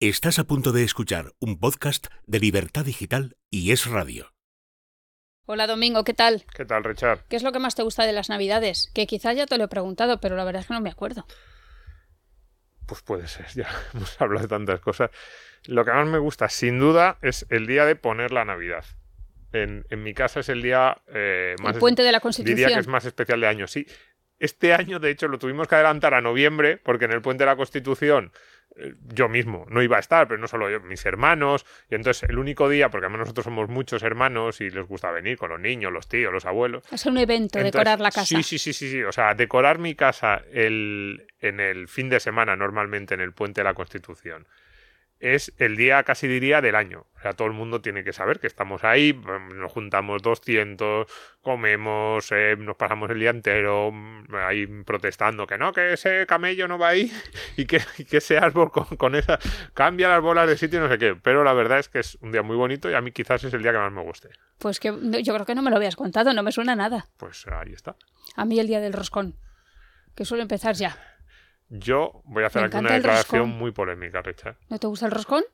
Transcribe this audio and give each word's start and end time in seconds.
Estás 0.00 0.38
a 0.38 0.44
punto 0.44 0.70
de 0.70 0.84
escuchar 0.84 1.32
un 1.40 1.58
podcast 1.58 2.06
de 2.24 2.38
Libertad 2.38 2.84
Digital 2.84 3.36
y 3.50 3.72
Es 3.72 3.84
Radio. 3.86 4.32
Hola 5.44 5.66
Domingo, 5.66 6.04
¿qué 6.04 6.14
tal? 6.14 6.44
¿Qué 6.54 6.64
tal, 6.64 6.84
Richard? 6.84 7.24
¿Qué 7.28 7.34
es 7.34 7.42
lo 7.42 7.50
que 7.50 7.58
más 7.58 7.74
te 7.74 7.82
gusta 7.82 8.06
de 8.06 8.12
las 8.12 8.28
Navidades? 8.28 8.92
Que 8.94 9.08
quizás 9.08 9.34
ya 9.34 9.46
te 9.46 9.58
lo 9.58 9.64
he 9.64 9.68
preguntado, 9.68 10.20
pero 10.20 10.36
la 10.36 10.44
verdad 10.44 10.60
es 10.62 10.68
que 10.68 10.74
no 10.74 10.80
me 10.80 10.90
acuerdo. 10.90 11.26
Pues 12.86 13.02
puede 13.02 13.26
ser, 13.26 13.48
ya 13.56 13.68
hemos 13.92 14.20
hablado 14.20 14.42
de 14.42 14.48
tantas 14.48 14.78
cosas. 14.78 15.10
Lo 15.64 15.84
que 15.84 15.90
más 15.90 16.06
me 16.06 16.18
gusta, 16.18 16.48
sin 16.48 16.78
duda, 16.78 17.18
es 17.20 17.44
el 17.50 17.66
día 17.66 17.84
de 17.84 17.96
poner 17.96 18.30
la 18.30 18.44
Navidad. 18.44 18.84
En, 19.52 19.84
en 19.90 20.04
mi 20.04 20.14
casa 20.14 20.38
es 20.38 20.48
el 20.48 20.62
día 20.62 21.02
eh, 21.08 21.56
más... 21.60 21.74
El 21.74 21.80
puente 21.80 22.02
de 22.02 22.12
la 22.12 22.18
Diría 22.18 22.20
Constitución. 22.20 22.72
que 22.72 22.78
es 22.78 22.86
más 22.86 23.04
especial 23.04 23.40
de 23.40 23.48
año, 23.48 23.66
sí. 23.66 23.84
Este 24.38 24.74
año, 24.74 25.00
de 25.00 25.10
hecho, 25.10 25.26
lo 25.26 25.40
tuvimos 25.40 25.66
que 25.66 25.74
adelantar 25.74 26.14
a 26.14 26.20
noviembre, 26.20 26.76
porque 26.76 27.06
en 27.06 27.10
el 27.10 27.20
puente 27.20 27.42
de 27.42 27.50
la 27.50 27.56
Constitución 27.56 28.30
yo 29.12 29.28
mismo 29.28 29.66
no 29.70 29.82
iba 29.82 29.96
a 29.96 30.00
estar, 30.00 30.28
pero 30.28 30.40
no 30.40 30.48
solo 30.48 30.70
yo, 30.70 30.80
mis 30.80 31.04
hermanos. 31.06 31.66
Y 31.90 31.94
entonces 31.94 32.28
el 32.28 32.38
único 32.38 32.68
día, 32.68 32.90
porque 32.90 33.06
además 33.06 33.20
nosotros 33.20 33.44
somos 33.44 33.68
muchos 33.68 34.02
hermanos 34.02 34.60
y 34.60 34.70
les 34.70 34.86
gusta 34.86 35.10
venir 35.10 35.36
con 35.36 35.50
los 35.50 35.60
niños, 35.60 35.92
los 35.92 36.08
tíos, 36.08 36.32
los 36.32 36.46
abuelos. 36.46 36.84
Es 36.92 37.06
un 37.06 37.18
evento, 37.18 37.58
Entonces, 37.58 37.72
decorar 37.72 38.00
la 38.00 38.10
casa. 38.10 38.26
Sí, 38.26 38.42
sí, 38.42 38.58
sí, 38.58 38.72
sí, 38.72 38.90
sí. 38.90 39.02
O 39.02 39.12
sea, 39.12 39.34
decorar 39.34 39.78
mi 39.78 39.94
casa 39.94 40.42
el, 40.52 41.26
en 41.40 41.60
el 41.60 41.88
fin 41.88 42.08
de 42.08 42.20
semana, 42.20 42.56
normalmente 42.56 43.14
en 43.14 43.20
el 43.20 43.32
puente 43.32 43.60
de 43.60 43.64
la 43.64 43.74
Constitución, 43.74 44.46
es 45.20 45.52
el 45.58 45.76
día, 45.76 46.02
casi 46.04 46.28
diría, 46.28 46.60
del 46.60 46.74
año. 46.74 47.06
O 47.16 47.20
sea, 47.20 47.32
todo 47.32 47.48
el 47.48 47.54
mundo 47.54 47.80
tiene 47.80 48.04
que 48.04 48.12
saber 48.12 48.38
que 48.38 48.46
estamos 48.46 48.84
ahí, 48.84 49.12
mm, 49.12 49.58
nos 49.58 49.72
juntamos 49.72 50.22
200, 50.22 51.06
comemos, 51.42 52.30
eh, 52.30 52.56
nos 52.56 52.76
pasamos 52.76 53.10
el 53.10 53.18
día 53.18 53.30
entero 53.30 53.90
mm, 53.92 54.34
ahí 54.36 54.66
protestando 54.84 55.46
que 55.46 55.58
no, 55.58 55.72
que 55.72 55.94
ese 55.94 56.26
camello 56.26 56.68
no 56.68 56.78
va 56.78 56.88
ahí 56.88 57.12
y 57.56 57.66
que, 57.66 57.80
y 57.98 58.04
que 58.04 58.18
ese 58.18 58.38
árbol 58.38 58.70
con, 58.70 58.84
con 58.96 59.16
esa... 59.16 59.38
cambia 59.74 60.08
las 60.08 60.22
bolas 60.22 60.48
de 60.48 60.56
sitio 60.56 60.78
y 60.78 60.82
no 60.82 60.88
sé 60.88 60.98
qué. 60.98 61.16
Pero 61.16 61.42
la 61.42 61.52
verdad 61.52 61.80
es 61.80 61.88
que 61.88 61.98
es 61.98 62.16
un 62.20 62.30
día 62.30 62.42
muy 62.42 62.56
bonito 62.56 62.88
y 62.88 62.94
a 62.94 63.00
mí 63.00 63.10
quizás 63.10 63.42
es 63.42 63.52
el 63.52 63.62
día 63.62 63.72
que 63.72 63.78
más 63.78 63.92
me 63.92 64.02
guste. 64.02 64.28
Pues 64.58 64.78
que 64.78 64.88
yo 65.22 65.34
creo 65.34 65.46
que 65.46 65.54
no 65.54 65.62
me 65.62 65.70
lo 65.70 65.76
habías 65.76 65.96
contado, 65.96 66.32
no 66.32 66.42
me 66.42 66.52
suena 66.52 66.76
nada. 66.76 67.08
Pues 67.16 67.46
ahí 67.48 67.72
está. 67.72 67.96
A 68.36 68.44
mí 68.44 68.60
el 68.60 68.68
día 68.68 68.80
del 68.80 68.92
roscón, 68.92 69.36
que 70.14 70.24
suele 70.24 70.42
empezar 70.42 70.76
ya. 70.76 70.96
Yo 71.68 72.22
voy 72.24 72.44
a 72.44 72.46
hacer 72.46 72.64
aquí 72.64 72.76
una 72.76 72.92
declaración 72.92 73.50
muy 73.50 73.72
polémica, 73.72 74.22
Richard. 74.22 74.56
¿No 74.68 74.78
te 74.78 74.86
gusta 74.86 75.06
el 75.06 75.12
roscón? 75.12 75.44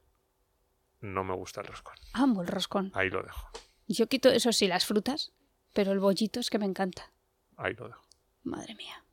No 1.00 1.24
me 1.24 1.34
gusta 1.34 1.60
el 1.60 1.66
roscón. 1.66 1.94
Amo 2.12 2.42
el 2.42 2.48
roscón. 2.48 2.92
Ahí 2.94 3.10
lo 3.10 3.22
dejo. 3.22 3.50
Yo 3.88 4.06
quito, 4.06 4.30
eso 4.30 4.52
sí, 4.52 4.66
las 4.66 4.86
frutas, 4.86 5.32
pero 5.74 5.92
el 5.92 5.98
bollito 5.98 6.40
es 6.40 6.50
que 6.50 6.58
me 6.58 6.64
encanta. 6.66 7.10
Ahí 7.56 7.74
lo 7.74 7.88
dejo. 7.88 8.02
Madre 8.42 8.74
mía. 8.74 9.03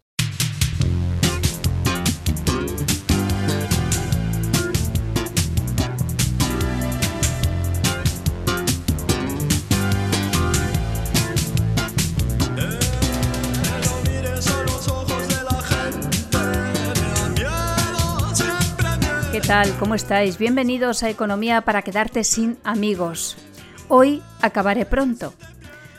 ¿Qué 19.32 19.40
tal? 19.40 19.74
¿Cómo 19.80 19.96
estáis? 19.96 20.38
Bienvenidos 20.38 21.04
a 21.04 21.10
Economía 21.10 21.62
para 21.62 21.84
quedarte 21.84 22.26
sin 22.26 22.58
amigos. 22.66 23.38
Hoy 23.88 24.22
acabaré 24.42 24.86
pronto. 24.86 25.34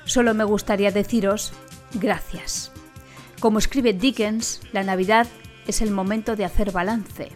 Solo 0.05 0.35
me 0.35 0.45
gustaría 0.45 0.91
deciros 0.91 1.55
gracias. 1.95 2.73
Como 3.41 3.59
escribe 3.59 3.95
Dickens, 3.95 4.61
la 4.73 4.83
Navidad 4.83 5.27
es 5.67 5.81
el 5.81 5.93
momento 5.93 6.37
de 6.37 6.45
hacer 6.45 6.73
balance. 6.73 7.33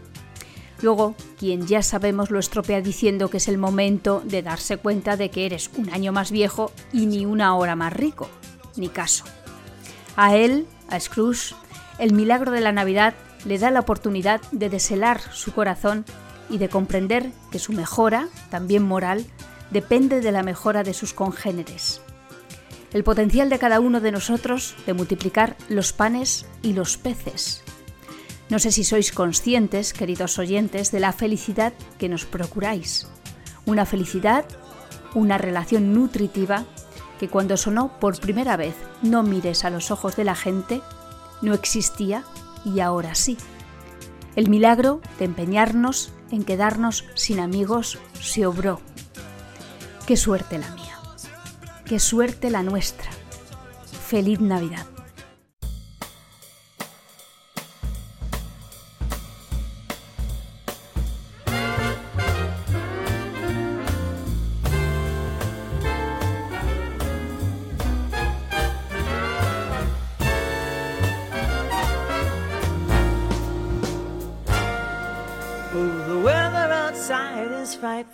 Luego, 0.83 1.15
quien 1.39 1.67
ya 1.67 1.83
sabemos 1.83 2.31
lo 2.31 2.41
estropea 2.41 2.83
diciendo 2.83 3.31
que 3.31 3.39
es 3.39 3.49
el 3.49 3.57
momento 3.57 4.21
de 4.23 4.43
darse 4.43 4.77
cuenta 4.77 5.17
de 5.17 5.31
que 5.31 5.47
eres 5.47 5.71
un 5.79 5.89
año 5.89 6.13
más 6.13 6.31
viejo 6.31 6.73
y 6.93 7.07
ni 7.07 7.25
una 7.25 7.57
hora 7.57 7.75
más 7.75 7.95
rico. 7.95 8.29
Ni 8.77 8.91
caso. 8.91 9.25
A 10.15 10.37
él, 10.37 10.67
a 10.91 11.01
Scrooge, 11.01 11.55
el 11.99 12.13
milagro 12.13 12.51
de 12.53 12.61
la 12.61 12.73
Navidad 12.73 13.15
le 13.47 13.59
da 13.59 13.71
la 13.71 13.81
oportunidad 13.81 14.41
de 14.51 14.69
deshelar 14.69 15.21
su 15.33 15.53
corazón 15.53 16.05
y 16.51 16.59
de 16.59 16.69
comprender 16.69 17.31
que 17.51 17.59
su 17.59 17.73
mejora, 17.73 18.29
también 18.51 18.83
moral, 18.83 19.25
depende 19.71 20.21
de 20.21 20.33
la 20.33 20.43
mejora 20.43 20.83
de 20.83 20.95
sus 20.95 21.15
congéneres. 21.15 22.03
El 22.93 23.05
potencial 23.05 23.49
de 23.49 23.59
cada 23.59 23.81
uno 23.81 24.01
de 24.01 24.13
nosotros 24.13 24.75
de 24.87 24.95
multiplicar 24.95 25.57
los 25.69 25.93
panes 25.93 26.47
y 26.63 26.73
los 26.73 26.97
peces. 26.97 27.63
No 28.49 28.59
sé 28.59 28.71
si 28.71 28.85
sois 28.85 29.13
conscientes, 29.13 29.93
queridos 29.93 30.39
oyentes, 30.39 30.93
de 30.93 31.01
la 31.01 31.13
felicidad 31.13 31.73
que 31.99 32.09
nos 32.09 32.25
procuráis. 32.25 33.09
Una 33.65 33.87
felicidad, 33.87 34.45
una 35.15 35.37
relación 35.37 35.93
nutritiva 35.93 36.65
que 37.19 37.29
cuando 37.29 37.57
sonó 37.57 37.99
por 37.99 38.21
primera 38.21 38.57
vez 38.57 38.75
No 39.03 39.23
mires 39.23 39.65
a 39.65 39.71
los 39.71 39.91
ojos 39.91 40.17
de 40.17 40.25
la 40.25 40.35
gente, 40.35 40.81
no 41.43 41.55
existía 41.55 42.25
y 42.67 42.81
ahora 42.81 43.15
sí. 43.15 43.39
El 44.35 44.51
milagro 44.51 45.01
de 45.19 45.25
empeñarnos 45.25 46.13
en 46.31 46.45
quedarnos 46.45 47.05
sin 47.15 47.39
amigos 47.39 47.99
se 48.21 48.45
obró. 48.45 48.81
Qué 50.07 50.17
suerte 50.17 50.59
la 50.59 50.69
mía. 50.71 50.99
Qué 51.85 52.01
suerte 52.01 52.51
la 52.51 52.63
nuestra. 52.63 53.09
Feliz 54.09 54.41
Navidad. 54.41 54.87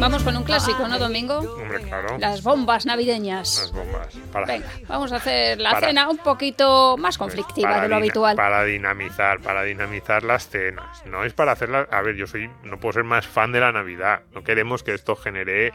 Vamos 0.00 0.22
con 0.22 0.36
un 0.36 0.44
clásico, 0.44 0.88
¿no, 0.88 0.98
Domingo? 0.98 1.38
Hombre, 1.38 1.82
claro. 1.82 2.18
Las 2.18 2.42
bombas 2.42 2.86
navideñas. 2.86 3.58
Las 3.60 3.72
bombas. 3.72 4.14
Para, 4.32 4.46
Venga, 4.46 4.66
vamos 4.88 5.12
a 5.12 5.16
hacer 5.16 5.60
la 5.60 5.72
Para- 5.72 5.88
cena 5.88 6.08
un 6.08 6.18
poquito 6.18 6.96
más 6.98 7.18
conflictiva 7.18 7.80
de 7.80 7.88
lo 7.88 7.96
habitual. 7.96 8.36
Para 8.36 8.64
dinamizar, 8.64 9.40
para 9.40 9.62
dinamizar 9.62 10.22
las 10.24 10.48
cenas. 10.48 11.04
No 11.06 11.24
es 11.24 11.32
para 11.34 11.52
hacerlas. 11.52 11.86
A 11.90 12.00
ver, 12.02 12.16
yo 12.16 12.26
soy. 12.26 12.50
No 12.64 12.78
puedo 12.80 12.94
ser 12.94 13.04
más 13.04 13.26
fan 13.26 13.52
de 13.52 13.60
la 13.60 13.72
Navidad. 13.72 14.22
No 14.34 14.42
queremos 14.42 14.82
que 14.82 14.94
esto 14.94 15.16
genere 15.16 15.72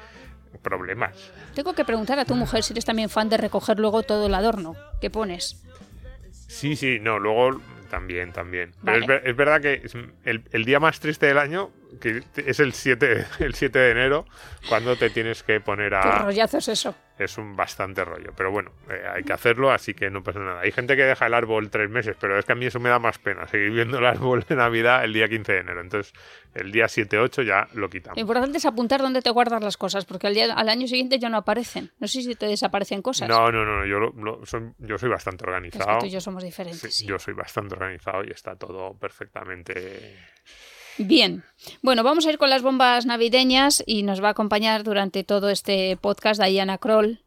problemas. 0.62 1.32
Tengo 1.54 1.74
que 1.74 1.86
preguntar 1.86 2.20
a 2.20 2.26
tu 2.26 2.36
mujer 2.36 2.64
si 2.64 2.74
eres 2.74 2.86
también 2.86 3.10
fan 3.10 3.30
de 3.30 3.38
recoger 3.38 3.80
luego 3.80 4.04
todo 4.04 4.26
el 4.26 4.34
adorno 4.34 4.76
que 5.00 5.10
pones. 5.10 5.64
Sí, 6.48 6.76
sí, 6.76 7.00
no, 7.00 7.20
luego 7.20 7.62
también, 7.90 8.32
también. 8.34 8.74
Pero 8.84 8.98
es, 8.98 9.06
ver- 9.08 9.22
es 9.26 9.36
verdad 9.36 9.62
que 9.62 9.84
el 10.52 10.66
día 10.66 10.80
más 10.80 11.00
triste 11.00 11.26
del 11.28 11.38
año 11.38 11.70
que 11.98 12.24
es 12.38 12.60
el 12.60 12.74
7, 12.74 13.26
el 13.40 13.54
7 13.54 13.78
de 13.80 13.92
enero, 13.92 14.26
cuando 14.70 14.96
te 14.96 15.10
tienes 15.10 15.44
que 15.44 15.60
poner 15.62 15.90
Qué 15.92 15.96
a... 15.98 16.18
rollazo 16.20 16.58
es 16.58 16.68
eso. 16.68 16.96
Es 17.18 17.40
un 17.40 17.56
bastante 17.56 18.06
rollo, 18.06 18.32
pero 18.38 18.52
bueno, 18.52 18.72
eh, 18.92 19.02
hay 19.12 19.24
que 19.24 19.34
hacerlo, 19.34 19.72
así 19.72 19.96
que 19.96 20.12
no 20.12 20.22
pasa 20.22 20.38
nada. 20.38 20.60
Hay 20.62 20.72
gente 20.72 20.96
que 20.96 21.02
deja 21.04 21.26
el 21.26 21.34
árbol 21.34 21.72
tres 21.72 21.90
meses, 21.90 22.16
pero 22.20 22.38
es 22.38 22.46
que 22.46 22.52
a 22.52 22.56
mí 22.56 22.68
eso 22.68 22.80
me 22.80 22.90
da 22.90 23.00
más 23.00 23.18
pena, 23.18 23.48
seguir 23.48 23.72
viendo 23.72 23.98
el 23.98 24.06
árbol 24.06 24.46
de 24.48 24.56
Navidad 24.56 25.04
el 25.04 25.14
día 25.14 25.28
15 25.28 25.52
de 25.52 25.60
enero. 25.60 25.82
Entonces, 25.82 26.14
el 26.54 26.72
día 26.72 26.86
7-8 26.86 27.44
ya 27.44 27.68
lo 27.74 27.90
quitamos. 27.90 28.18
Lo 28.18 28.22
importante 28.22 28.60
es 28.60 28.66
apuntar 28.66 29.02
dónde 29.02 29.24
te 29.24 29.32
guardas 29.32 29.64
las 29.64 29.78
cosas, 29.78 30.06
porque 30.06 30.28
al, 30.28 30.36
día, 30.36 30.54
al 30.54 30.70
año 30.70 30.86
siguiente 30.88 31.18
ya 31.18 31.30
no 31.30 31.38
aparecen. 31.38 31.92
No 32.00 32.08
sé 32.08 32.22
si 32.22 32.36
te 32.36 32.46
desaparecen 32.46 33.02
cosas. 33.02 33.28
No, 33.28 33.52
no, 33.52 33.66
no, 33.66 33.84
yo, 33.88 33.98
lo- 34.00 34.14
lo- 34.16 34.46
soy, 34.46 34.70
yo 34.78 35.00
soy 35.00 35.10
bastante 35.10 35.44
es 35.44 35.46
que 35.46 35.50
organizado. 35.50 35.98
tú 35.98 36.06
y 36.06 36.12
yo 36.12 36.22
somos 36.22 36.44
diferentes. 36.44 36.82
Sí, 36.82 36.92
sí. 36.92 37.08
Yo 37.08 37.18
soy 37.18 37.34
bastante 37.34 37.74
organizado 37.74 38.24
y 38.24 38.30
está 38.30 38.56
todo 38.56 38.94
perfectamente 39.00 40.16
Bien, 40.98 41.44
bueno, 41.82 42.04
vamos 42.04 42.26
a 42.26 42.32
ir 42.32 42.38
con 42.38 42.50
las 42.50 42.62
bombas 42.62 43.06
navideñas 43.06 43.84
y 43.86 44.04
nos 44.04 44.22
va 44.24 44.30
a 44.30 44.32
acompañar 44.32 44.84
durante 44.84 45.24
todo 45.24 45.50
este 45.50 45.98
podcast 45.98 46.42
Diana 46.42 46.78
Kroll, 46.78 47.22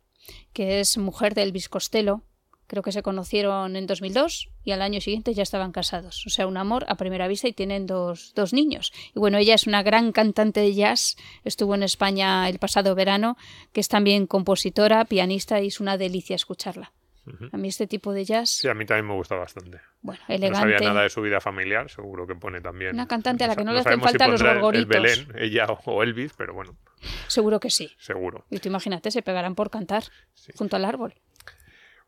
que 0.52 0.81
es 0.81 0.99
mujer 0.99 1.34
de 1.34 1.43
Elvis 1.43 1.69
Costello, 1.69 2.22
Creo 2.70 2.84
que 2.84 2.93
se 2.93 3.02
conocieron 3.02 3.75
en 3.75 3.88
2002 3.88 4.49
y 4.62 4.70
al 4.70 4.81
año 4.81 5.00
siguiente 5.00 5.34
ya 5.34 5.43
estaban 5.43 5.72
casados. 5.72 6.25
O 6.25 6.31
sea, 6.31 6.46
un 6.46 6.56
amor 6.56 6.87
a 6.87 6.94
primera 6.94 7.26
vista 7.26 7.49
y 7.49 7.52
tienen 7.52 7.84
dos, 7.84 8.31
dos 8.37 8.52
niños. 8.52 8.93
Y 9.12 9.19
bueno, 9.19 9.38
ella 9.38 9.56
es 9.56 9.67
una 9.67 9.82
gran 9.82 10.12
cantante 10.12 10.61
de 10.61 10.72
jazz. 10.72 11.17
Estuvo 11.43 11.75
en 11.75 11.82
España 11.82 12.49
el 12.49 12.61
pasado 12.61 12.94
verano, 12.94 13.37
que 13.72 13.81
es 13.81 13.88
también 13.88 14.28
compositora, 14.28 15.05
pianista 15.05 15.61
y 15.61 15.67
es 15.67 15.81
una 15.81 15.99
delicia 15.99 16.37
escucharla. 16.37 16.93
A 17.53 17.56
mí 17.56 17.69
este 17.69 17.87
tipo 17.87 18.12
de 18.12 18.25
jazz, 18.25 18.50
Sí, 18.50 18.69
a 18.69 18.75
mí 18.75 18.85
también 18.87 19.06
me 19.06 19.15
gusta 19.15 19.37
bastante. 19.37 19.81
bueno, 20.03 20.21
No 20.29 20.35
elegante. 20.35 20.59
sabía 20.61 20.88
nada 20.88 21.03
de 21.03 21.11
su 21.11 21.21
vida 21.23 21.41
familiar, 21.41 21.91
seguro 21.91 22.27
que 22.27 22.35
pone 22.35 22.61
también. 22.61 22.94
Una 22.94 23.06
cantante 23.09 23.44
a 23.44 23.47
la 23.49 23.56
que 23.56 23.65
no 23.65 23.73
le 23.73 23.81
hacen 23.81 23.94
si 23.94 24.00
falta 24.00 24.27
los 24.29 24.41
pondrá 24.41 24.50
el- 24.53 24.56
el 24.56 24.62
gorgoritos. 24.62 24.88
Belén, 25.27 25.32
ella 25.37 25.67
o- 25.85 26.03
Elvis, 26.03 26.32
pero 26.37 26.55
bueno, 26.55 26.77
Seguro 27.29 27.61
que 27.61 27.71
sí. 27.71 27.94
seguro. 27.99 28.44
Y 28.50 28.59
tú 28.59 28.69
imagínate, 28.69 29.11
se 29.11 29.23
pegarán 29.23 29.55
por 29.55 29.71
cantar 29.71 30.03
junto 30.56 30.77
al 30.77 30.85
árbol. 30.85 31.15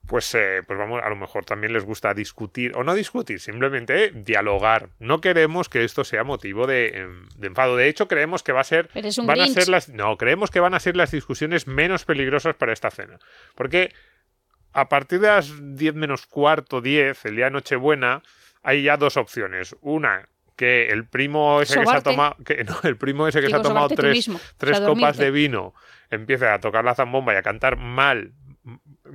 Pues, 0.07 0.35
eh, 0.35 0.63
pues 0.67 0.77
vamos, 0.77 1.01
a 1.01 1.09
lo 1.09 1.15
mejor 1.15 1.45
también 1.45 1.73
les 1.73 1.85
gusta 1.85 2.13
discutir, 2.13 2.73
o 2.77 2.83
no 2.83 2.93
discutir, 2.93 3.39
simplemente 3.39 4.11
dialogar. 4.11 4.89
No 4.99 5.21
queremos 5.21 5.69
que 5.69 5.85
esto 5.85 6.03
sea 6.03 6.25
motivo 6.25 6.67
de, 6.67 6.89
em, 6.89 7.29
de 7.37 7.47
enfado. 7.47 7.77
De 7.77 7.87
hecho, 7.89 8.09
creemos 8.09 8.43
que 8.43 8.51
va 8.51 8.63
a 8.63 8.65
ser. 8.65 8.91
Van 9.25 9.41
a 9.41 9.47
ser 9.47 9.69
las. 9.69 9.89
No, 9.91 10.17
creemos 10.17 10.51
que 10.51 10.59
van 10.59 10.75
a 10.75 10.81
ser 10.81 10.97
las 10.97 11.13
discusiones 11.13 11.69
menos 11.69 12.05
peligrosas 12.05 12.57
para 12.57 12.73
esta 12.73 12.91
cena. 12.91 13.21
Porque 13.55 13.95
a 14.73 14.89
partir 14.89 15.21
de 15.21 15.29
las 15.29 15.53
10 15.77 15.95
menos 15.95 16.27
cuarto, 16.27 16.81
10, 16.81 17.25
el 17.27 17.37
día 17.37 17.47
de 17.47 17.51
Nochebuena, 17.53 18.23
hay 18.63 18.83
ya 18.83 18.97
dos 18.97 19.17
opciones. 19.17 19.77
Una, 19.81 20.29
que 20.57 20.89
el 20.89 21.07
primo 21.07 21.61
ese 21.61 21.81
que 21.81 21.87
se 21.87 21.97
ha 21.97 22.01
tomado. 22.01 22.37
Que, 22.45 22.65
no, 22.65 22.79
el 22.85 22.97
primo 22.97 23.27
ese 23.29 23.41
que 23.41 23.47
Digo, 23.47 23.59
se 23.59 23.61
ha 23.61 23.69
tomado 23.69 23.89
tres, 23.89 24.27
copas 24.59 24.81
dormirte. 24.81 25.25
de 25.25 25.31
vino, 25.31 25.75
empiece 26.11 26.47
a 26.47 26.59
tocar 26.61 26.85
la 26.85 26.95
zambomba 26.95 27.35
y 27.35 27.37
a 27.37 27.43
cantar 27.43 27.77
mal. 27.77 28.33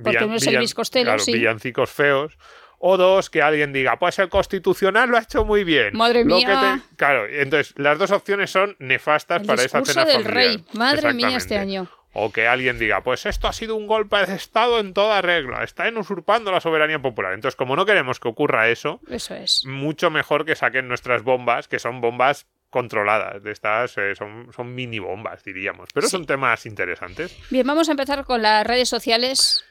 Porque 0.02 0.20
no 0.26 0.34
es 0.34 0.46
Elvis 0.46 0.74
Costello, 0.74 1.06
claro, 1.06 1.18
sí. 1.20 1.32
villancicos 1.32 1.90
feos. 1.90 2.36
O 2.80 2.96
dos, 2.96 3.28
que 3.28 3.42
alguien 3.42 3.72
diga, 3.72 3.98
pues 3.98 4.20
el 4.20 4.28
constitucional 4.28 5.10
lo 5.10 5.16
ha 5.16 5.22
hecho 5.22 5.44
muy 5.44 5.64
bien. 5.64 5.96
Madre 5.96 6.22
Lo 6.24 6.36
que 6.38 6.46
mía. 6.46 6.80
te- 6.90 6.96
Claro, 6.96 7.26
entonces 7.26 7.74
las 7.76 7.98
dos 7.98 8.12
opciones 8.12 8.50
son 8.50 8.76
nefastas 8.78 9.40
El 9.40 9.46
para 9.48 9.62
esa 9.64 9.84
cena 9.84 10.04
del 10.04 10.22
familiar. 10.22 10.34
rey. 10.34 10.64
Madre 10.74 11.12
mía, 11.12 11.36
este 11.36 11.58
año. 11.58 11.88
O 12.20 12.32
que 12.32 12.46
alguien 12.48 12.78
diga, 12.78 13.02
pues 13.02 13.26
esto 13.26 13.48
ha 13.48 13.52
sido 13.52 13.76
un 13.76 13.86
golpe 13.86 14.16
de 14.26 14.34
Estado 14.34 14.80
en 14.80 14.92
toda 14.94 15.22
regla, 15.22 15.62
están 15.64 15.96
usurpando 15.96 16.50
la 16.52 16.60
soberanía 16.60 17.00
popular. 17.00 17.32
Entonces, 17.32 17.56
como 17.56 17.76
no 17.76 17.86
queremos 17.86 18.18
que 18.20 18.28
ocurra 18.28 18.68
eso, 18.68 19.00
Eso 19.08 19.34
es. 19.34 19.64
mucho 19.66 20.10
mejor 20.10 20.44
que 20.44 20.56
saquen 20.56 20.88
nuestras 20.88 21.22
bombas, 21.22 21.68
que 21.68 21.78
son 21.78 22.00
bombas 22.00 22.46
controladas. 22.70 23.42
De 23.42 23.52
estas 23.52 23.96
eh, 23.98 24.14
son, 24.14 24.50
son 24.54 24.74
mini 24.74 24.98
bombas, 24.98 25.42
diríamos. 25.44 25.88
Pero 25.94 26.06
Sí. 26.06 26.10
son 26.12 26.26
temas 26.26 26.66
interesantes. 26.66 27.36
Bien, 27.50 27.66
vamos 27.66 27.88
a 27.88 27.92
empezar 27.92 28.24
con 28.24 28.42
las 28.42 28.66
redes 28.66 28.88
sociales. 28.88 29.64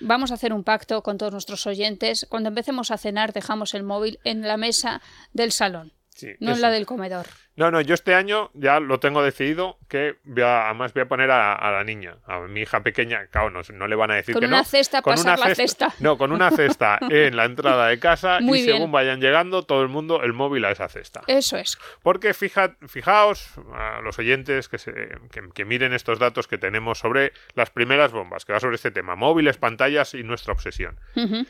Vamos 0.00 0.30
a 0.30 0.34
hacer 0.34 0.52
un 0.52 0.64
pacto 0.64 1.02
con 1.02 1.16
todos 1.18 1.32
nuestros 1.32 1.66
oyentes. 1.66 2.26
Cuando 2.28 2.48
empecemos 2.48 2.90
a 2.90 2.98
cenar, 2.98 3.32
dejamos 3.32 3.74
el 3.74 3.82
móvil 3.84 4.18
en 4.24 4.42
la 4.42 4.56
mesa 4.56 5.00
del 5.32 5.52
salón, 5.52 5.92
Sí, 6.14 6.28
no 6.40 6.52
eso. 6.52 6.60
la 6.60 6.70
del 6.70 6.84
comedor. 6.86 7.26
No, 7.54 7.70
no, 7.70 7.80
yo 7.82 7.94
este 7.94 8.14
año 8.14 8.50
ya 8.54 8.80
lo 8.80 8.98
tengo 9.00 9.22
decidido 9.22 9.78
que 9.88 10.16
voy 10.24 10.42
a- 10.42 10.66
además 10.66 10.94
voy 10.94 11.02
a 11.02 11.06
poner 11.08 11.30
a, 11.30 11.54
a 11.54 11.70
la 11.70 11.84
niña, 11.84 12.16
a 12.26 12.40
mi 12.40 12.60
hija 12.62 12.82
pequeña, 12.82 13.26
claro, 13.26 13.50
no, 13.50 13.60
no 13.74 13.86
le 13.88 13.94
van 13.96 14.10
a 14.10 14.14
decir 14.14 14.34
Con 14.34 14.40
que 14.40 14.46
una 14.46 14.58
no. 14.58 14.64
cesta, 14.64 15.02
pasar 15.02 15.38
la 15.38 15.54
cesta. 15.54 15.92
No, 16.00 16.16
con 16.16 16.32
una 16.32 16.50
cesta 16.50 16.98
en 17.10 17.36
la 17.36 17.44
entrada 17.44 17.88
de 17.88 17.98
casa 17.98 18.38
Muy 18.40 18.60
y 18.60 18.62
bien. 18.62 18.76
según 18.76 18.92
vayan 18.92 19.20
llegando 19.20 19.64
todo 19.64 19.82
el 19.82 19.88
mundo 19.88 20.22
el 20.22 20.32
móvil 20.32 20.64
a 20.64 20.70
esa 20.70 20.88
cesta. 20.88 21.22
Eso 21.26 21.56
es. 21.58 21.76
Porque 22.02 22.32
fija, 22.34 22.76
fijaos, 22.88 23.50
a 23.74 24.00
los 24.02 24.18
oyentes 24.18 24.68
que, 24.68 24.78
se, 24.78 24.92
que, 25.30 25.42
que 25.54 25.64
miren 25.66 25.92
estos 25.92 26.18
datos 26.18 26.46
que 26.48 26.56
tenemos 26.58 26.98
sobre 26.98 27.32
las 27.54 27.68
primeras 27.70 28.12
bombas, 28.12 28.44
que 28.46 28.52
va 28.54 28.60
sobre 28.60 28.76
este 28.76 28.90
tema, 28.90 29.14
móviles, 29.16 29.58
pantallas 29.58 30.14
y 30.14 30.22
nuestra 30.22 30.52
obsesión. 30.54 30.98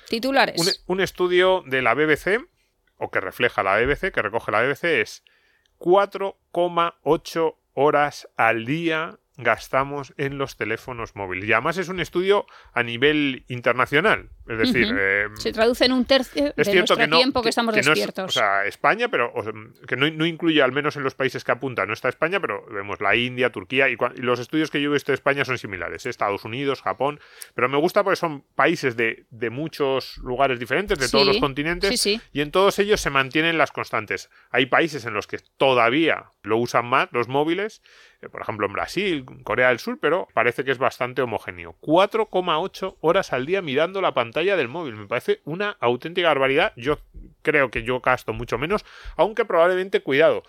Titulares. 0.09 0.83
Un, 0.87 0.97
un 0.97 1.01
estudio 1.01 1.63
de 1.67 1.83
la 1.83 1.95
BBC, 1.95 2.41
o 3.03 3.11
que 3.11 3.21
refleja 3.21 3.65
la 3.65 3.77
BBC, 3.77 4.13
que 4.13 4.23
recoge 4.23 4.53
la 4.53 4.63
BBC, 4.63 4.85
es 5.01 5.25
4,8 5.79 7.57
horas 7.75 8.29
al 8.37 8.65
día 8.65 9.19
gastamos 9.37 10.15
en 10.19 10.39
los 10.39 10.57
teléfonos 10.57 11.17
móviles. 11.17 11.49
Y 11.49 11.53
además 11.53 11.79
es 11.79 11.89
un 11.89 11.99
estudio 11.99 12.47
a 12.73 12.85
nivel 12.85 13.45
internacional. 13.49 14.31
Es 14.49 14.59
decir, 14.59 14.87
Ujú. 14.87 14.97
eh, 14.99 15.27
Se 15.37 15.53
traduce 15.53 15.85
en 15.85 15.93
un 15.93 16.05
tercio 16.05 16.47
es 16.49 16.57
de 16.57 16.65
cierto 16.65 16.79
nuestro 16.81 16.97
que 16.97 17.07
no, 17.07 17.17
tiempo 17.19 17.43
que, 17.43 17.49
estamos 17.51 17.75
no 17.75 17.81
es- 17.81 17.87
despiertos. 17.87 18.25
o 18.37 18.41
sea, 18.41 18.65
España, 18.67 19.09
pero 19.09 19.33
o 19.35 19.43
sea, 19.43 19.53
que 19.87 19.97
no, 19.97 20.11
no 20.11 20.27
incluye, 20.27 20.61
al 20.63 20.73
menos 20.73 20.97
en 20.97 21.05
los 21.05 21.15
países 21.15 21.45
que 21.45 21.53
apunta, 21.53 21.87
no 21.87 21.93
está 21.93 22.09
España, 22.09 22.41
pero 22.41 22.67
vemos 22.67 23.01
la 23.01 23.15
India, 23.15 23.51
Turquía, 23.51 23.89
y, 23.89 23.93
y 24.17 24.23
los 24.23 24.41
estudios 24.41 24.71
que 24.71 24.81
yo 24.83 24.91
he 24.91 24.93
visto 24.95 25.13
de 25.13 25.15
España 25.15 25.45
son 25.45 25.59
similares, 25.59 26.05
¿eh? 26.07 26.11
Estados 26.11 26.45
Unidos, 26.45 26.83
Japón, 26.83 27.21
pero 27.55 27.69
me 27.69 27.79
gusta 27.79 28.03
porque 28.03 28.17
son 28.17 28.43
países 28.57 28.97
de, 28.97 29.27
de 29.31 29.51
muchos 29.51 30.19
lugares 30.19 30.59
diferentes, 30.59 30.99
de 30.99 31.09
todos 31.09 31.25
Sí, 31.25 31.29
los 31.33 31.39
continentes, 31.39 31.91
sí, 31.91 31.97
sí. 31.97 32.21
y 32.33 32.41
en 32.41 32.51
todos 32.51 32.79
ellos 32.81 33.01
se 33.01 33.11
mantienen 33.11 33.59
las 33.59 33.71
constantes. 33.71 34.29
Hay 34.51 34.67
países 34.67 35.05
en 35.05 35.15
los 35.15 35.27
que 35.27 35.39
todavía 35.57 36.27
lo 36.43 36.57
usan 36.59 36.87
más 36.87 37.09
los 37.13 37.29
móviles, 37.29 37.81
eh, 38.21 38.29
por 38.29 38.43
ejemplo 38.43 38.67
en 38.67 38.73
Brasil, 38.73 39.25
Corea 39.45 39.69
del 39.69 39.79
Sur, 39.79 39.99
pero 40.01 40.27
parece 40.35 40.65
que 40.65 40.73
es 40.73 40.79
bastante 40.79 41.23
homogéneo. 41.23 41.77
4,8 41.81 42.97
horas 43.01 43.33
al 43.33 43.47
día 43.47 43.63
mirando 43.63 44.01
la 44.01 44.13
pantalla 44.15 44.32
del 44.33 44.69
móvil. 44.69 44.97
Me 44.97 45.07
parece 45.07 45.41
una 45.45 45.77
auténtica 45.81 46.29
barbaridad. 46.29 46.73
Yo 46.77 46.99
creo 47.43 47.71
que 47.71 47.83
yo 47.83 48.01
gasto 48.01 48.33
mucho 48.33 48.59
menos, 48.59 48.85
aunque 49.17 49.45
probablemente, 49.45 50.01
cuidado, 50.01 50.43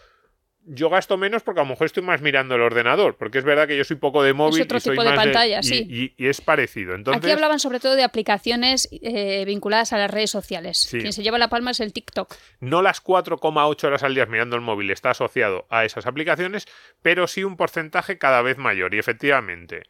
yo 0.66 0.90
gasto 0.90 1.18
menos 1.18 1.44
porque 1.44 1.60
a 1.60 1.64
lo 1.64 1.70
mejor 1.70 1.86
estoy 1.86 2.04
más 2.04 2.22
mirando 2.22 2.56
el 2.56 2.62
ordenador, 2.62 3.18
porque 3.18 3.38
es 3.38 3.44
verdad 3.44 3.68
que 3.68 3.76
yo 3.76 3.84
soy 3.84 3.98
poco 3.98 4.24
de 4.24 4.34
móvil 4.34 4.62
otro 4.62 4.78
y 4.78 4.82
soy 4.82 4.96
tipo 4.96 5.04
de 5.04 5.16
pantalla, 5.16 5.62
sí. 5.62 5.86
y, 5.90 6.24
y 6.24 6.28
es 6.28 6.42
parecido. 6.42 6.96
Entonces, 6.96 7.22
Aquí 7.22 7.32
hablaban 7.32 7.60
sobre 7.60 7.80
todo 7.80 7.96
de 7.96 8.04
aplicaciones 8.04 8.88
eh, 8.92 9.44
vinculadas 9.46 9.94
a 9.94 9.98
las 9.98 10.10
redes 10.10 10.32
sociales. 10.32 10.80
Sí. 10.80 11.00
Quien 11.00 11.12
se 11.14 11.22
lleva 11.22 11.38
la 11.38 11.50
palma 11.50 11.72
es 11.72 11.80
el 11.80 11.92
TikTok. 11.92 12.34
no 12.62 12.82
las 12.82 13.04
4,8 13.04 13.84
horas 13.84 14.04
al 14.04 14.16
día 14.16 14.26
mirando 14.26 14.56
el 14.56 14.62
móvil 14.62 14.90
está 14.92 15.12
asociado 15.12 15.66
a 15.70 15.86
esas 15.86 16.06
aplicaciones, 16.06 16.66
pero 17.02 17.28
sí 17.28 17.44
un 17.44 17.58
porcentaje 17.58 18.18
cada 18.18 18.42
vez 18.42 18.58
mayor. 18.58 18.96
Y 18.96 19.00
efectivamente, 19.00 19.84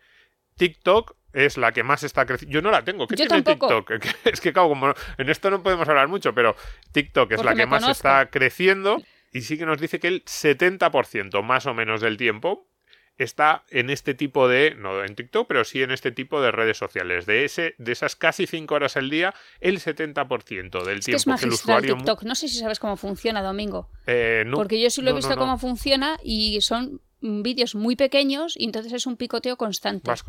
TikTok 0.57 1.15
es 1.33 1.57
la 1.57 1.71
que 1.71 1.83
más 1.83 2.03
está 2.03 2.25
creciendo. 2.25 2.53
Yo 2.53 2.61
no 2.61 2.71
la 2.71 2.83
tengo. 2.83 3.07
¿Qué 3.07 3.15
Yo 3.15 3.25
tiene 3.27 3.43
tampoco. 3.43 3.83
TikTok? 3.83 4.15
Es 4.25 4.39
que, 4.39 4.53
claro, 4.53 4.69
como 4.69 4.93
en 5.17 5.29
esto 5.29 5.49
no 5.49 5.61
podemos 5.63 5.87
hablar 5.89 6.07
mucho, 6.07 6.33
pero 6.33 6.55
TikTok 6.91 7.31
es 7.31 7.37
Porque 7.37 7.49
la 7.49 7.55
que 7.55 7.65
más 7.65 7.81
conozco. 7.81 8.07
está 8.07 8.29
creciendo 8.29 9.01
y 9.31 9.41
sí 9.41 9.57
que 9.57 9.65
nos 9.65 9.79
dice 9.81 9.99
que 9.99 10.07
el 10.07 10.23
70% 10.25 11.41
más 11.43 11.65
o 11.65 11.73
menos 11.73 12.01
del 12.01 12.17
tiempo 12.17 12.67
está 13.17 13.63
en 13.69 13.89
este 13.91 14.15
tipo 14.15 14.47
de, 14.47 14.75
no 14.75 15.03
en 15.03 15.15
TikTok, 15.15 15.47
pero 15.47 15.63
sí 15.63 15.83
en 15.83 15.91
este 15.91 16.11
tipo 16.11 16.41
de 16.41 16.51
redes 16.51 16.77
sociales. 16.77 17.25
De, 17.25 17.45
ese, 17.45 17.75
de 17.77 17.91
esas 17.91 18.15
casi 18.15 18.47
5 18.47 18.73
horas 18.73 18.97
al 18.97 19.09
día, 19.09 19.33
el 19.59 19.79
70% 19.79 20.83
del 20.83 20.99
Es 20.99 21.05
que 21.05 21.15
es 21.15 21.23
tiempo 21.23 21.39
que 21.39 21.45
el 21.45 21.51
usuario... 21.51 21.95
TikTok. 21.95 22.23
No 22.23 22.35
sé 22.35 22.47
si 22.47 22.57
sabes 22.57 22.79
cómo 22.79 22.97
funciona, 22.97 23.41
Domingo. 23.41 23.89
Eh, 24.07 24.43
no, 24.47 24.57
Porque 24.57 24.81
yo 24.81 24.89
sí 24.89 25.01
lo 25.01 25.09
he 25.09 25.13
no, 25.13 25.17
visto 25.17 25.35
no. 25.35 25.37
cómo 25.37 25.57
funciona 25.59 26.17
y 26.23 26.59
son 26.61 27.01
vídeos 27.23 27.75
muy 27.75 27.95
pequeños 27.95 28.55
y 28.57 28.65
entonces 28.65 28.93
es 28.93 29.07
un 29.07 29.17
picoteo 29.17 29.57
constante. 29.57 30.09
Vas 30.09 30.23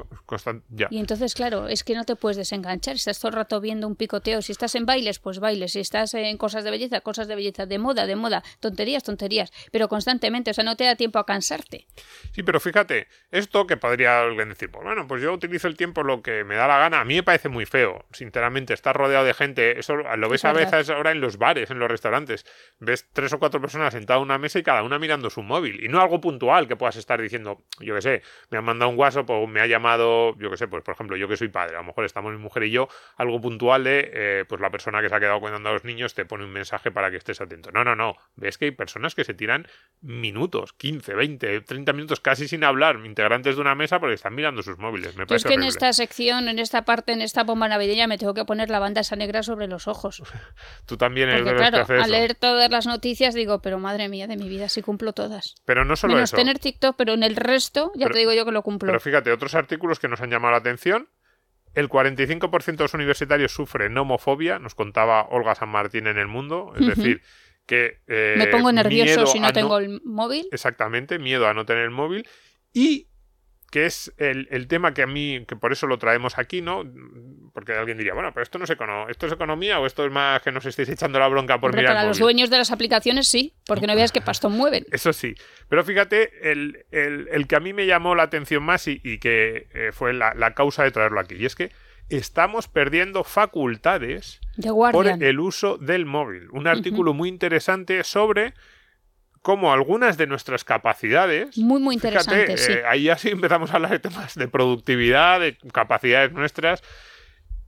ya. 0.71 0.89
Y 0.91 0.99
entonces, 0.99 1.35
claro, 1.35 1.69
es 1.69 1.85
que 1.85 1.95
no 1.95 2.05
te 2.05 2.17
puedes 2.17 2.37
desenganchar. 2.37 2.97
Estás 2.97 3.19
todo 3.19 3.31
el 3.31 3.37
rato 3.37 3.61
viendo 3.61 3.87
un 3.87 3.97
picoteo. 3.97 4.43
Si 4.43 4.53
estás 4.53 4.75
en 4.75 4.87
bailes, 4.87 5.19
pues 5.19 5.41
bailes. 5.41 5.73
Si 5.73 5.81
estás 5.81 6.15
en 6.15 6.37
cosas 6.39 6.65
de 6.65 6.71
belleza, 6.71 7.01
cosas 7.01 7.29
de 7.29 7.35
belleza. 7.35 7.67
De 7.67 7.79
moda, 7.79 8.07
de 8.07 8.17
moda. 8.17 8.43
Tonterías, 8.61 9.03
tonterías. 9.03 9.53
Pero 9.73 9.89
constantemente. 9.89 10.51
O 10.51 10.55
sea, 10.55 10.65
no 10.65 10.77
te 10.77 10.85
da 10.85 10.97
tiempo 10.97 11.19
a 11.19 11.27
cansarte. 11.27 11.87
Sí, 12.33 12.43
pero 12.43 12.61
fíjate, 12.61 13.09
esto 13.31 13.67
que 13.67 13.77
podría 13.77 14.21
alguien 14.23 14.51
decir, 14.51 14.71
pues 14.71 14.85
bueno, 14.85 15.07
pues 15.07 15.23
yo 15.23 15.33
utilizo 15.33 15.69
el 15.69 15.77
tiempo 15.77 16.03
lo 16.03 16.23
que 16.23 16.45
me 16.45 16.55
da 16.55 16.69
la 16.69 16.79
gana. 16.79 17.01
A 17.01 17.05
mí 17.05 17.15
me 17.15 17.23
parece 17.23 17.49
muy 17.49 17.67
feo, 17.67 18.05
sinceramente, 18.13 18.75
estar 18.75 18.97
rodeado 18.97 19.25
de 19.25 19.35
gente. 19.35 19.79
Eso 19.79 19.97
lo 19.97 20.29
ves 20.29 20.41
Es 20.41 20.45
a 20.45 20.53
veces 20.53 20.91
ahora 20.91 21.11
en 21.11 21.21
los 21.21 21.39
bares, 21.39 21.71
en 21.71 21.79
los 21.79 21.89
restaurantes. 21.89 22.47
Ves 22.79 23.09
tres 23.13 23.33
o 23.33 23.39
cuatro 23.39 23.61
personas 23.61 23.95
sentadas 23.95 24.21
en 24.21 24.25
una 24.25 24.39
mesa 24.39 24.59
y 24.59 24.63
cada 24.63 24.83
una 24.83 24.99
mirando 24.99 25.31
su 25.31 25.43
móvil. 25.43 25.83
Y 25.85 25.89
no 25.89 26.01
algo 26.01 26.21
puntual 26.21 26.69
que 26.69 26.77
puedas 26.85 26.97
estar 26.97 27.19
diciendo, 27.21 27.65
yo 27.81 27.95
qué 27.95 28.03
sé, 28.03 28.23
me 28.51 28.59
han 28.59 28.65
mandado 28.65 28.91
un 28.91 28.99
WhatsApp 28.99 29.29
o 29.31 29.47
me 29.47 29.63
ha 29.63 29.67
llamado, 29.67 30.37
yo 30.39 30.51
qué 30.51 30.59
sé, 30.59 30.69
pues 30.69 30.83
por 30.85 30.93
ejemplo, 30.93 31.17
yo 31.17 31.27
que 31.29 31.39
soy 31.39 31.49
padre, 31.49 31.77
a 31.77 31.79
lo 31.79 31.85
mejor 31.85 32.05
estamos 32.05 32.31
mi 32.31 32.39
mujer 32.39 32.65
y 32.65 32.71
yo, 32.71 32.89
algo 33.17 33.41
puntual 33.41 33.85
de, 33.85 34.11
eh, 34.13 34.45
pues 34.47 34.61
la 34.61 34.71
persona 34.71 35.01
que 35.01 35.09
se 35.09 35.15
ha 35.15 35.21
quedado 35.21 35.41
cuidando 35.41 35.71
a 35.71 35.73
los 35.73 35.85
niños 35.85 36.13
te 36.13 36.27
pone 36.27 36.45
un 36.45 36.53
mensaje 36.53 36.91
para 36.91 37.11
que 37.11 37.17
estés 37.17 37.41
atento. 37.41 37.71
No, 37.73 37.85
no, 37.85 37.97
no. 37.97 38.17
Ves 38.37 38.59
que 38.59 38.67
hay 38.67 38.71
personas 38.73 39.15
que 39.15 39.25
se 39.25 39.33
tiran 39.33 39.67
minutos, 40.03 40.75
15, 40.75 41.15
20, 41.15 41.61
30 41.63 41.93
minutos 41.95 42.21
casi 42.21 42.47
sin 42.49 42.63
hablar, 42.65 43.01
integrantes 43.05 43.55
de 43.57 43.63
una 43.63 43.75
mesa 43.75 43.99
porque 44.01 44.15
están 44.15 44.35
mirando 44.35 44.63
sus 44.63 44.77
móviles. 44.79 45.17
Me 45.17 45.25
Yo 45.27 45.37
es 45.37 45.43
parece 45.43 45.49
que 45.49 45.55
en 45.55 45.63
esta 45.63 45.93
sección, 45.95 46.49
en 46.49 46.59
esta 46.59 46.85
parte, 46.85 47.13
en 47.13 47.23
esta 47.23 47.45
bomba 47.45 47.67
navideña, 47.69 48.07
me 48.07 48.19
tengo 48.19 48.35
que 48.35 48.45
poner 48.45 48.69
la 48.69 48.79
banda 48.79 49.01
esa 49.01 49.17
negra 49.17 49.43
sobre 49.43 49.67
los 49.67 49.89
ojos. 49.89 50.23
Tú 50.87 50.99
también 50.99 51.31
eres 51.31 51.43
Porque 51.43 51.55
que 51.55 51.57
claro, 51.57 51.83
hace 51.83 51.95
al 51.95 52.01
eso. 52.03 52.11
leer 52.11 52.35
todas 52.35 52.71
las 52.71 52.87
noticias 52.87 53.35
digo, 53.35 53.63
pero 53.63 53.79
madre 53.79 54.09
mía 54.09 54.27
de 54.27 54.37
mi 54.37 54.49
vida, 54.49 54.69
sí 54.69 54.83
cumplo 54.83 55.13
todas. 55.15 55.55
Pero 55.65 55.85
no 55.85 55.97
solo 55.97 56.15
Menos 56.15 56.31
eso. 56.31 56.37
tener 56.37 56.59
Pero 56.97 57.13
en 57.15 57.23
el 57.23 57.37
resto 57.37 57.93
ya 57.95 58.07
Pero- 58.07 58.13
te 58.15 58.19
digo 58.21 58.33
yo 58.33 58.45
que 58.45 58.53
lo 58.53 58.63
cumplo. 58.63 58.87
Pero 58.89 59.01
fíjate, 59.01 59.31
otros 59.33 59.55
artículos 59.55 59.99
que 59.99 60.09
nos 60.09 60.21
han 60.21 60.31
llamado 60.31 60.53
la 60.53 60.59
atención. 60.59 61.09
El 61.75 61.89
45% 61.89 62.77
de 62.77 62.85
los 62.85 62.95
universitarios 62.95 63.53
sufren 63.53 63.97
homofobia, 63.99 64.59
nos 64.61 64.75
contaba 64.77 65.23
Olga 65.31 65.55
San 65.57 65.69
Martín 65.71 66.07
en 66.07 66.19
El 66.19 66.29
Mundo. 66.29 66.73
Es 66.79 66.87
decir, 66.87 67.21
que. 67.67 67.99
eh, 68.07 68.35
me 68.39 68.47
pongo 68.47 68.71
nervioso 68.71 69.05
miedo 69.21 69.27
si 69.27 69.41
no 69.41 69.53
tengo 69.53 69.79
el 69.79 70.01
móvil. 70.05 70.47
Exactamente, 70.53 71.19
miedo 71.19 71.49
a 71.49 71.55
no 71.55 71.65
tener 71.67 71.83
el 71.85 71.91
móvil. 71.91 72.29
Y 72.73 73.09
que 73.75 73.87
es 73.87 74.15
el, 74.19 74.47
el 74.53 74.69
tema 74.69 74.95
que 74.95 75.03
a 75.03 75.07
mí, 75.09 75.45
que 75.49 75.57
por 75.57 75.73
eso 75.73 75.89
lo 75.89 75.99
traemos 75.99 76.39
aquí, 76.39 76.63
¿no? 76.63 76.85
porque 77.53 77.73
alguien 77.73 77.99
diría, 77.99 78.15
bueno, 78.15 78.31
pero 78.33 78.43
esto 78.45 78.57
no 78.59 78.65
es, 78.65 78.71
econo- 78.71 79.09
esto 79.11 79.27
es 79.27 79.33
economía 79.33 79.81
o 79.81 79.87
esto 79.87 80.05
es 80.07 80.13
más 80.13 80.41
que 80.43 80.53
nos 80.53 80.65
estáis 80.65 80.89
echando 80.89 81.19
la 81.19 81.27
bronca 81.27 81.59
por 81.61 81.71
Hombre, 81.71 81.81
mirar 81.83 81.95
para 81.95 82.03
el 82.03 82.09
los 82.09 82.19
móvil?". 82.21 82.35
dueños 82.37 82.51
de 82.51 82.59
las 82.59 82.71
aplicaciones 82.71 83.27
sí, 83.27 83.53
porque 83.67 83.89
no 83.89 83.97
veas 83.97 84.13
qué 84.13 84.21
pastón 84.21 84.53
mueven. 84.53 84.85
Eso 84.93 85.13
sí. 85.13 85.35
Pero 85.69 85.83
fíjate, 85.83 86.53
el, 86.53 86.85
el- 86.93 87.29
el 87.33 87.47
que 87.49 87.57
a 87.57 87.61
mí 87.61 87.73
me 87.73 87.87
llamó 87.87 88.15
la 88.15 88.23
atención 88.25 88.63
más 88.63 88.87
y, 88.87 89.01
y 89.03 89.19
que 89.19 89.67
eh, 89.75 89.91
fue 89.93 90.13
la, 90.15 90.35
la 90.35 90.55
causa 90.55 90.85
de 90.85 90.93
traerlo 90.93 91.19
aquí. 91.19 91.35
Y 91.35 91.45
es 91.47 91.57
que 91.57 91.71
estamos 92.11 92.69
perdiendo 92.69 93.25
facultades 93.25 94.41
De 94.57 94.71
por 94.71 95.07
el 95.07 95.41
uso 95.41 95.79
del 95.79 96.07
móvil. 96.07 96.49
Un 96.53 96.67
artículo 96.69 97.13
muy 97.15 97.29
interesante 97.29 98.05
sobre 98.05 98.55
cómo 99.45 99.75
algunas 99.75 100.17
de 100.17 100.27
nuestras 100.27 100.65
capacidades. 100.65 101.59
Muy, 101.59 101.79
muy 101.79 101.99
fíjate, 101.99 102.17
interesante, 102.17 102.57
sí. 102.57 102.73
eh, 102.73 102.83
ahí 102.87 103.03
ya 103.05 103.19
sí 103.19 103.29
empezamos 103.29 103.71
a 103.71 103.75
hablar 103.75 103.91
de 103.91 103.99
temas 103.99 104.35
de 104.35 104.49
productividad, 104.49 105.39
de 105.39 105.59
capacidades 105.71 106.33
nuestras. 106.33 106.83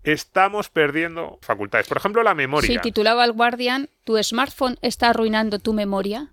Estamos 0.02 0.70
perdiendo 0.70 1.38
facultades. 1.42 1.86
Por 1.86 1.98
ejemplo, 1.98 2.22
la 2.22 2.34
memoria. 2.34 2.66
Sí, 2.66 2.78
titulaba 2.78 3.26
el 3.26 3.32
Guardian, 3.32 3.90
¿tu 4.04 4.16
smartphone 4.22 4.78
está 4.80 5.10
arruinando 5.10 5.58
tu 5.58 5.74
memoria? 5.74 6.32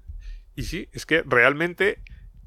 Y 0.55 0.63
sí, 0.63 0.87
es 0.93 1.05
que 1.05 1.23
realmente 1.25 1.99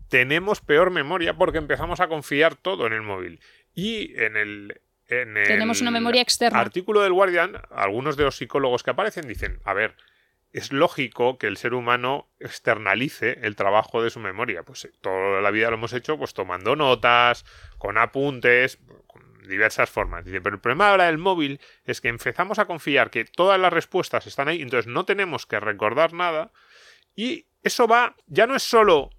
tenemos 0.09 0.63
peor 0.63 0.91
memoria 0.91 1.37
porque 1.37 1.59
empezamos 1.59 2.01
a 2.01 2.09
confiar 2.09 2.57
todo 2.57 2.87
en 2.87 2.95
el 2.95 3.03
móvil. 3.03 3.41
Y 3.75 4.19
en 4.19 4.39
el. 4.39 4.81
en 5.09 5.37
el 5.37 5.47
Tenemos 5.47 5.83
una 5.83 5.91
memoria 5.91 6.23
externa. 6.23 6.61
Artículo 6.61 7.03
del 7.03 7.13
Guardian, 7.13 7.61
algunos 7.71 8.17
de 8.17 8.25
los 8.25 8.39
psicólogos 8.39 8.83
que 8.83 8.93
aparecen 8.93 9.29
dicen: 9.29 9.61
A 9.65 9.75
ver, 9.75 9.97
es 10.57 10.73
lógico 10.73 11.37
que 11.37 11.49
el 11.49 11.59
ser 11.59 11.75
humano 11.75 12.31
externalice 12.41 13.41
el 13.43 13.57
trabajo 13.57 14.03
de 14.03 14.09
su 14.09 14.21
memoria. 14.21 14.63
Pues 14.63 14.87
eh, 14.87 14.93
toda 15.03 15.43
la 15.43 15.51
vida 15.51 15.69
lo 15.69 15.77
hemos 15.77 15.93
hecho 15.93 16.17
pues 16.17 16.33
tomando 16.33 16.75
notas, 16.75 17.45
con 17.77 17.99
apuntes, 17.99 18.79
con 19.07 19.23
diversas 19.47 19.91
formas. 19.91 20.25
Dice, 20.25 20.41
pero 20.41 20.57
el 20.57 20.63
problema 20.63 20.89
ahora 20.89 21.05
del 21.07 21.19
móvil 21.19 21.61
es 21.85 22.01
que 22.01 22.09
empezamos 22.09 22.59
a 22.59 22.65
confiar 22.65 23.11
que 23.11 23.27
todas 23.27 23.61
las 23.61 23.71
respuestas 23.71 24.27
están 24.27 24.49
ahí, 24.49 24.63
entonces 24.63 24.91
no 24.91 25.05
tenemos 25.05 25.45
que 25.45 25.61
recordar 25.61 26.15
nada. 26.15 26.53
Y 27.15 27.49
eso 27.63 27.87
va, 27.87 28.17
ya 28.27 28.47
no 28.47 28.57
es 28.57 28.63
solo 28.63 29.11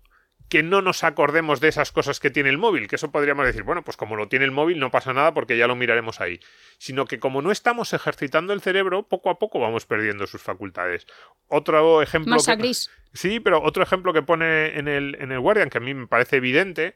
que 0.50 0.64
no 0.64 0.82
nos 0.82 1.04
acordemos 1.04 1.60
de 1.60 1.68
esas 1.68 1.92
cosas 1.92 2.20
que 2.20 2.30
tiene 2.30 2.50
el 2.50 2.58
móvil, 2.58 2.88
que 2.88 2.96
eso 2.96 3.12
podríamos 3.12 3.46
decir, 3.46 3.64
bueno, 3.64 3.84
pues 3.84 3.98
como 3.98 4.16
lo 4.16 4.28
tiene 4.30 4.46
el 4.46 4.52
móvil 4.52 4.80
no 4.80 4.92
pasa 4.92 5.12
nada 5.14 5.34
porque 5.34 5.58
ya 5.58 5.68
lo 5.68 5.76
miraremos 5.76 6.22
ahí, 6.22 6.40
sino 6.78 7.06
que 7.06 7.20
como 7.20 7.42
no 7.42 7.52
estamos 7.52 7.94
ejercitando 7.94 8.54
el 8.54 8.62
cerebro, 8.62 9.04
poco 9.04 9.30
a 9.30 9.40
poco 9.40 9.60
vamos 9.60 9.86
perdiendo 9.86 10.26
sus 10.26 10.42
facultades. 10.42 11.06
Otro 11.48 12.02
ejemplo... 12.02 12.36
Masa 12.36 12.56
que- 12.56 12.64
gris. 12.64 12.90
Sí, 13.14 13.40
pero 13.40 13.62
otro 13.64 13.84
ejemplo 13.84 14.14
que 14.14 14.22
pone 14.22 14.78
en 14.78 14.88
el, 14.88 15.18
en 15.20 15.32
el 15.32 15.40
Guardian, 15.40 15.70
que 15.70 15.80
a 15.80 15.82
mí 15.82 15.94
me 15.94 16.08
parece 16.08 16.38
evidente, 16.38 16.94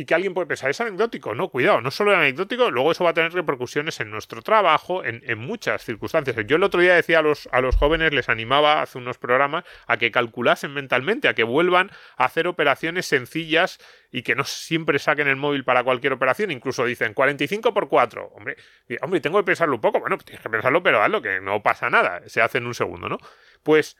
y 0.00 0.06
que 0.06 0.14
alguien 0.14 0.32
puede 0.32 0.46
pensar, 0.46 0.70
es 0.70 0.80
anecdótico. 0.80 1.34
No, 1.34 1.50
cuidado, 1.50 1.82
no 1.82 1.90
solo 1.90 2.12
es 2.12 2.16
anecdótico, 2.16 2.70
luego 2.70 2.90
eso 2.90 3.04
va 3.04 3.10
a 3.10 3.12
tener 3.12 3.34
repercusiones 3.34 4.00
en 4.00 4.10
nuestro 4.10 4.40
trabajo, 4.40 5.04
en, 5.04 5.22
en 5.26 5.38
muchas 5.38 5.84
circunstancias. 5.84 6.34
Yo 6.46 6.56
el 6.56 6.62
otro 6.62 6.80
día 6.80 6.94
decía 6.94 7.18
a 7.18 7.22
los, 7.22 7.50
a 7.52 7.60
los 7.60 7.76
jóvenes, 7.76 8.14
les 8.14 8.30
animaba 8.30 8.80
hace 8.80 8.96
unos 8.96 9.18
programas 9.18 9.64
a 9.86 9.98
que 9.98 10.10
calculasen 10.10 10.72
mentalmente, 10.72 11.28
a 11.28 11.34
que 11.34 11.42
vuelvan 11.42 11.90
a 12.16 12.24
hacer 12.24 12.46
operaciones 12.46 13.04
sencillas 13.04 13.78
y 14.10 14.22
que 14.22 14.34
no 14.34 14.44
siempre 14.44 14.98
saquen 14.98 15.28
el 15.28 15.36
móvil 15.36 15.64
para 15.64 15.84
cualquier 15.84 16.14
operación. 16.14 16.50
Incluso 16.50 16.86
dicen 16.86 17.12
45 17.12 17.74
por 17.74 17.90
4. 17.90 18.24
Hombre, 18.28 18.56
hombre, 19.02 19.20
tengo 19.20 19.36
que 19.40 19.44
pensarlo 19.44 19.74
un 19.74 19.82
poco. 19.82 20.00
Bueno, 20.00 20.16
pues 20.16 20.24
tienes 20.24 20.42
que 20.42 20.48
pensarlo, 20.48 20.82
pero 20.82 21.02
hazlo, 21.02 21.20
que 21.20 21.42
no 21.42 21.62
pasa 21.62 21.90
nada. 21.90 22.22
Se 22.26 22.40
hace 22.40 22.56
en 22.56 22.66
un 22.66 22.74
segundo, 22.74 23.10
¿no? 23.10 23.18
Pues 23.62 23.98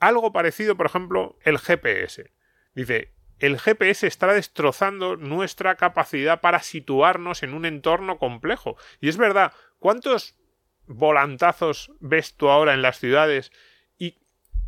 algo 0.00 0.32
parecido, 0.32 0.78
por 0.78 0.86
ejemplo, 0.86 1.36
el 1.42 1.58
GPS. 1.58 2.32
Dice, 2.74 3.15
el 3.38 3.58
GPS 3.58 4.06
está 4.06 4.32
destrozando 4.32 5.16
nuestra 5.16 5.76
capacidad 5.76 6.40
para 6.40 6.62
situarnos 6.62 7.42
en 7.42 7.54
un 7.54 7.66
entorno 7.66 8.18
complejo. 8.18 8.76
Y 9.00 9.08
es 9.08 9.16
verdad, 9.16 9.52
¿cuántos 9.78 10.36
volantazos 10.86 11.92
ves 12.00 12.34
tú 12.34 12.48
ahora 12.48 12.74
en 12.74 12.82
las 12.82 12.98
ciudades? 12.98 13.52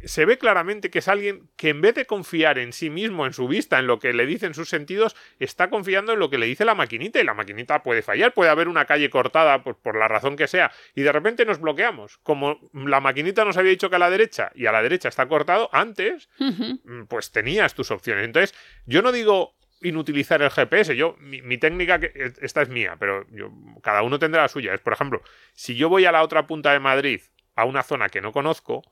Se 0.04 0.24
ve 0.24 0.38
claramente 0.38 0.90
que 0.90 1.00
es 1.00 1.08
alguien 1.08 1.50
que 1.56 1.70
en 1.70 1.80
vez 1.80 1.94
de 1.94 2.06
confiar 2.06 2.58
en 2.58 2.72
sí 2.72 2.90
mismo, 2.90 3.26
en 3.26 3.32
su 3.32 3.48
vista, 3.48 3.78
en 3.78 3.86
lo 3.86 3.98
que 3.98 4.12
le 4.12 4.26
dicen 4.26 4.54
sus 4.54 4.68
sentidos, 4.68 5.16
está 5.38 5.70
confiando 5.70 6.12
en 6.12 6.18
lo 6.18 6.30
que 6.30 6.38
le 6.38 6.46
dice 6.46 6.64
la 6.64 6.74
maquinita 6.74 7.20
y 7.20 7.24
la 7.24 7.34
maquinita 7.34 7.82
puede 7.82 8.02
fallar, 8.02 8.32
puede 8.34 8.50
haber 8.50 8.68
una 8.68 8.84
calle 8.84 9.10
cortada 9.10 9.62
por, 9.62 9.76
por 9.76 9.96
la 9.96 10.08
razón 10.08 10.36
que 10.36 10.46
sea 10.46 10.70
y 10.94 11.02
de 11.02 11.12
repente 11.12 11.44
nos 11.44 11.60
bloqueamos. 11.60 12.18
Como 12.18 12.70
la 12.72 13.00
maquinita 13.00 13.44
nos 13.44 13.56
había 13.56 13.70
dicho 13.70 13.90
que 13.90 13.96
a 13.96 14.00
la 14.00 14.10
derecha 14.10 14.52
y 14.54 14.66
a 14.66 14.72
la 14.72 14.82
derecha 14.82 15.08
está 15.08 15.26
cortado, 15.26 15.68
antes 15.72 16.28
mm, 16.38 17.04
pues 17.08 17.32
tenías 17.32 17.74
tus 17.74 17.90
opciones. 17.90 18.24
Entonces, 18.24 18.54
yo 18.86 19.02
no 19.02 19.12
digo 19.12 19.56
inutilizar 19.80 20.42
el 20.42 20.50
GPS, 20.50 20.96
yo 20.96 21.16
mi, 21.20 21.42
mi 21.42 21.58
técnica 21.58 22.00
que 22.00 22.32
esta 22.40 22.62
es 22.62 22.68
mía, 22.68 22.96
pero 22.98 23.26
yo, 23.30 23.52
cada 23.82 24.02
uno 24.02 24.18
tendrá 24.18 24.42
la 24.42 24.48
suya. 24.48 24.74
Es 24.74 24.80
por 24.80 24.92
ejemplo, 24.92 25.22
si 25.54 25.76
yo 25.76 25.88
voy 25.88 26.04
a 26.04 26.12
la 26.12 26.22
otra 26.22 26.46
punta 26.46 26.72
de 26.72 26.80
Madrid, 26.80 27.20
a 27.54 27.64
una 27.64 27.82
zona 27.82 28.08
que 28.08 28.20
no 28.20 28.32
conozco, 28.32 28.82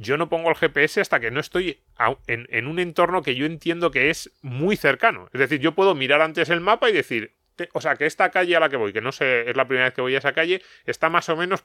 yo 0.00 0.16
no 0.16 0.30
pongo 0.30 0.48
el 0.48 0.56
GPS 0.56 1.02
hasta 1.02 1.20
que 1.20 1.30
no 1.30 1.40
estoy 1.40 1.82
en, 2.26 2.66
un 2.66 2.78
entorno 2.78 3.20
que 3.22 3.34
yo 3.34 3.44
entiendo 3.44 3.90
que 3.90 4.08
es 4.08 4.32
muy 4.40 4.76
cercano. 4.76 5.28
Es 5.34 5.40
decir, 5.40 5.60
yo 5.60 5.74
puedo 5.74 5.94
mirar 5.94 6.22
antes 6.22 6.48
el 6.48 6.60
mapa 6.60 6.88
y 6.88 6.94
decir, 6.94 7.36
o 7.74 7.82
sea, 7.82 7.96
que 7.96 8.06
esta 8.06 8.30
calle 8.30 8.56
a 8.56 8.60
la 8.60 8.70
que 8.70 8.78
voy, 8.78 8.94
que 8.94 9.02
no 9.02 9.12
sé, 9.12 9.50
es 9.50 9.56
la 9.56 9.66
primera 9.66 9.84
vez 9.84 9.94
que 9.94 10.00
voy 10.00 10.14
a 10.14 10.18
esa 10.18 10.32
calle, 10.32 10.62
está 10.86 11.10
más 11.10 11.28
o 11.28 11.36
menos, 11.36 11.64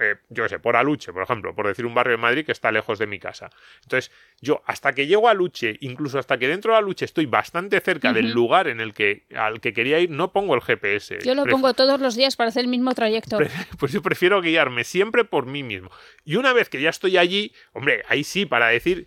eh, 0.00 0.16
yo 0.30 0.42
qué 0.44 0.48
sé, 0.48 0.58
por 0.58 0.76
Aluche, 0.76 1.12
por 1.12 1.22
ejemplo, 1.22 1.54
por 1.54 1.66
decir 1.66 1.84
un 1.86 1.94
barrio 1.94 2.12
de 2.12 2.22
Madrid 2.22 2.46
que 2.46 2.52
está 2.52 2.72
lejos 2.72 2.98
de 2.98 3.06
mi 3.06 3.18
casa. 3.18 3.50
Entonces, 3.82 4.10
yo 4.40 4.62
hasta 4.66 4.92
que 4.94 5.06
llego 5.06 5.28
a 5.28 5.32
Aluche, 5.32 5.76
incluso 5.80 6.18
hasta 6.18 6.38
que 6.38 6.48
dentro 6.48 6.72
de 6.72 6.78
Aluche 6.78 7.04
estoy 7.04 7.26
bastante 7.26 7.80
cerca 7.80 8.12
del 8.12 8.30
lugar 8.32 8.68
en 8.68 8.80
el 8.80 8.94
que 8.94 9.24
al 9.36 9.60
que 9.60 9.72
quería 9.72 9.98
ir, 10.00 10.10
no 10.10 10.32
pongo 10.32 10.54
el 10.54 10.60
GPS. 10.62 11.18
Yo 11.24 11.34
lo 11.34 11.44
Pref- 11.44 11.50
pongo 11.50 11.74
todos 11.74 12.00
los 12.00 12.16
días 12.16 12.36
para 12.36 12.48
hacer 12.48 12.62
el 12.62 12.68
mismo 12.68 12.94
trayecto. 12.94 13.36
Pre- 13.38 13.50
Pues 13.78 13.92
yo 13.92 14.00
prefiero 14.02 14.40
guiarme 14.40 14.84
siempre 14.84 15.24
por 15.24 15.46
mí 15.46 15.62
mismo. 15.62 15.90
Y 16.24 16.36
una 16.36 16.52
vez 16.52 16.68
que 16.68 16.80
ya 16.80 16.90
estoy 16.90 17.16
allí, 17.18 17.52
hombre, 17.72 18.02
ahí 18.08 18.24
sí, 18.24 18.46
para 18.46 18.68
decir 18.68 19.06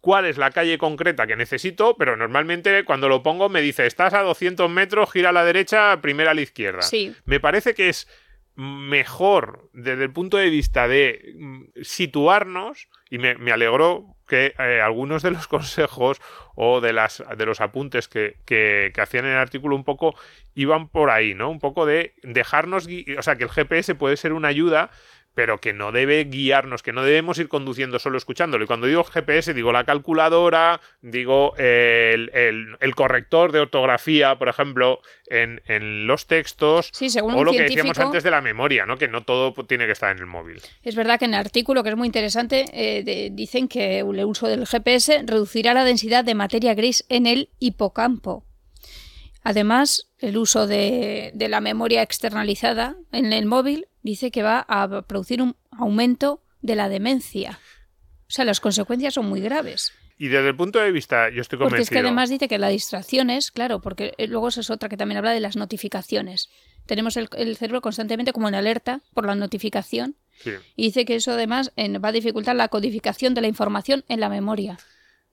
cuál 0.00 0.26
es 0.26 0.36
la 0.36 0.50
calle 0.50 0.76
concreta 0.76 1.26
que 1.26 1.34
necesito, 1.36 1.96
pero 1.96 2.14
normalmente 2.16 2.84
cuando 2.84 3.08
lo 3.08 3.22
pongo 3.22 3.48
me 3.48 3.62
dice, 3.62 3.86
estás 3.86 4.12
a 4.12 4.20
200 4.20 4.68
metros, 4.70 5.10
gira 5.10 5.30
a 5.30 5.32
la 5.32 5.44
derecha, 5.44 5.98
primera 6.02 6.32
a 6.32 6.34
la 6.34 6.42
izquierda. 6.42 6.82
Sí. 6.82 7.14
Me 7.24 7.40
parece 7.40 7.74
que 7.74 7.88
es 7.88 8.06
mejor 8.56 9.68
desde 9.72 10.04
el 10.04 10.12
punto 10.12 10.36
de 10.36 10.50
vista 10.50 10.86
de 10.88 11.34
mm, 11.38 11.62
situarnos 11.82 12.88
y 13.10 13.18
me, 13.18 13.30
alegró 13.52 14.16
que 14.28 14.54
eh, 14.58 14.80
algunos 14.80 15.22
de 15.22 15.30
los 15.32 15.46
consejos 15.48 16.20
o 16.54 16.80
de, 16.80 16.92
las, 16.92 17.22
de 17.36 17.46
los 17.46 17.60
apuntes 17.60 18.08
que, 18.08 18.36
que- 18.44 18.92
que 18.94 19.00
hacían 19.00 19.24
en 19.26 19.32
el 19.32 19.38
artículo 19.38 19.76
un 19.76 19.84
poco 19.84 20.14
iban 20.54 20.88
por 20.88 21.10
ahí, 21.10 21.34
¿no? 21.34 21.50
Un 21.50 21.58
poco 21.60 21.84
de 21.86 22.14
dejarnos, 22.22 22.86
o 23.18 23.22
sea, 23.22 23.36
que 23.36 23.44
el 23.44 23.50
GPS 23.50 23.94
puede 23.94 24.16
ser 24.16 24.32
una 24.32 24.48
ayuda, 24.48 24.90
pero 25.34 25.60
que 25.60 25.72
no 25.72 25.90
debe 25.92 26.24
guiarnos, 26.24 26.82
que 26.82 26.92
no 26.92 27.02
debemos 27.02 27.38
ir 27.38 27.48
conduciendo 27.48 27.98
solo 27.98 28.16
escuchándolo. 28.18 28.64
Y 28.64 28.66
cuando 28.66 28.86
digo 28.86 29.02
GPS, 29.04 29.52
digo 29.52 29.72
la 29.72 29.84
calculadora, 29.84 30.80
digo 31.02 31.54
eh, 31.58 32.12
el, 32.14 32.30
el- 32.34 32.76
el 32.80 32.94
corrector 32.94 33.50
de 33.52 33.60
ortografía, 33.60 34.36
por 34.38 34.48
ejemplo, 34.48 35.00
en, 35.26 35.60
en 35.66 36.06
los 36.06 36.26
textos. 36.26 36.90
Sí, 36.92 37.10
según 37.10 37.34
o 37.34 37.44
lo 37.44 37.50
que 37.52 37.62
decíamos 37.62 37.98
antes 37.98 38.22
de 38.22 38.30
la 38.30 38.40
memoria, 38.40 38.86
¿no? 38.86 38.96
Que 38.96 39.08
no 39.08 39.22
todo 39.24 39.52
tiene 39.66 39.86
que 39.86 39.92
estar 39.92 40.10
en 40.14 40.18
el 40.18 40.26
móvil. 40.26 40.60
Es 40.82 40.94
verdad 40.94 41.18
que 41.18 41.24
en 41.24 41.34
el 41.34 41.40
artículo, 41.40 41.82
que 41.82 41.88
es 41.90 41.96
muy 41.96 42.06
interesante, 42.06 42.66
eh, 42.72 43.02
de- 43.02 43.30
dicen 43.32 43.66
que 43.68 43.98
el 44.00 44.24
uso 44.24 44.46
del 44.48 44.66
GPS 44.66 45.22
reducirá 45.26 45.74
la 45.74 45.84
densidad 45.84 46.24
de 46.24 46.34
materia 46.34 46.74
gris 46.74 47.04
en 47.08 47.26
el 47.26 47.48
hipocampo. 47.58 48.44
Además, 49.42 50.08
el 50.20 50.36
uso 50.38 50.66
de, 50.66 51.30
de 51.34 51.48
la 51.48 51.60
memoria 51.60 52.02
externalizada 52.02 52.96
en 53.12 53.32
el 53.32 53.44
móvil 53.46 53.86
dice 54.04 54.30
que 54.30 54.44
va 54.44 54.64
a 54.68 55.02
producir 55.02 55.42
un 55.42 55.56
aumento 55.72 56.40
de 56.62 56.76
la 56.76 56.88
demencia. 56.88 57.58
O 58.28 58.30
sea, 58.30 58.44
las 58.44 58.60
consecuencias 58.60 59.14
son 59.14 59.26
muy 59.26 59.40
graves. 59.40 59.92
Y 60.16 60.28
desde 60.28 60.48
el 60.50 60.56
punto 60.56 60.78
de 60.78 60.92
vista, 60.92 61.28
yo 61.30 61.40
estoy 61.40 61.58
Porque 61.58 61.70
convencido. 61.72 61.82
es 61.82 61.90
que 61.90 61.98
además 61.98 62.30
dice 62.30 62.46
que 62.46 62.58
la 62.58 62.68
distracción 62.68 63.30
es, 63.30 63.50
claro, 63.50 63.80
porque 63.80 64.14
eh, 64.16 64.28
luego 64.28 64.46
esa 64.48 64.60
es 64.60 64.70
otra 64.70 64.88
que 64.88 64.96
también 64.96 65.18
habla 65.18 65.32
de 65.32 65.40
las 65.40 65.56
notificaciones. 65.56 66.48
Tenemos 66.86 67.16
el, 67.16 67.28
el 67.36 67.56
cerebro 67.56 67.80
constantemente 67.80 68.32
como 68.32 68.46
en 68.46 68.54
alerta 68.54 69.00
por 69.12 69.26
la 69.26 69.34
notificación 69.34 70.14
Sí. 70.36 70.50
y 70.76 70.84
dice 70.86 71.04
que 71.04 71.14
eso 71.16 71.32
además 71.32 71.72
va 71.78 72.08
a 72.08 72.12
dificultar 72.12 72.56
la 72.56 72.68
codificación 72.68 73.34
de 73.34 73.40
la 73.40 73.46
información 73.48 74.04
en 74.08 74.18
la 74.20 74.28
memoria. 74.28 74.78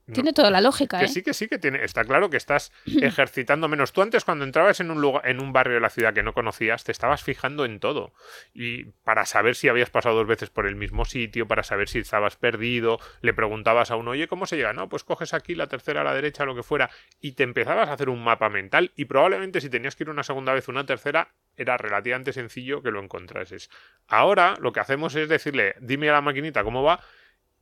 No. 0.08 0.14
Tiene 0.14 0.34
toda 0.34 0.50
la 0.50 0.62
lógica, 0.62 1.00
Que 1.00 1.06
¿eh? 1.06 1.08
sí, 1.08 1.22
que 1.22 1.34
sí, 1.34 1.48
que 1.48 1.58
tiene. 1.58 1.84
Está 1.84 2.04
claro 2.04 2.30
que 2.30 2.38
estás 2.38 2.72
ejercitando 2.86 3.68
menos. 3.68 3.94
Tú 3.94 4.02
antes, 4.02 4.26
cuando 4.26 4.46
entrabas 4.46 4.80
en 4.80 4.92
un 4.92 5.00
lugar, 5.00 5.28
en 5.28 5.40
un 5.40 5.54
barrio 5.54 5.76
de 5.76 5.82
la 5.82 5.90
ciudad 5.90 6.14
que 6.14 6.24
no 6.24 6.34
conocías, 6.34 6.84
te 6.84 6.92
estabas 6.92 7.24
fijando 7.24 7.66
en 7.66 7.80
todo. 7.80 8.14
Y 8.54 8.86
para 9.04 9.26
saber 9.26 9.56
si 9.56 9.70
habías 9.70 9.90
pasado 9.90 10.16
dos 10.16 10.28
veces 10.28 10.50
por 10.50 10.68
el 10.68 10.76
mismo 10.76 11.06
sitio, 11.06 11.48
para 11.48 11.64
saber 11.64 11.88
si 11.88 12.00
estabas 12.00 12.36
perdido, 12.36 13.00
le 13.22 13.34
preguntabas 13.34 13.92
a 13.92 13.96
uno, 13.96 14.12
oye, 14.12 14.28
¿cómo 14.28 14.46
se 14.46 14.58
llega? 14.58 14.74
No, 14.74 14.90
pues 14.90 15.04
coges 15.04 15.34
aquí 15.34 15.56
la 15.56 15.68
tercera 15.68 16.02
a 16.02 16.04
la 16.04 16.14
derecha, 16.14 16.46
lo 16.46 16.56
que 16.56 16.64
fuera, 16.64 16.90
y 17.20 17.34
te 17.34 17.44
empezabas 17.44 17.90
a 17.90 17.94
hacer 17.94 18.10
un 18.10 18.24
mapa 18.24 18.50
mental. 18.50 18.92
Y 18.96 19.06
probablemente 19.06 19.62
si 19.62 19.70
tenías 19.70 19.96
que 19.96 20.04
ir 20.04 20.10
una 20.10 20.24
segunda 20.24 20.54
vez, 20.54 20.68
una 20.68 20.86
tercera, 20.86 21.30
era 21.58 21.78
relativamente 21.78 22.34
sencillo 22.34 22.82
que 22.82 22.92
lo 22.92 23.02
encontrases. 23.02 23.70
Ahora 24.08 24.56
lo 24.60 24.72
que 24.72 24.80
hacemos 24.80 25.16
es 25.16 25.30
decirle, 25.30 25.76
dime 25.80 26.10
a 26.10 26.14
la 26.14 26.22
maquinita 26.22 26.64
cómo 26.64 26.84
va, 26.84 27.02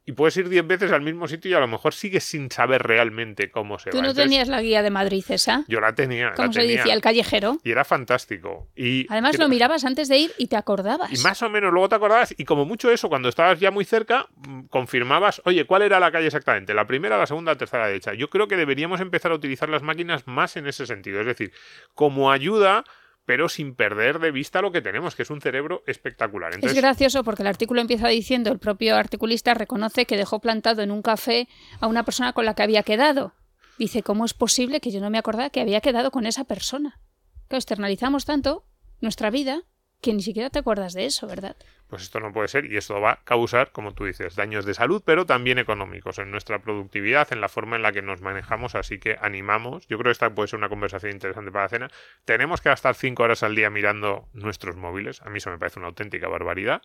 y 0.09 0.13
puedes 0.13 0.35
ir 0.37 0.49
10 0.49 0.65
veces 0.65 0.91
al 0.91 1.01
mismo 1.03 1.27
sitio 1.27 1.51
y 1.51 1.53
a 1.53 1.59
lo 1.59 1.67
mejor 1.67 1.93
sigues 1.93 2.23
sin 2.23 2.49
saber 2.49 2.81
realmente 2.81 3.51
cómo 3.51 3.77
se 3.77 3.91
Tú 3.91 3.97
va. 3.97 4.01
no 4.01 4.09
Entonces, 4.09 4.23
tenías 4.23 4.47
la 4.47 4.59
guía 4.59 4.81
de 4.81 4.89
Madrid 4.89 5.23
esa. 5.29 5.65
Yo 5.67 5.79
la 5.79 5.93
tenía. 5.93 6.31
¿Cómo 6.35 6.47
la 6.47 6.53
se 6.53 6.61
tenía. 6.61 6.77
decía? 6.77 6.93
El 6.95 7.01
callejero. 7.01 7.57
Y 7.63 7.69
era 7.69 7.85
fantástico. 7.85 8.67
Y 8.75 9.05
Además 9.07 9.37
lo 9.37 9.47
mirabas 9.47 9.85
antes 9.85 10.07
de 10.09 10.17
ir 10.17 10.31
y 10.39 10.47
te 10.47 10.55
acordabas. 10.55 11.13
Y 11.13 11.21
más 11.21 11.43
o 11.43 11.49
menos 11.51 11.71
luego 11.71 11.89
te 11.89 11.95
acordabas, 11.95 12.33
y 12.35 12.43
como 12.45 12.65
mucho 12.65 12.89
eso, 12.89 13.07
cuando 13.07 13.29
estabas 13.29 13.59
ya 13.59 13.69
muy 13.69 13.85
cerca, 13.85 14.25
mm, 14.47 14.61
confirmabas, 14.69 15.43
oye, 15.45 15.65
¿cuál 15.65 15.83
era 15.83 15.99
la 15.99 16.11
calle 16.11 16.25
exactamente? 16.25 16.73
¿La 16.73 16.87
primera, 16.87 17.15
la 17.15 17.27
segunda, 17.27 17.51
la 17.51 17.57
tercera, 17.59 17.83
la 17.83 17.89
derecha? 17.89 18.15
Yo 18.15 18.31
creo 18.31 18.47
que 18.47 18.57
deberíamos 18.57 19.01
empezar 19.01 19.31
a 19.31 19.35
utilizar 19.35 19.69
las 19.69 19.83
máquinas 19.83 20.25
más 20.25 20.57
en 20.57 20.65
ese 20.65 20.87
sentido. 20.87 21.19
Es 21.21 21.27
decir, 21.27 21.51
como 21.93 22.31
ayuda, 22.31 22.83
pero 23.29 23.47
sin 23.47 23.75
perder 23.75 24.17
de 24.17 24.31
vista 24.31 24.59
lo 24.59 24.71
que 24.71 24.81
tenemos, 24.81 25.13
que 25.13 25.21
es 25.21 25.29
un 25.29 25.39
cerebro 25.39 25.83
espectacular. 25.85 26.51
Es 26.63 26.73
gracioso 26.73 27.23
porque 27.23 27.43
el 27.43 27.47
artículo 27.47 27.79
empieza 27.79 28.07
diciendo, 28.07 28.51
el 28.51 28.57
propio 28.57 28.95
articulista 28.95 29.53
reconoce 29.53 30.07
que 30.07 30.17
dejó 30.17 30.39
plantado 30.39 30.81
en 30.81 30.89
un 30.89 31.03
café 31.03 31.47
a 31.79 31.85
una 31.85 32.03
persona 32.03 32.33
con 32.33 32.45
la 32.45 32.55
que 32.55 32.63
había 32.63 32.81
quedado. 32.81 33.35
Dice, 33.77 34.01
¿cómo 34.01 34.25
es 34.25 34.33
posible 34.33 34.79
que 34.79 34.89
yo 34.89 34.99
no 34.99 35.11
me 35.11 35.19
acordara 35.19 35.51
que 35.51 35.61
había 35.61 35.79
quedado 35.79 36.09
con 36.09 36.25
esa 36.25 36.45
persona? 36.45 37.01
Que 37.49 37.57
externalizamos 37.57 38.25
tanto 38.25 38.65
nuestra 38.99 39.29
vida 39.29 39.61
que 40.01 40.13
ni 40.13 40.21
siquiera 40.21 40.49
te 40.49 40.59
acuerdas 40.59 40.93
de 40.93 41.05
eso, 41.05 41.27
¿verdad? 41.27 41.55
pues 41.89 42.03
esto 42.03 42.19
no 42.19 42.31
puede 42.31 42.47
ser 42.47 42.71
y 42.71 42.77
esto 42.77 43.01
va 43.01 43.13
a 43.13 43.23
causar, 43.23 43.71
como 43.71 43.93
tú 43.93 44.05
dices, 44.05 44.35
daños 44.35 44.63
de 44.63 44.75
salud, 44.75 45.01
pero 45.03 45.25
también 45.25 45.57
económicos 45.57 46.19
en 46.19 46.29
nuestra 46.29 46.59
productividad, 46.59 47.33
en 47.33 47.41
la 47.41 47.49
forma 47.49 47.75
en 47.75 47.81
la 47.81 47.91
que 47.91 48.03
nos 48.03 48.21
manejamos, 48.21 48.75
así 48.75 48.99
que 48.99 49.17
animamos. 49.19 49.87
Yo 49.87 49.97
creo 49.97 50.09
que 50.09 50.11
esta 50.11 50.29
puede 50.33 50.47
ser 50.47 50.59
una 50.59 50.69
conversación 50.69 51.11
interesante 51.11 51.51
para 51.51 51.65
la 51.65 51.69
cena. 51.69 51.91
Tenemos 52.25 52.61
que 52.61 52.69
gastar 52.69 52.93
cinco 52.93 53.23
horas 53.23 53.41
al 53.41 53.55
día 53.55 53.71
mirando 53.71 54.29
nuestros 54.33 54.75
móviles. 54.75 55.23
A 55.23 55.29
mí 55.31 55.39
eso 55.39 55.49
me 55.49 55.57
parece 55.57 55.79
una 55.79 55.87
auténtica 55.87 56.27
barbaridad. 56.27 56.83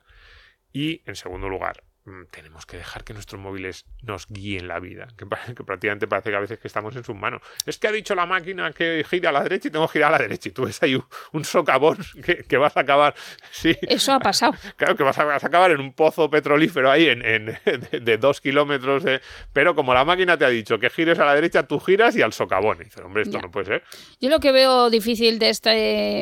Y, 0.72 1.02
en 1.04 1.16
segundo 1.16 1.50
lugar, 1.50 1.84
tenemos 2.30 2.66
que 2.66 2.76
dejar 2.76 3.02
que 3.02 3.14
nuestros 3.14 3.40
móviles 3.40 3.86
nos 4.02 4.26
guíen 4.28 4.68
la 4.68 4.78
vida, 4.78 5.08
que, 5.16 5.24
prácticamente 5.26 6.06
parece 6.06 6.30
que 6.30 6.36
a 6.36 6.40
veces 6.40 6.58
que 6.58 6.68
estamos 6.68 6.94
en 6.96 7.02
sus 7.04 7.16
manos. 7.16 7.40
Es 7.64 7.78
que 7.78 7.88
ha 7.88 7.92
dicho 7.92 8.14
la 8.14 8.26
máquina 8.26 8.72
que 8.72 9.04
gira 9.08 9.30
a 9.30 9.32
la 9.32 9.42
derecha 9.42 9.68
y 9.68 9.70
tengo 9.70 9.86
que 9.88 9.94
girar 9.94 10.08
a 10.14 10.18
la 10.18 10.22
derecha 10.22 10.50
y 10.50 10.52
tú 10.52 10.64
ves 10.66 10.82
ahí 10.82 10.96
un, 10.96 11.04
un 11.32 11.44
socavón 11.44 11.96
que, 12.24 12.44
que 12.44 12.56
vas 12.58 12.76
a 12.76 12.80
acabar, 12.80 13.14
sí, 13.52 13.74
Eso 13.82 14.12
ha 14.12 14.20
pasado. 14.20 14.54
Claro 14.76 14.96
que 14.96 15.02
vas 15.02 15.18
a, 15.18 15.24
vas 15.24 15.42
a 15.44 15.46
acabar 15.46 15.70
en 15.70 15.80
un 15.80 15.92
pozo 15.94 16.28
petrolífero 16.28 16.90
ahí 16.90 17.06
en, 17.08 17.24
en- 17.24 17.46
de, 17.64 18.00
de 18.00 18.18
dos 18.18 18.40
kilómetros, 18.40 19.02
de- 19.04 19.20
pero 19.52 19.74
como 19.74 19.94
la 19.94 20.04
máquina 20.04 20.36
te 20.36 20.44
ha 20.44 20.48
dicho 20.50 20.78
que 20.78 20.90
gires 20.90 21.18
a 21.18 21.24
la 21.24 21.34
derecha, 21.34 21.62
tú 21.66 21.80
giras 21.80 22.14
y 22.16 22.22
al 22.22 22.32
socavón. 22.34 22.78
Y 22.80 22.84
dices, 22.84 23.02
hombre, 23.02 23.22
esto 23.22 23.38
Ya. 23.38 23.42
no 23.42 23.50
puede 23.50 23.66
ser. 23.66 23.84
Yo 24.20 24.28
lo 24.28 24.40
que 24.40 24.52
veo 24.52 24.90
difícil 24.90 25.38
de, 25.38 25.48
este, 25.48 25.70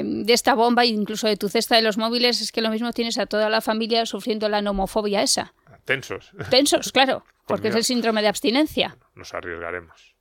de 0.05 0.33
esta 0.33 0.55
bomba, 0.55 0.85
incluso 0.85 1.27
de 1.27 1.37
tu 1.37 1.49
cesta 1.49 1.75
de 1.77 1.83
los 1.83 1.99
móviles, 1.99 2.41
es 2.41 2.53
que 2.53 2.61
lo 2.61 2.71
mismo 2.71 2.93
tienes 2.93 3.19
a 3.19 3.27
toda 3.27 3.49
la 3.49 3.61
familia 3.61 4.07
sufriendo 4.07 4.49
la 4.49 4.63
nomofobia 4.63 5.23
esa. 5.23 5.53
Tensos. 5.85 6.33
Tensos, 6.51 6.93
claro, 6.93 7.25
porque 7.47 7.69
es 7.69 7.75
el 7.75 7.85
síndrome 7.85 8.23
de 8.23 8.29
abstinencia. 8.29 8.97
Nos 9.15 9.35
arriesgaremos. 9.35 10.13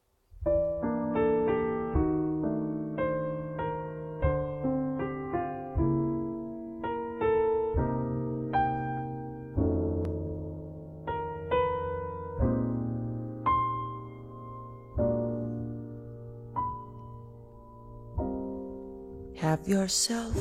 Have 19.37 19.67
yourself 19.67 20.37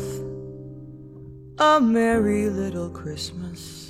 a 1.59 1.81
merry 1.81 2.51
little 2.51 2.91
Christmas. 2.91 3.90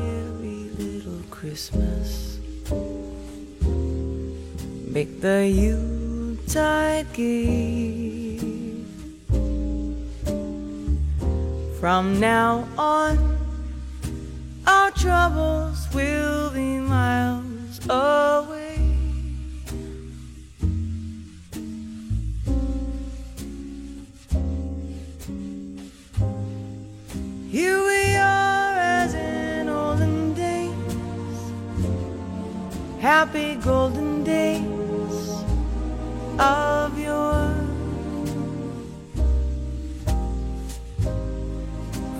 Christmas. 1.41 2.37
Make 4.93 5.21
the 5.21 5.49
Yuletide 5.49 7.11
gay. 7.13 8.37
From 11.79 12.19
now 12.19 12.67
on, 12.77 13.17
our 14.67 14.91
troubles 14.91 15.87
will 15.95 16.51
be 16.51 16.77
miles 16.77 17.79
away. 17.89 18.60
Happy 33.11 33.55
golden 33.55 34.23
days 34.23 35.43
of 36.39 36.97
yore. 36.97 37.51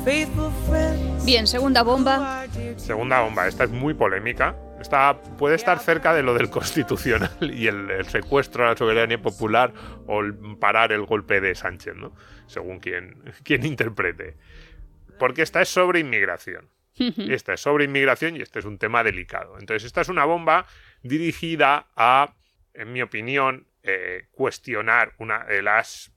Faithful 0.04 0.51
friends. 0.67 1.23
Bien, 1.25 1.47
segunda 1.47 1.84
bomba. 1.84 2.45
Segunda 2.75 3.21
bomba, 3.21 3.47
esta 3.47 3.63
es 3.63 3.69
muy 3.69 3.93
polémica. 3.93 4.58
Esta 4.82 5.21
puede 5.38 5.56
estar 5.56 5.80
cerca 5.80 6.13
de 6.13 6.23
lo 6.23 6.34
del 6.34 6.49
constitucional 6.49 7.38
y 7.39 7.67
el, 7.67 7.89
el 7.89 8.06
secuestro 8.08 8.65
a 8.65 8.71
la 8.71 8.75
soberanía 8.75 9.21
popular 9.21 9.73
o 10.08 10.19
el 10.19 10.34
parar 10.60 10.91
el 10.91 11.06
golpe 11.06 11.39
de 11.39 11.56
Sánchez, 11.56 11.95
¿no? 11.95 12.13
Según 12.47 12.80
quien, 12.80 13.23
quien 13.43 13.65
interprete. 13.65 14.36
Porque 15.17 15.43
esta 15.43 15.62
es 15.62 15.69
sobre 15.69 16.01
inmigración. 16.01 16.67
Esta 17.29 17.53
es 17.53 17.61
sobre 17.61 17.85
inmigración 17.85 18.35
y 18.35 18.41
este 18.41 18.59
es 18.59 18.65
un 18.65 18.77
tema 18.77 19.03
delicado. 19.03 19.57
Entonces, 19.59 19.85
esta 19.85 20.01
es 20.01 20.09
una 20.09 20.25
bomba 20.25 20.65
dirigida 21.01 21.87
a, 21.95 22.33
en 22.73 22.93
mi 22.93 23.01
opinión, 23.01 23.67
eh, 23.83 24.27
cuestionar 24.31 25.13
una 25.17 25.43
de 25.45 25.61
las 25.61 26.11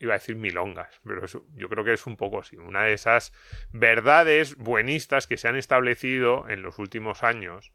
iba 0.00 0.14
a 0.14 0.18
decir 0.18 0.34
milongas, 0.34 1.00
pero 1.04 1.26
yo 1.54 1.68
creo 1.68 1.84
que 1.84 1.92
es 1.92 2.06
un 2.06 2.16
poco 2.16 2.40
así, 2.40 2.56
una 2.56 2.84
de 2.84 2.94
esas 2.94 3.32
verdades 3.70 4.56
buenistas 4.56 5.26
que 5.26 5.36
se 5.36 5.46
han 5.46 5.56
establecido 5.56 6.48
en 6.48 6.62
los 6.62 6.78
últimos 6.78 7.22
años 7.22 7.70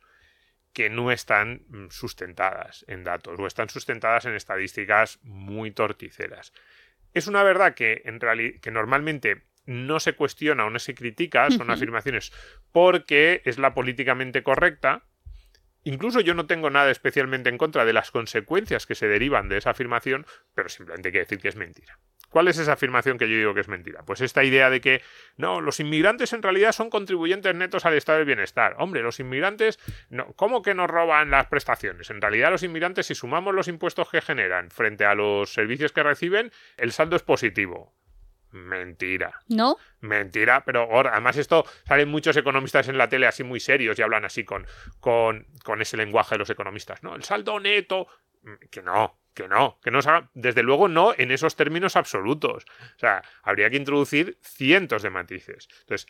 que 0.74 0.90
no 0.90 1.12
están 1.12 1.62
mm, 1.70 1.90
sustentadas 1.90 2.84
en 2.88 3.04
datos 3.04 3.40
o 3.40 3.48
están 3.48 3.70
sustentadas 3.70 4.26
en 4.26 4.34
estadísticas 4.34 5.20
muy 5.22 5.72
torticeras. 5.72 6.52
Es 7.14 7.28
una 7.28 7.44
verdad 7.44 7.76
que, 7.76 8.02
en 8.06 8.20
que 8.60 8.72
normalmente 8.72 9.44
no 9.66 10.00
se 10.00 10.14
cuestiona 10.14 10.66
o 10.66 10.70
no 10.70 10.80
se 10.80 10.96
critica, 10.96 11.50
son 11.52 11.70
afirmaciones 11.72 12.32
porque 12.72 13.42
es 13.46 13.58
la 13.58 13.74
políticamente 13.74 14.44
correcta. 14.44 15.04
Incluso 15.84 16.20
yo 16.20 16.34
no 16.34 16.48
tengo 16.48 16.70
nada 16.70 16.90
especialmente 16.90 17.50
en 17.50 17.58
contra 17.58 17.86
de 17.86 17.94
las 17.94 18.10
consecuencias 18.10 18.86
que 18.86 18.96
se 18.96 19.08
derivan 19.08 19.50
de 19.50 19.58
esa 19.58 19.72
afirmación, 19.72 20.26
pero 20.56 20.70
simplemente 20.70 21.10
hay 21.10 21.14
que 21.14 21.20
decir 21.20 21.40
que 21.40 21.50
es 21.50 21.56
mentira. 21.56 22.00
¿Cuál 22.36 22.50
es 22.50 22.58
esa 22.58 22.74
afirmación 22.74 23.18
que 23.18 23.30
yo 23.30 23.38
digo 23.38 23.54
que 23.54 23.62
es 23.62 23.70
mentira? 23.70 24.04
Pues 24.04 24.20
esta 24.20 24.44
idea 24.44 24.70
de 24.70 24.82
que 24.82 25.02
no, 25.38 25.62
los 25.62 25.80
inmigrantes 25.80 26.34
en 26.34 26.42
realidad 26.42 26.74
son 26.74 26.90
contribuyentes 26.90 27.56
netos 27.56 27.86
al 27.86 27.94
estado 27.94 28.18
del 28.18 28.28
bienestar. 28.28 28.76
Hombre, 28.78 29.02
los 29.04 29.22
inmigrantes, 29.22 29.80
no, 30.10 30.34
¿cómo 30.34 30.62
que 30.62 30.74
nos 30.74 30.90
roban 30.90 31.32
las 31.32 31.48
prestaciones? 31.48 32.10
En 32.10 32.20
realidad 32.20 32.52
los 32.52 32.64
inmigrantes, 32.64 33.06
si 33.06 33.16
sumamos 33.16 33.56
los 33.56 33.70
impuestos 33.70 34.10
que 34.10 34.20
generan 34.20 34.70
frente 34.70 35.06
a 35.06 35.16
los 35.16 35.54
servicios 35.54 35.94
que 35.94 36.04
reciben, 36.04 36.52
el 36.76 36.92
saldo 36.92 37.16
es 37.16 37.24
positivo. 37.24 37.96
Mentira. 38.56 39.42
¿No? 39.50 39.78
Mentira, 40.00 40.64
pero 40.64 40.88
además 41.10 41.36
esto 41.36 41.66
salen 41.86 42.08
muchos 42.08 42.38
economistas 42.38 42.88
en 42.88 42.98
la 42.98 43.10
tele 43.10 43.28
así 43.28 43.44
muy 43.44 43.60
serios 43.60 44.00
y 44.00 44.02
hablan 44.02 44.24
así 44.24 44.46
con, 44.46 44.66
con, 45.02 45.46
con 45.64 45.82
ese 45.82 45.98
lenguaje 45.98 46.36
de 46.36 46.40
los 46.40 46.50
economistas, 46.50 47.04
¿no? 47.04 47.16
El 47.16 47.24
saldo 47.26 47.60
neto, 47.60 48.08
mm, 48.44 48.54
que 48.72 48.82
no, 48.82 49.20
que 49.34 49.50
no, 49.50 49.78
que 49.84 49.92
no 49.92 50.00
desde 50.34 50.64
luego 50.64 50.88
no 50.88 51.14
en 51.18 51.32
esos 51.32 51.58
términos 51.58 51.98
absolutos. 51.98 52.66
O 52.96 53.00
sea, 53.00 53.22
habría 53.44 53.70
que 53.70 53.76
introducir 53.76 54.38
cientos 54.42 55.04
de 55.04 55.10
matices. 55.10 55.68
Entonces, 55.82 56.08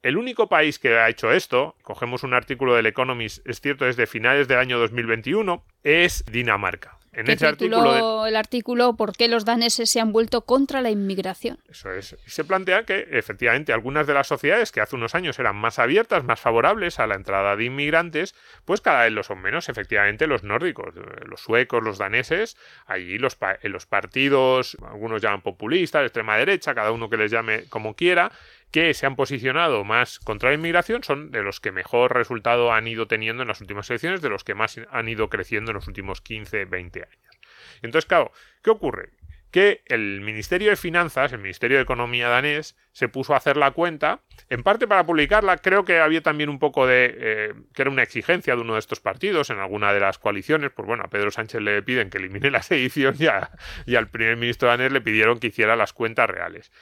el 0.00 0.16
único 0.16 0.48
país 0.48 0.78
que 0.78 0.96
ha 0.96 1.10
hecho 1.10 1.32
esto, 1.32 1.76
cogemos 1.82 2.22
un 2.22 2.32
artículo 2.32 2.74
del 2.74 2.86
Economist, 2.86 3.46
es 3.46 3.60
cierto, 3.60 3.84
desde 3.84 4.06
finales 4.06 4.48
del 4.48 4.58
año 4.58 4.78
2021, 4.78 5.62
es 5.82 6.24
Dinamarca. 6.24 6.98
En 7.16 7.30
ese 7.30 7.46
artículo 7.46 8.22
de- 8.24 8.28
el 8.28 8.36
artículo 8.36 8.96
¿Por 8.96 9.16
qué 9.16 9.28
los 9.28 9.44
daneses 9.44 9.90
se 9.90 10.00
han 10.00 10.12
vuelto 10.12 10.42
contra 10.42 10.80
la 10.82 10.90
inmigración? 10.90 11.58
Eso 11.68 11.90
es. 11.92 12.16
Y 12.26 12.30
se 12.30 12.44
plantea 12.44 12.84
que 12.84 13.06
efectivamente 13.10 13.72
algunas 13.72 14.06
de 14.06 14.14
las 14.14 14.26
sociedades 14.26 14.72
que 14.72 14.80
hace 14.80 14.96
unos 14.96 15.14
años 15.14 15.38
eran 15.38 15.56
más 15.56 15.78
abiertas, 15.78 16.24
más 16.24 16.40
favorables 16.40 16.98
a 16.98 17.06
la 17.06 17.14
entrada 17.14 17.56
de 17.56 17.64
inmigrantes, 17.64 18.34
pues 18.64 18.80
cada 18.80 19.04
vez 19.04 19.12
lo 19.12 19.22
son 19.22 19.40
menos. 19.42 19.68
Efectivamente, 19.68 20.26
los 20.26 20.42
nórdicos, 20.44 20.94
eh, 20.96 21.00
los 21.26 21.40
suecos, 21.40 21.82
los 21.82 21.98
daneses, 21.98 22.56
allí 22.86 23.18
los, 23.18 23.36
pa- 23.36 23.58
en 23.62 23.72
los 23.72 23.86
partidos, 23.86 24.76
algunos 24.84 25.22
llaman 25.22 25.42
populistas, 25.42 26.02
extrema 26.02 26.36
derecha, 26.36 26.74
cada 26.74 26.90
uno 26.92 27.08
que 27.10 27.16
les 27.16 27.30
llame 27.30 27.64
como 27.68 27.94
quiera, 27.94 28.30
que 28.74 28.92
se 28.92 29.06
han 29.06 29.14
posicionado 29.14 29.84
más 29.84 30.18
contra 30.18 30.48
la 30.48 30.56
inmigración 30.56 31.04
son 31.04 31.30
de 31.30 31.44
los 31.44 31.60
que 31.60 31.70
mejor 31.70 32.12
resultado 32.12 32.72
han 32.72 32.88
ido 32.88 33.06
teniendo 33.06 33.42
en 33.42 33.48
las 33.48 33.60
últimas 33.60 33.88
elecciones, 33.88 34.20
de 34.20 34.28
los 34.28 34.42
que 34.42 34.56
más 34.56 34.80
han 34.90 35.08
ido 35.08 35.28
creciendo 35.28 35.70
en 35.70 35.76
los 35.76 35.86
últimos 35.86 36.20
15, 36.20 36.64
20 36.64 37.02
años. 37.04 37.38
Entonces, 37.82 38.06
claro, 38.06 38.32
¿qué 38.64 38.70
ocurre? 38.70 39.10
Que 39.54 39.82
el 39.86 40.20
Ministerio 40.20 40.70
de 40.70 40.76
Finanzas, 40.76 41.32
el 41.32 41.38
Ministerio 41.38 41.76
de 41.76 41.84
Economía 41.84 42.26
danés, 42.28 42.74
se 42.90 43.08
puso 43.08 43.34
a 43.34 43.36
hacer 43.36 43.56
la 43.56 43.70
cuenta, 43.70 44.20
en 44.50 44.64
parte 44.64 44.88
para 44.88 45.06
publicarla, 45.06 45.58
creo 45.58 45.84
que 45.84 46.00
había 46.00 46.22
también 46.22 46.48
un 46.48 46.58
poco 46.58 46.88
de... 46.88 47.14
eh, 47.16 47.54
que 47.72 47.82
era 47.82 47.90
una 47.92 48.02
exigencia 48.02 48.56
de 48.56 48.62
uno 48.62 48.72
de 48.72 48.80
estos 48.80 48.98
partidos 48.98 49.50
en 49.50 49.60
alguna 49.60 49.92
de 49.92 50.00
las 50.00 50.18
coaliciones, 50.18 50.72
pues 50.74 50.88
bueno, 50.88 51.04
a 51.04 51.08
Pedro 51.08 51.30
Sánchez 51.30 51.60
le 51.60 51.80
piden 51.84 52.10
que 52.10 52.18
elimine 52.18 52.50
la 52.50 52.62
sedición 52.62 53.14
y, 53.16 53.26
a- 53.28 53.52
y 53.86 53.94
al 53.94 54.08
primer 54.08 54.36
ministro 54.36 54.66
danés 54.68 54.90
le 54.90 55.00
pidieron 55.00 55.38
que 55.38 55.46
hiciera 55.46 55.76
las 55.76 55.92
cuentas 55.92 56.28
reales. 56.28 56.72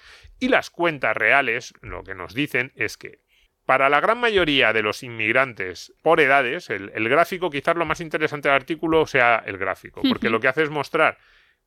Y 0.41 0.49
las 0.49 0.71
cuentas 0.71 1.15
reales, 1.15 1.75
lo 1.83 2.03
que 2.05 2.15
nos 2.15 2.33
dicen 2.33 2.73
es 2.75 2.97
que 2.97 3.19
para 3.67 3.91
la 3.91 4.01
gran 4.01 4.19
mayoría 4.19 4.73
de 4.73 4.81
los 4.83 5.03
inmigrantes 5.03 5.93
por 6.03 6.21
edades, 6.21 6.71
el, 6.71 6.91
el 6.95 7.07
gráfico, 7.11 7.51
quizás 7.51 7.77
lo 7.77 7.85
más 7.85 8.01
interesante 8.01 8.49
del 8.49 8.57
artículo 8.57 9.07
sea 9.07 9.43
el 9.47 9.59
gráfico, 9.59 10.01
porque 10.09 10.31
lo 10.31 10.41
que 10.41 10.49
hace 10.49 10.63
es 10.63 10.71
mostrar 10.71 11.19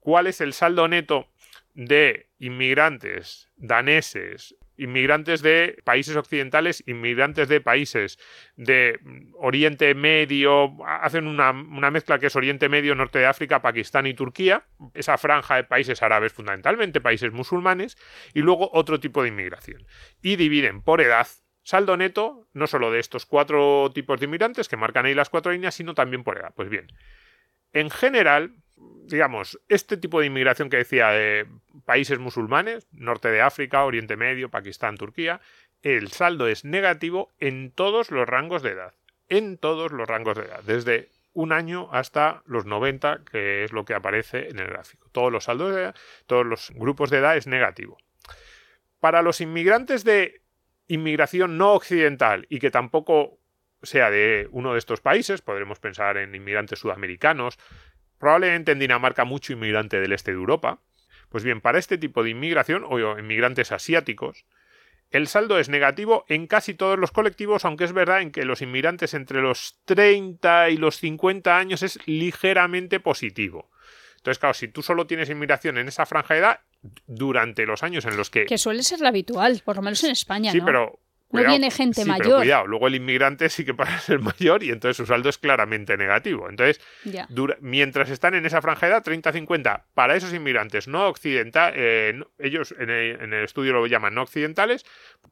cuál 0.06 0.28
es 0.28 0.40
el 0.40 0.54
saldo 0.54 0.88
neto 0.88 1.28
de 1.74 2.30
inmigrantes 2.38 3.50
daneses, 3.56 4.56
inmigrantes 4.78 5.42
de 5.42 5.82
países 5.84 6.16
occidentales, 6.16 6.84
inmigrantes 6.86 7.50
de 7.50 7.60
países 7.60 8.20
de 8.56 9.00
mm, 9.02 9.34
Oriente 9.40 9.96
Medio, 9.96 10.78
hacen 10.86 11.26
una, 11.26 11.50
una 11.50 11.90
mezcla 11.90 12.20
que 12.20 12.28
es 12.28 12.36
Oriente 12.36 12.70
Medio, 12.70 12.94
Norte 12.94 13.18
de 13.18 13.26
África, 13.26 13.64
Pakistán 13.64 14.06
y 14.06 14.14
Turquía, 14.14 14.68
esa 14.94 15.18
franja 15.18 15.56
de 15.56 15.64
países 15.64 16.04
árabes 16.04 16.34
fundamentalmente, 16.34 17.02
países 17.02 17.32
musulmanes, 17.32 17.98
y 18.36 18.42
luego 18.42 18.70
otro 18.74 19.00
tipo 19.00 19.24
de 19.24 19.30
inmigración. 19.30 19.88
Y 20.22 20.36
dividen 20.36 20.84
por 20.84 21.02
edad 21.02 21.26
saldo 21.64 21.98
neto, 21.98 22.48
no 22.54 22.68
solo 22.68 22.92
de 22.92 23.00
estos 23.00 23.26
cuatro 23.26 23.92
tipos 23.92 24.20
de 24.20 24.28
inmigrantes 24.28 24.70
que 24.70 24.78
marcan 24.78 25.08
ahí 25.08 25.16
las 25.16 25.32
cuatro 25.32 25.52
líneas, 25.52 25.74
sino 25.74 25.96
también 25.96 26.24
por 26.24 26.38
edad. 26.38 26.54
Pues 26.56 26.70
bien, 26.70 26.86
en 27.74 27.90
general, 27.90 28.54
digamos, 29.08 29.60
este 29.70 29.98
tipo 29.98 30.20
de 30.20 30.28
inmigración 30.28 30.70
que 30.70 30.78
decía 30.78 31.10
de 31.10 31.48
países 31.86 32.20
musulmanes, 32.20 32.88
norte 32.92 33.30
de 33.30 33.42
África, 33.42 33.84
Oriente 33.84 34.16
Medio, 34.16 34.50
Pakistán, 34.50 34.98
Turquía, 34.98 35.42
el 35.82 36.12
saldo 36.12 36.48
es 36.48 36.66
negativo 36.66 37.32
en 37.40 37.72
todos 37.72 38.12
los 38.12 38.28
rangos 38.28 38.64
de 38.64 38.72
edad. 38.72 38.94
En 39.30 39.58
todos 39.58 39.92
los 39.92 40.08
rangos 40.08 40.38
de 40.38 40.44
edad, 40.44 40.64
desde 40.64 41.10
un 41.34 41.52
año 41.52 41.90
hasta 41.92 42.44
los 42.46 42.66
90, 42.66 43.22
que 43.30 43.64
es 43.64 43.74
lo 43.74 43.86
que 43.86 43.94
aparece 43.94 44.50
en 44.50 44.60
el 44.60 44.68
gráfico. 44.68 45.10
Todos 45.12 45.32
los 45.32 45.46
saldos 45.46 45.76
de 45.76 45.82
edad, 45.82 45.96
todos 46.28 46.46
los 46.46 46.72
grupos 46.72 47.10
de 47.10 47.18
edad 47.18 47.36
es 47.36 47.46
negativo. 47.46 47.98
Para 49.00 49.22
los 49.22 49.42
inmigrantes 49.42 50.04
de 50.04 50.42
inmigración 50.88 51.58
no 51.58 51.74
occidental 51.74 52.46
y 52.50 52.60
que 52.60 52.72
tampoco 52.72 53.38
sea 53.84 54.10
de 54.10 54.48
uno 54.52 54.74
de 54.74 54.80
estos 54.80 55.02
países, 55.02 55.42
podremos 55.42 55.80
pensar 55.80 56.18
en 56.18 56.34
inmigrantes 56.34 56.80
sudamericanos, 56.80 57.60
probablemente 58.18 58.72
en 58.72 58.80
Dinamarca 58.80 59.26
mucho 59.26 59.54
inmigrante 59.54 60.00
del 60.00 60.14
este 60.14 60.32
de 60.32 60.38
Europa. 60.38 60.80
Pues 61.30 61.44
bien, 61.44 61.62
para 61.62 61.80
este 61.80 61.98
tipo 61.98 62.24
de 62.24 62.30
inmigración 62.30 62.86
o 62.88 63.20
inmigrantes 63.20 63.72
asiáticos, 63.72 64.46
el 65.12 65.28
saldo 65.28 65.60
es 65.60 65.70
negativo 65.70 66.26
en 66.28 66.48
casi 66.48 66.74
todos 66.74 67.00
los 67.00 67.12
colectivos, 67.12 67.66
aunque 67.66 67.84
es 67.84 67.94
verdad 67.94 68.22
en 68.22 68.32
que 68.32 68.46
los 68.46 68.62
inmigrantes 68.62 69.14
entre 69.14 69.42
los 69.42 69.80
30 69.86 70.70
y 70.70 70.78
los 70.78 70.98
50 70.98 71.58
años 71.58 71.84
es 71.84 72.00
ligeramente 72.06 73.00
positivo. 73.00 73.70
Entonces, 74.18 74.40
claro, 74.40 74.54
si 74.54 74.68
tú 74.68 74.82
solo 74.82 75.06
tienes 75.06 75.30
inmigración 75.30 75.78
en 75.78 75.88
esa 75.88 76.06
franja 76.06 76.34
de 76.34 76.40
edad, 76.40 76.60
durante 77.08 77.66
los 77.66 77.84
años 77.84 78.06
en 78.06 78.18
los 78.18 78.30
que... 78.30 78.46
Que 78.46 78.58
suele 78.58 78.84
ser 78.84 79.00
la 79.00 79.10
habitual, 79.10 79.62
por 79.64 79.76
lo 79.76 79.82
menos 79.82 80.04
en 80.04 80.12
España, 80.12 80.52
sí, 80.52 80.60
¿no? 80.60 80.66
pero... 80.66 81.00
No 81.32 81.50
viene 81.50 81.72
gente 81.72 82.02
sí, 82.04 82.10
pero 82.18 82.30
mayor. 82.30 82.42
cuidado, 82.42 82.68
luego 82.68 82.88
el 82.88 82.96
inmigrante 82.96 83.50
sí 83.50 83.66
que 83.66 83.74
pasa 83.74 83.96
a 83.96 84.00
ser 84.00 84.20
mayor 84.20 84.64
y 84.64 84.70
entonces 84.70 84.96
su 84.98 85.06
saldo 85.06 85.28
es 85.30 85.38
claramente 85.38 85.98
negativo. 85.98 86.50
Entonces, 86.50 86.80
dura- 87.30 87.58
mientras 87.62 88.10
están 88.10 88.36
en 88.36 88.46
esa 88.46 88.62
franja 88.62 88.86
de 88.86 88.92
edad, 88.94 89.04
30-50, 89.04 89.84
para 89.94 90.16
esos 90.16 90.34
inmigrantes 90.34 90.88
no 90.88 91.08
occidentales, 91.08 92.24
ellos 92.40 92.74
en 92.78 92.90
el, 92.90 93.22
en 93.22 93.34
el 93.34 93.44
estudio 93.44 93.74
lo 93.74 93.86
llaman 93.88 94.14
no 94.16 94.22
occidentales, 94.22 94.86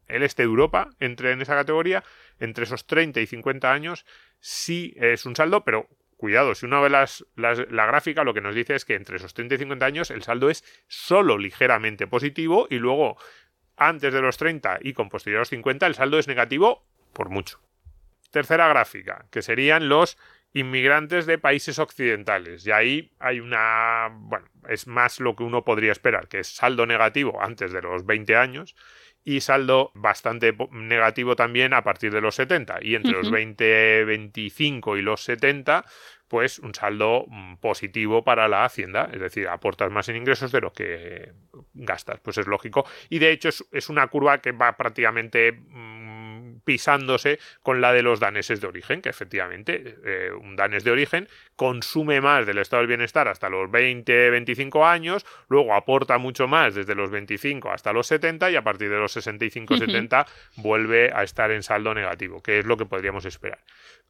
el 0.07 0.23
este 0.23 0.41
de 0.43 0.47
Europa 0.47 0.89
entra 0.99 1.31
en 1.31 1.41
esa 1.41 1.55
categoría, 1.55 2.03
entre 2.39 2.65
esos 2.65 2.85
30 2.87 3.21
y 3.21 3.27
50 3.27 3.71
años 3.71 4.05
sí 4.39 4.93
es 4.97 5.25
un 5.25 5.35
saldo, 5.35 5.63
pero 5.63 5.87
cuidado, 6.17 6.55
si 6.55 6.65
uno 6.65 6.81
ve 6.81 6.89
las, 6.89 7.25
las- 7.35 7.69
la 7.71 7.85
gráfica, 7.85 8.23
lo 8.23 8.33
que 8.33 8.41
nos 8.41 8.55
dice 8.55 8.75
es 8.75 8.85
que 8.85 8.95
entre 8.95 9.17
esos 9.17 9.33
30 9.33 9.55
y 9.55 9.57
50 9.59 9.85
años 9.85 10.11
el 10.11 10.23
saldo 10.23 10.49
es 10.49 10.63
solo 10.87 11.37
ligeramente 11.37 12.07
positivo 12.07 12.67
y 12.69 12.75
luego 12.79 13.17
antes 13.87 14.13
de 14.13 14.21
los 14.21 14.37
30 14.37 14.79
y 14.81 14.93
con 14.93 15.09
posterior 15.09 15.39
a 15.39 15.41
los 15.41 15.49
50 15.49 15.85
el 15.87 15.95
saldo 15.95 16.19
es 16.19 16.27
negativo 16.27 16.83
por 17.13 17.29
mucho. 17.29 17.59
Tercera 18.31 18.67
gráfica, 18.67 19.25
que 19.29 19.41
serían 19.41 19.89
los 19.89 20.17
inmigrantes 20.53 21.25
de 21.25 21.37
países 21.37 21.79
occidentales. 21.79 22.65
Y 22.65 22.71
ahí 22.71 23.11
hay 23.19 23.39
una, 23.39 24.09
bueno, 24.11 24.47
es 24.69 24.87
más 24.87 25.19
lo 25.19 25.35
que 25.35 25.43
uno 25.43 25.63
podría 25.63 25.91
esperar, 25.91 26.27
que 26.27 26.39
es 26.39 26.47
saldo 26.47 26.85
negativo 26.85 27.41
antes 27.41 27.71
de 27.71 27.81
los 27.81 28.05
20 28.05 28.35
años 28.35 28.75
y 29.25 29.41
saldo 29.41 29.91
bastante 29.93 30.55
negativo 30.71 31.35
también 31.35 31.73
a 31.73 31.83
partir 31.83 32.11
de 32.11 32.21
los 32.21 32.35
70. 32.35 32.79
Y 32.81 32.95
entre 32.95 33.13
los 33.13 33.27
Ujú. 33.27 33.35
20, 33.35 34.05
25 34.05 34.97
y 34.97 35.01
los 35.01 35.23
70, 35.23 35.85
pues 36.27 36.59
un 36.59 36.73
saldo 36.73 37.25
mm, 37.27 37.57
positivo 37.57 38.23
para 38.23 38.47
la 38.47 38.65
hacienda, 38.65 39.09
es 39.13 39.19
decir, 39.19 39.47
aportas 39.47 39.91
más 39.91 40.09
en 40.09 40.15
ingresos 40.15 40.51
de 40.51 40.61
lo 40.61 40.73
que 40.73 41.31
gastas, 41.73 42.19
pues 42.21 42.37
es 42.37 42.47
lógico. 42.47 42.85
Y 43.09 43.19
de 43.19 43.31
hecho 43.31 43.49
es, 43.49 43.65
es 43.71 43.89
una 43.89 44.07
curva 44.07 44.39
que 44.39 44.51
va 44.51 44.75
prácticamente 44.75 45.51
mm, 45.51 46.02
pisándose 46.63 47.39
con 47.61 47.81
la 47.81 47.93
de 47.93 48.03
los 48.03 48.19
daneses 48.19 48.61
de 48.61 48.67
origen, 48.67 49.01
que 49.01 49.09
efectivamente 49.09 49.97
eh, 50.05 50.31
un 50.31 50.55
danés 50.55 50.83
de 50.83 50.91
origen 50.91 51.27
consume 51.55 52.21
más 52.21 52.45
del 52.45 52.57
estado 52.57 52.81
del 52.81 52.87
bienestar 52.87 53.27
hasta 53.27 53.49
los 53.49 53.69
20, 53.69 54.29
25 54.29 54.85
años, 54.85 55.25
luego 55.49 55.73
aporta 55.75 56.17
mucho 56.17 56.47
más 56.47 56.75
desde 56.75 56.95
los 56.95 57.11
25 57.11 57.71
hasta 57.71 57.93
los 57.93 58.07
70 58.07 58.51
y 58.51 58.55
a 58.55 58.63
partir 58.63 58.89
de 58.89 58.97
los 58.97 59.11
65, 59.11 59.73
Ujú. 59.75 59.85
70 59.85 60.25
vuelve 60.57 61.11
a 61.13 61.23
estar 61.23 61.51
en 61.51 61.63
saldo 61.63 61.93
negativo, 61.93 62.41
que 62.41 62.59
es 62.59 62.65
lo 62.65 62.77
que 62.77 62.85
podríamos 62.85 63.25
esperar. 63.25 63.59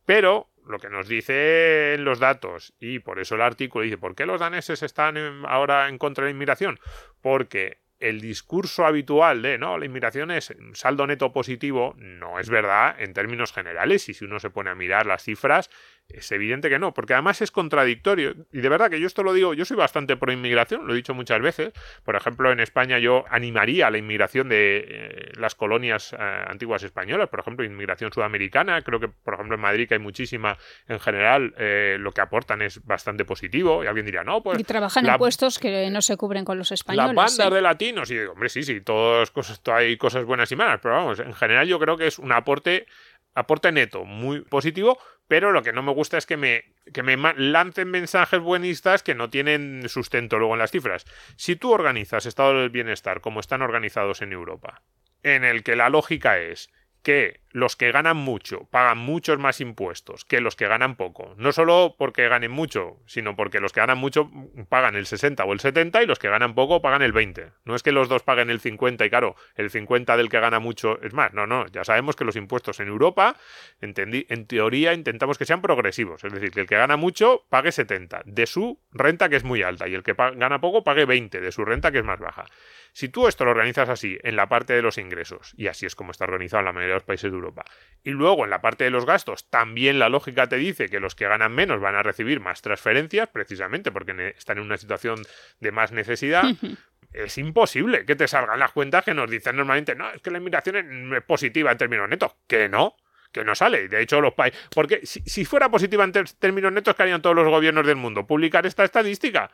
Pero 0.06 0.50
lo 0.68 0.80
que 0.80 0.90
nos 0.90 1.08
dicen 1.08 2.04
los 2.04 2.20
datos, 2.20 2.74
y 2.80 3.00
por 3.00 3.20
eso 3.20 3.36
el 3.36 3.42
artículo 3.42 3.84
dice, 3.84 3.98
¿por 3.98 4.16
qué 4.16 4.26
los 4.26 4.40
daneses 4.40 4.84
están 4.84 5.18
en- 5.18 5.46
ahora 5.46 5.88
en 5.90 5.98
contra 5.98 6.24
de 6.26 6.32
la 6.32 6.36
inmigración? 6.36 6.80
Porque 7.22 7.78
el 8.04 8.20
discurso 8.20 8.86
habitual 8.86 9.42
de 9.42 9.58
no, 9.58 9.78
la 9.78 9.86
inmigración 9.86 10.30
es 10.30 10.54
saldo 10.74 11.08
neto 11.08 11.32
positivo, 11.32 11.96
no 11.98 12.38
es 12.38 12.50
verdad 12.50 12.96
en 13.00 13.14
términos 13.14 13.54
generales, 13.54 14.10
y 14.10 14.14
si 14.14 14.26
uno 14.26 14.40
se 14.40 14.50
pone 14.50 14.70
a 14.70 14.76
mirar 14.76 15.06
las 15.06 15.24
cifras, 15.24 15.70
es 16.10 16.32
evidente 16.32 16.70
que 16.70 16.78
no, 16.78 16.94
porque 16.94 17.14
además 17.14 17.42
es 17.42 17.50
contradictorio. 17.50 18.36
Y 18.52 18.60
de 18.62 18.70
verdad 18.70 18.90
que 18.92 19.00
yo 19.00 19.08
esto 19.08 19.24
lo 19.24 19.34
digo, 19.34 19.54
yo 19.56 19.66
soy 19.66 19.78
bastante 19.78 20.16
pro 20.16 20.32
inmigración, 20.32 20.86
lo 20.86 20.94
he 20.94 20.96
dicho 20.96 21.14
muchas 21.16 21.42
veces. 21.42 21.74
Por 22.04 22.16
ejemplo, 22.16 22.52
en 22.52 22.60
España 22.60 23.00
yo 23.00 23.26
animaría 23.30 23.88
a 23.88 23.92
la 23.92 23.98
inmigración 23.98 24.48
de 24.50 24.86
eh, 24.88 25.32
las 25.38 25.56
colonias 25.56 26.14
eh, 26.14 26.18
antiguas 26.20 26.84
españolas, 26.84 27.30
por 27.30 27.40
ejemplo, 27.40 27.66
inmigración 27.66 28.12
sudamericana. 28.14 28.82
Creo 28.84 29.00
que, 29.00 29.08
por 29.08 29.34
ejemplo, 29.34 29.56
en 29.56 29.62
Madrid, 29.62 29.88
que 29.88 29.96
hay 29.96 30.00
muchísima 30.00 30.58
en 30.88 31.00
general, 31.00 31.56
eh, 31.58 31.98
lo 32.00 32.12
que 32.12 32.22
aportan 32.22 32.62
es 32.62 32.86
bastante 32.86 33.26
positivo. 33.26 33.84
Y 33.84 33.88
alguien 33.88 34.06
diría, 34.06 34.24
no, 34.24 34.44
pues. 34.44 34.60
y 34.60 34.64
trabajan 34.64 35.06
la- 35.06 35.14
en 35.14 35.18
puestos 35.18 35.58
que 35.58 35.90
no 35.90 36.02
se 36.04 36.16
cubren 36.16 36.46
con 36.46 36.58
los 36.60 36.72
españoles. 36.72 37.16
las 37.16 37.38
bandas 37.38 37.52
de 37.54 37.62
latinos, 37.62 38.12
y 38.12 38.18
digo, 38.20 38.34
hombre, 38.34 38.50
sí, 38.50 38.62
sí, 38.62 38.82
todas 38.82 39.32
cosas, 39.32 39.62
to- 39.62 39.74
hay 39.74 39.98
cosas 39.98 40.26
buenas 40.26 40.52
y 40.52 40.56
malas, 40.56 40.80
pero 40.84 40.94
vamos, 40.94 41.20
en 41.20 41.34
general 41.34 41.68
yo 41.68 41.80
creo 41.80 41.98
que 41.98 42.06
es 42.08 42.20
un 42.20 42.32
aporte, 42.32 42.86
aporte 43.34 43.72
neto, 43.72 44.06
muy 44.06 44.42
positivo, 44.42 44.98
pero 45.28 45.52
lo 45.52 45.64
que 45.64 45.74
no 45.74 45.84
me 45.84 45.94
gusta 45.94 46.18
es 46.18 46.26
que 46.26 46.38
me, 46.38 46.64
que 46.94 47.04
me 47.04 47.18
lancen 47.38 47.90
mensajes 47.90 48.40
buenistas 48.40 49.04
que 49.04 49.16
no 49.16 49.30
tienen 49.30 49.88
sustento 49.90 50.38
luego 50.38 50.54
en 50.54 50.60
las 50.60 50.72
cifras. 50.72 51.06
Si 51.36 51.56
tú 51.56 51.72
organizas 51.72 52.26
estado 52.26 52.60
del 52.60 52.70
bienestar 52.70 53.22
como 53.22 53.40
están 53.40 53.62
organizados 53.62 54.22
en 54.22 54.34
Europa, 54.34 54.82
en 55.24 55.44
el 55.44 55.64
que 55.64 55.76
la 55.76 55.90
lógica 55.90 56.40
es 56.40 56.70
que 57.02 57.42
los 57.54 57.76
que 57.76 57.92
ganan 57.92 58.18
mucho 58.18 58.68
pagan 58.72 58.98
muchos 58.98 59.40
más 59.40 59.62
impuestos 59.62 60.26
que 60.26 60.42
los 60.42 60.56
que 60.56 60.68
ganan 60.68 60.96
poco. 60.96 61.36
No 61.38 61.52
solo 61.52 61.96
porque 61.98 62.28
ganen 62.28 62.52
mucho, 62.52 62.98
sino 63.06 63.36
porque 63.36 63.60
los 63.60 63.72
que 63.72 63.80
ganan 63.80 64.00
mucho 64.00 64.30
pagan 64.70 64.96
el 64.96 65.06
60 65.06 65.46
o 65.46 65.54
el 65.54 65.60
70 65.60 66.04
y 66.04 66.06
los 66.08 66.20
que 66.20 66.30
ganan 66.30 66.56
poco 66.56 66.82
pagan 66.82 67.04
el 67.04 67.14
20. 67.14 67.52
No 67.64 67.76
es 67.76 67.84
que 67.84 67.92
los 67.92 68.10
dos 68.10 68.24
paguen 68.24 68.50
el 68.50 68.60
50 68.60 69.06
y 69.06 69.10
claro, 69.10 69.36
el 69.56 69.70
50 69.70 70.18
del 70.18 70.30
que 70.30 70.40
gana 70.40 70.60
mucho 70.60 71.00
es 71.02 71.14
más. 71.14 71.34
No, 71.34 71.46
no, 71.46 71.68
ya 71.68 71.84
sabemos 71.84 72.16
que 72.16 72.26
los 72.26 72.36
impuestos 72.36 72.80
en 72.80 72.88
Europa, 72.88 73.38
entendí, 73.82 74.26
en 74.30 74.48
teoría, 74.48 74.94
intentamos 74.94 75.38
que 75.38 75.46
sean 75.46 75.62
progresivos. 75.62 76.24
Es 76.24 76.34
decir, 76.34 76.52
que 76.52 76.62
el 76.62 76.68
que 76.68 76.76
gana 76.76 76.98
mucho 76.98 77.46
pague 77.50 77.72
70 77.72 78.24
de 78.26 78.48
su 78.48 78.80
renta 78.92 79.30
que 79.30 79.36
es 79.36 79.44
muy 79.44 79.62
alta 79.62 79.88
y 79.88 79.94
el 79.94 80.02
que 80.02 80.14
gana 80.14 80.60
poco 80.60 80.84
pague 80.84 81.06
20 81.06 81.40
de 81.40 81.52
su 81.52 81.64
renta 81.64 81.92
que 81.92 82.00
es 82.00 82.04
más 82.04 82.20
baja. 82.20 82.46
Si 82.94 83.10
tú 83.10 83.28
esto 83.28 83.46
lo 83.46 83.52
organizas 83.52 83.90
así 83.90 84.18
en 84.24 84.36
la 84.36 84.48
parte 84.48 84.74
de 84.74 84.82
los 84.82 84.98
ingresos, 84.98 85.54
y 85.58 85.68
así 85.68 85.86
es 85.86 85.96
como 85.96 86.12
está 86.12 86.26
organizado 86.26 86.62
en 86.62 86.66
la 86.66 86.74
mayoría 86.74 86.94
de 86.94 87.00
los 87.00 87.04
países 87.04 87.32
de 87.32 87.38
Europa, 87.44 87.66
y 88.04 88.12
luego 88.12 88.44
en 88.44 88.50
la 88.50 88.62
parte 88.62 88.84
de 88.84 88.90
los 88.90 89.06
gastos, 89.06 89.50
también 89.50 90.00
la 90.00 90.10
lógica 90.10 90.48
te 90.48 90.58
dice 90.58 90.90
que 90.90 91.00
los 91.00 91.16
que 91.16 91.28
ganan 91.28 91.54
menos 91.54 91.80
van 91.80 91.96
a 91.96 92.04
recibir 92.04 92.40
más 92.40 92.62
transferencias, 92.62 93.30
precisamente 93.30 93.92
porque 93.92 94.34
están 94.38 94.58
en 94.58 94.66
una 94.66 94.78
situación 94.78 95.22
de 95.60 95.72
más 95.72 95.92
necesidad, 95.92 96.44
es 97.14 97.38
imposible 97.38 98.06
que 98.06 98.16
te 98.16 98.28
salgan 98.28 98.60
las 98.60 98.72
cuentas 98.72 99.06
que 99.06 99.14
nos 99.14 99.30
dicen 99.30 99.56
normalmente, 99.56 99.96
no, 99.96 100.12
es 100.12 100.22
que 100.22 100.32
la 100.32 100.40
inmigración 100.40 101.14
es 101.14 101.24
positiva 101.24 101.72
en 101.72 101.78
términos 101.78 102.10
netos. 102.10 102.36
Que 102.48 102.68
no, 102.68 102.98
que 103.32 103.44
no 103.44 103.56
sale. 103.56 103.88
De 103.88 104.02
hecho, 104.02 104.20
los 104.20 104.34
países. 104.34 104.60
Porque 104.74 105.06
si, 105.06 105.22
si 105.22 105.46
fuera 105.46 105.70
positiva 105.70 106.04
en 106.04 106.12
términos 106.12 106.72
netos, 106.72 106.96
¿qué 106.96 107.04
harían 107.04 107.22
todos 107.22 107.36
los 107.36 107.48
gobiernos 107.48 107.86
del 107.86 107.96
mundo? 107.96 108.26
Publicar 108.26 108.66
esta 108.66 108.84
estadística. 108.84 109.52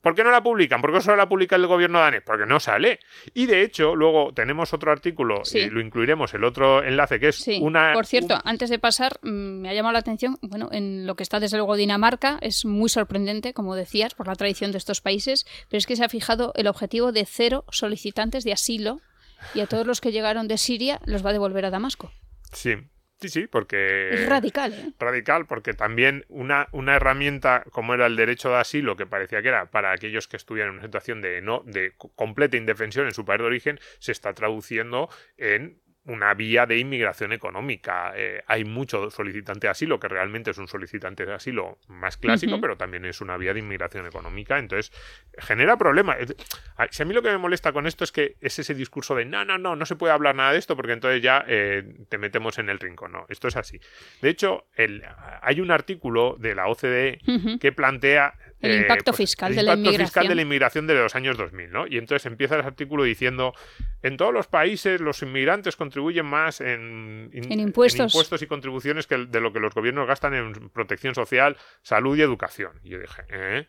¿Por 0.00 0.14
qué 0.14 0.24
no 0.24 0.30
la 0.30 0.42
publican? 0.42 0.80
¿Por 0.80 0.92
qué 0.92 1.00
solo 1.00 1.16
la 1.16 1.28
publica 1.28 1.56
el 1.56 1.66
gobierno 1.66 2.00
danés? 2.00 2.22
Porque 2.24 2.46
no 2.46 2.58
sale. 2.60 3.00
Y 3.34 3.46
de 3.46 3.62
hecho, 3.62 3.94
luego 3.94 4.32
tenemos 4.32 4.72
otro 4.72 4.90
artículo, 4.92 5.44
Sí. 5.44 5.58
y 5.58 5.70
lo 5.70 5.80
incluiremos, 5.80 6.32
el 6.34 6.44
otro 6.44 6.82
enlace, 6.82 7.20
que 7.20 7.28
es 7.28 7.36
Sí, 7.36 7.58
una. 7.62 7.92
por 7.92 8.06
cierto, 8.06 8.34
un- 8.36 8.40
antes 8.44 8.70
de 8.70 8.78
pasar, 8.78 9.18
mm, 9.22 9.28
me 9.60 9.68
ha 9.68 9.74
llamado 9.74 9.92
la 9.92 9.98
atención, 9.98 10.38
bueno, 10.42 10.68
en 10.72 11.06
lo 11.06 11.14
que 11.16 11.22
está 11.22 11.38
desde 11.40 11.58
luego 11.58 11.76
Dinamarca, 11.76 12.38
es 12.40 12.64
muy 12.64 12.88
sorprendente, 12.88 13.52
como 13.52 13.74
decías, 13.74 14.14
por 14.14 14.26
la 14.26 14.36
tradición 14.36 14.72
de 14.72 14.78
estos 14.78 15.00
países, 15.00 15.46
pero 15.68 15.78
es 15.78 15.86
que 15.86 15.96
se 15.96 16.04
ha 16.04 16.08
fijado 16.08 16.52
el 16.56 16.66
objetivo 16.66 17.12
de 17.12 17.26
cero 17.26 17.64
solicitantes 17.70 18.44
de 18.44 18.52
asilo 18.52 19.00
y 19.54 19.60
a 19.60 19.66
todos 19.66 19.86
los 19.86 20.00
que 20.00 20.12
llegaron 20.12 20.48
de 20.48 20.58
Siria 20.58 21.00
los 21.04 21.24
va 21.24 21.30
a 21.30 21.32
devolver 21.34 21.64
a 21.66 21.70
Damasco. 21.70 22.10
Sí, 22.52 22.74
sí, 23.20 23.28
sí, 23.28 23.46
porque. 23.46 24.10
es 24.14 24.28
radical, 24.28 24.72
¿eh? 24.72 24.92
radical 24.98 25.46
porque 25.46 25.74
también 25.74 26.24
una, 26.28 26.68
una 26.72 26.96
herramienta 26.96 27.64
como 27.70 27.94
era 27.94 28.06
el 28.06 28.16
derecho 28.16 28.50
de 28.50 28.56
asilo 28.56 28.96
que 28.96 29.06
parecía 29.06 29.42
que 29.42 29.48
era 29.48 29.70
para 29.70 29.92
aquellos 29.92 30.28
que 30.28 30.36
estuvieran 30.36 30.70
en 30.70 30.74
una 30.78 30.84
situación 30.86 31.20
de 31.20 31.40
no 31.42 31.62
de 31.66 31.92
co- 31.96 32.12
completa 32.14 32.56
indefensión 32.56 33.06
en 33.06 33.14
su 33.14 33.24
país 33.24 33.40
de 33.40 33.46
origen 33.46 33.80
se 33.98 34.12
está 34.12 34.32
traduciendo 34.32 35.08
en 35.36 35.80
una 36.06 36.32
vía 36.34 36.66
de 36.66 36.78
inmigración 36.78 37.32
económica. 37.32 38.12
Eh, 38.16 38.42
hay 38.46 38.64
mucho 38.64 39.10
solicitante 39.10 39.66
de 39.66 39.70
asilo 39.70 40.00
que 40.00 40.08
realmente 40.08 40.50
es 40.50 40.58
un 40.58 40.66
solicitante 40.66 41.26
de 41.26 41.34
asilo 41.34 41.78
más 41.88 42.16
clásico, 42.16 42.60
pero 42.60 42.76
también 42.76 43.04
es 43.04 43.20
una 43.20 43.36
vía 43.36 43.52
de 43.52 43.60
inmigración 43.60 44.06
económica. 44.06 44.58
Entonces, 44.58 44.92
genera 45.38 45.76
problemas. 45.76 46.16
Si 46.90 47.02
a 47.02 47.06
mí 47.06 47.12
lo 47.12 47.22
que 47.22 47.30
me 47.30 47.38
molesta 47.38 47.72
con 47.72 47.86
esto 47.86 48.04
es 48.04 48.12
que 48.12 48.36
es 48.40 48.58
ese 48.58 48.74
discurso 48.74 49.14
de 49.14 49.26
no, 49.26 49.44
no, 49.44 49.58
no, 49.58 49.76
no 49.76 49.86
se 49.86 49.96
puede 49.96 50.12
hablar 50.12 50.34
nada 50.34 50.52
de 50.52 50.58
esto 50.58 50.74
porque 50.74 50.92
entonces 50.92 51.22
ya 51.22 51.44
eh, 51.46 51.84
te 52.08 52.16
metemos 52.16 52.58
en 52.58 52.70
el 52.70 52.78
rincón. 52.78 53.12
No, 53.12 53.26
esto 53.28 53.48
es 53.48 53.56
así. 53.56 53.78
De 54.22 54.30
hecho, 54.30 54.66
el, 54.74 55.04
hay 55.42 55.60
un 55.60 55.70
artículo 55.70 56.36
de 56.38 56.54
la 56.54 56.66
OCDE 56.68 57.18
que 57.60 57.72
plantea 57.72 58.34
El 58.60 58.72
eh, 58.72 58.76
impacto 58.82 59.12
pues, 59.12 59.16
fiscal 59.16 59.50
el 59.52 59.56
de 59.56 59.62
la 59.62 59.74
impacto 59.74 59.98
fiscal 59.98 60.28
de 60.28 60.34
la 60.34 60.42
inmigración 60.42 60.86
de 60.86 60.94
los 60.94 61.14
años 61.14 61.36
2000, 61.38 61.70
¿no? 61.70 61.86
Y 61.86 61.96
entonces 61.98 62.26
empieza 62.26 62.56
el 62.56 62.60
artículo 62.62 63.04
diciendo 63.04 63.54
en 64.02 64.16
todos 64.16 64.32
los 64.34 64.46
países 64.48 65.00
los 65.00 65.22
inmigrantes 65.22 65.76
contribuyen 65.76 66.26
más 66.26 66.60
en, 66.60 67.30
in- 67.32 67.50
En 67.52 67.60
impuestos. 67.60 68.12
impuestos 68.12 68.42
y 68.42 68.46
contribuciones 68.46 69.06
que 69.06 69.16
de 69.16 69.40
lo 69.40 69.52
que 69.52 69.60
los 69.60 69.72
gobiernos 69.74 70.06
gastan 70.06 70.34
en 70.34 70.70
protección 70.70 71.14
social, 71.14 71.56
salud 71.82 72.16
y 72.18 72.22
educación. 72.22 72.80
Y 72.82 72.90
yo 72.90 72.98
dije, 72.98 73.22
¿eh? 73.30 73.68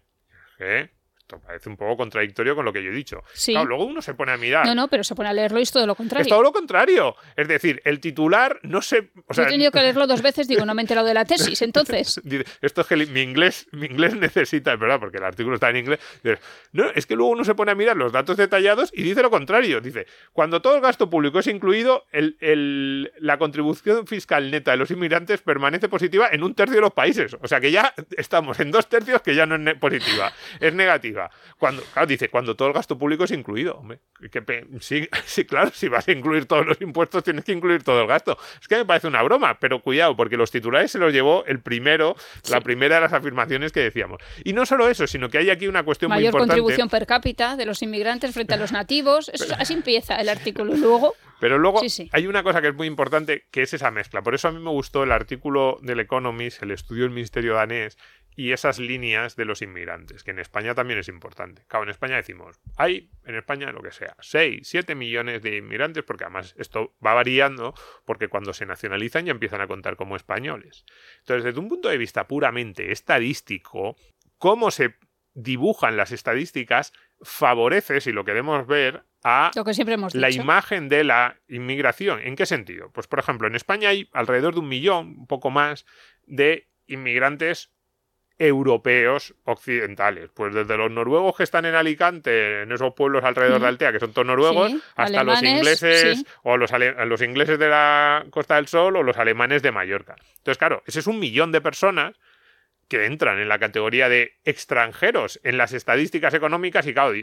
¿Eh? 0.60 0.89
Esto 1.32 1.39
parece 1.48 1.70
un 1.70 1.78
poco 1.78 1.96
contradictorio 1.96 2.56
con 2.56 2.65
lo 2.65 2.74
que 2.74 2.84
yo 2.84 2.91
he 2.91 2.94
dicho. 2.94 3.24
Sí. 3.34 3.54
Claro, 3.54 3.67
luego 3.70 3.86
uno 3.86 4.02
se 4.02 4.13
pone 4.13 4.34
a 4.34 4.38
mirar. 4.38 4.65
No, 4.65 4.76
no, 4.76 4.88
pero 4.89 5.04
se 5.04 5.15
pone 5.15 5.30
a 5.30 5.34
leerlo 5.34 5.60
y 5.60 5.62
es 5.63 5.72
todo 5.72 5.88
lo 5.88 5.96
contrario. 5.96 6.24
Es 6.24 6.28
todo 6.28 6.41
lo 6.44 6.52
contrario. 6.52 7.15
Es 7.38 7.48
decir, 7.48 7.82
el 7.86 8.00
titular 8.02 8.60
no 8.63 8.82
se. 8.82 9.12
O 9.28 9.34
sea, 9.34 9.46
Yo 9.46 9.50
he 9.50 9.52
tenido 9.54 9.72
que 9.72 9.80
leerlo 9.82 10.08
dos 10.08 10.22
veces, 10.32 10.48
digo, 10.50 10.65
no 10.65 10.74
me 10.74 10.82
he 10.82 10.84
enterado 10.84 11.08
de 11.08 11.13
la 11.13 11.24
tesis, 11.24 11.62
entonces. 11.62 12.20
Esto 12.62 12.82
es 12.82 12.88
que 12.88 12.98
mi 12.98 13.22
inglés, 13.22 13.67
mi 13.72 13.86
inglés 13.86 14.15
necesita, 14.15 14.74
es 14.74 14.80
verdad, 14.80 15.00
porque 15.00 15.17
el 15.20 15.24
artículo 15.24 15.56
está 15.56 15.70
en 15.70 15.78
inglés. 15.78 16.00
No, 16.74 16.86
es 16.96 17.06
que 17.06 17.15
luego 17.15 17.32
uno 17.32 17.46
se 17.46 17.56
pone 17.56 17.72
a 17.72 17.76
mirar 17.76 17.96
los 17.96 18.12
datos 18.12 18.36
detallados 18.36 18.91
y 18.94 19.04
dice 19.04 19.22
lo 19.22 19.30
contrario. 19.30 19.80
Dice, 19.80 20.06
cuando 20.34 20.62
todo 20.62 20.76
el 20.76 20.82
gasto 20.82 21.10
público 21.10 21.39
es 21.39 21.48
incluido, 21.48 22.06
el, 22.12 22.36
el- 22.41 23.12
la 23.20 23.38
contribución 23.38 24.06
fiscal 24.08 24.52
neta 24.52 24.72
de 24.72 24.78
los 24.78 24.91
inmigrantes 24.91 25.41
permanece 25.41 25.88
positiva 25.88 26.28
en 26.32 26.44
un 26.44 26.54
tercio 26.56 26.76
de 26.76 26.82
los 26.82 26.94
países. 26.94 27.36
O 27.41 27.48
sea 27.48 27.60
que 27.62 27.72
ya 27.72 27.94
estamos 28.17 28.60
en 28.60 28.72
dos 28.72 28.88
tercios 28.89 29.22
que 29.22 29.36
ya 29.36 29.46
no 29.46 29.56
es 29.70 29.78
positiva, 29.78 30.32
es 30.60 30.74
negativa. 30.74 31.21
Cuando, 31.58 31.82
claro, 31.84 32.08
dice, 32.08 32.30
cuando 32.30 32.56
todo 32.56 32.70
el 32.70 32.74
gasto 32.74 32.98
público 32.98 33.24
es 33.24 33.32
incluido. 33.32 33.76
Hombre, 33.76 34.00
sí, 34.80 35.08
sí, 35.26 35.46
claro, 35.46 35.72
si 35.74 35.88
vas 35.88 36.08
a 36.08 36.12
incluir 36.12 36.46
todos 36.46 36.66
los 36.66 36.82
impuestos, 36.82 37.24
tienes 37.24 37.46
que 37.46 37.52
incluir 37.52 37.84
todo 37.84 38.02
el 38.02 38.08
gasto. 38.08 38.38
Es 38.60 38.68
que 38.68 38.78
me 38.78 38.86
parece 38.86 39.08
una 39.08 39.22
broma, 39.24 39.60
pero 39.60 39.82
cuidado, 39.82 40.16
porque 40.16 40.38
los 40.38 40.52
titulares 40.52 40.92
se 40.92 41.00
los 41.00 41.14
llevó 41.14 41.46
el 41.46 41.60
primero, 41.60 42.16
la 42.50 42.62
primera 42.62 42.96
de 42.96 43.02
las 43.02 43.14
afirmaciones 43.14 43.72
que 43.72 43.82
decíamos. 43.82 44.22
Y 44.44 44.54
no 44.54 44.66
solo 44.66 44.90
eso, 44.90 45.08
sino 45.08 45.30
que 45.30 45.38
hay 45.38 45.50
aquí 45.50 45.68
una 45.68 45.84
cuestión 45.84 46.10
muy 46.10 46.18
Mayor 46.18 46.30
importante. 46.30 46.60
contribución 46.60 46.90
per 46.90 47.06
cápita 47.06 47.56
de 47.56 47.66
los 47.66 47.82
inmigrantes 47.82 48.34
frente 48.34 48.54
a 48.54 48.58
los 48.58 48.72
nativos. 48.72 49.30
Eso, 49.30 49.54
así 49.58 49.74
empieza 49.74 50.16
el 50.16 50.30
artículo. 50.30 50.76
Luego, 50.76 51.16
Pero 51.41 51.58
luego 51.58 51.80
Sí, 51.80 51.89
sí. 51.89 52.10
hay 52.13 52.27
una 52.27 52.43
cosa 52.43 52.62
que 52.62 52.67
es 52.67 52.75
muy 52.75 52.86
importante, 52.86 53.47
que 53.49 53.63
es 53.63 53.73
esa 53.73 53.89
mezcla. 53.89 54.21
Por 54.21 54.36
eso 54.36 54.47
a 54.47 54.51
mí 54.51 54.60
me 54.60 54.69
gustó 54.69 55.01
el 55.04 55.12
artículo 55.12 55.80
del 55.82 55.99
Economist, 55.99 56.62
el 56.62 56.69
estudio 56.69 57.01
del 57.01 57.12
Ministerio 57.12 57.56
danés 57.56 57.97
y 58.36 58.51
esas 58.51 58.77
líneas 58.77 59.36
de 59.36 59.45
los 59.45 59.63
inmigrantes, 59.63 60.23
que 60.23 60.30
en 60.30 60.38
España 60.38 60.75
también 60.75 60.99
es 60.99 61.08
importante. 61.08 61.63
Claro, 61.67 61.84
en 61.86 61.89
España 61.89 62.15
decimos, 62.15 62.60
hay 62.77 63.10
en 63.25 63.36
España 63.36 63.71
lo 63.71 63.82
que 63.82 63.91
sea, 63.91 64.15
6, 64.19 64.67
7 64.67 64.93
millones 64.93 65.41
de 65.41 65.58
inmigrantes, 65.58 66.04
porque 66.04 66.25
además 66.25 66.54
esto 66.60 66.93
va 67.04 67.15
variando, 67.15 67.73
porque 68.06 68.27
cuando 68.27 68.54
se 68.54 68.67
nacionalizan 68.67 69.25
ya 69.25 69.32
empiezan 69.32 69.62
a 69.62 69.67
contar 69.67 69.95
como 69.95 70.15
españoles. 70.15 70.86
Entonces, 71.21 71.43
desde 71.43 71.60
un 71.60 71.69
punto 71.69 71.89
de 71.89 71.97
vista 71.97 72.27
puramente 72.27 72.91
estadístico, 72.91 73.95
cómo 74.38 74.69
se 74.69 74.95
dibujan 75.34 75.98
las 75.98 76.12
estadísticas 76.12 76.94
favorece, 77.22 78.02
si 78.02 78.12
lo 78.12 78.26
queremos 78.26 78.67
ver, 78.67 79.04
a 79.24 79.52
lo 79.56 79.63
que 79.63 79.74
siempre 79.74 79.94
hemos 79.96 80.13
dicho. 80.13 80.22
la 80.22 80.30
imagen 80.32 80.89
de 80.89 81.04
la 81.04 81.38
inmigración. 81.48 82.20
¿En 82.22 82.36
qué 82.36 82.46
sentido? 82.46 82.89
Pues, 82.91 83.08
por 83.08 83.20
ejemplo, 83.20 83.48
en 83.48 83.56
España 83.56 83.89
hay 83.89 84.10
alrededor 84.13 84.54
de 84.56 84.60
un 84.62 84.67
millón, 84.67 85.15
un 85.20 85.28
poco 85.28 85.52
más, 85.52 85.86
de 86.26 86.67
inmigrantes 86.88 87.72
europeos 88.39 89.36
occidentales. 89.44 90.30
Pues 90.34 90.54
desde 90.54 90.76
los 90.76 90.89
noruegos 90.89 91.38
que 91.38 91.44
están 91.44 91.65
en 91.65 91.76
Alicante, 91.76 92.63
en 92.63 92.72
esos 92.72 92.94
pueblos 92.96 93.24
alrededor 93.24 93.62
de 93.62 93.67
Altea, 93.67 93.91
que 93.91 94.00
son 94.00 94.13
todos 94.13 94.26
noruegos, 94.28 94.72
Sí, 94.72 94.82
hasta 94.96 95.24
los 95.24 95.44
ingleses, 95.44 96.17
sí. 96.20 96.26
o 96.44 96.58
los, 96.58 96.74
ale- 96.74 97.06
los 97.06 97.22
ingleses 97.22 97.60
de 97.60 97.70
la 97.70 98.26
Costa 98.32 98.56
del 98.56 98.67
Sol, 98.67 98.96
o 98.96 99.04
los 99.04 99.17
alemanes 99.17 99.62
de 99.62 99.72
Mallorca. 99.72 100.15
Entonces, 100.38 100.58
claro, 100.58 100.82
ese 100.88 101.00
es 101.00 101.08
un 101.08 101.20
millón 101.20 101.52
de 101.52 101.62
personas 101.62 102.15
que 102.91 103.06
entran 103.06 103.39
en 103.39 103.47
la 103.47 103.58
categoría 103.58 104.10
de 104.10 104.34
extranjeros 104.43 105.39
en 105.45 105.58
las 105.58 105.71
estadísticas 105.71 106.34
económicas 106.34 106.86
y 106.88 106.93
claro, 106.93 107.13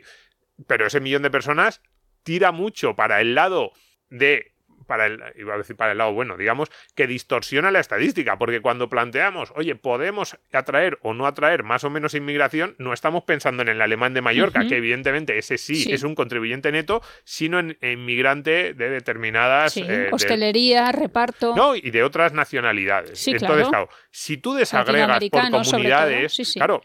pero 0.66 0.87
ese 0.87 0.98
millón 0.98 1.20
de 1.20 1.31
personas 1.31 1.83
tira 2.22 2.52
mucho 2.52 2.96
para 2.96 3.20
el 3.20 3.35
lado 3.35 3.72
de 4.09 4.54
para 4.88 5.07
el, 5.07 5.22
iba 5.37 5.55
a 5.55 5.59
decir 5.59 5.77
para 5.77 5.92
el 5.92 5.98
lado 5.98 6.12
bueno, 6.12 6.37
digamos, 6.37 6.68
que 6.96 7.07
distorsiona 7.07 7.70
la 7.70 7.79
estadística, 7.79 8.37
porque 8.38 8.61
cuando 8.61 8.88
planteamos, 8.88 9.53
oye, 9.55 9.77
podemos 9.77 10.37
atraer 10.53 10.98
o 11.03 11.14
no 11.14 11.27
atraer 11.27 11.62
más 11.62 11.85
o 11.85 11.90
menos 11.90 12.14
inmigración, 12.14 12.74
no 12.79 12.92
estamos 12.92 13.22
pensando 13.22 13.62
en 13.62 13.68
el 13.68 13.81
alemán 13.81 14.14
de 14.14 14.22
Mallorca, 14.22 14.66
que 14.66 14.79
evidentemente 14.79 15.38
ese 15.38 15.59
sí, 15.59 15.77
Sí. 15.77 15.92
es 15.92 16.03
un 16.03 16.14
contribuyente 16.16 16.72
neto, 16.72 17.03
sino 17.22 17.61
en, 17.61 17.77
inmigrante 17.83 18.74
de 18.74 18.88
determinadas... 18.90 19.74
Sí, 19.74 19.83
eh, 19.83 19.87
de- 19.87 20.09
hostelería, 20.11 20.90
reparto. 20.90 21.55
no, 21.55 21.77
y 21.77 21.90
de 21.90 22.03
otras 22.03 22.33
nacionalidades. 22.33 23.18
Sí, 23.18 23.33
Entonces, 23.33 23.68
claro. 23.68 23.87
claro, 23.87 23.88
si 24.11 24.38
tú 24.38 24.55
desagregas 24.55 25.20
por 25.31 25.51
comunidades, 25.51 26.53
claro, 26.57 26.83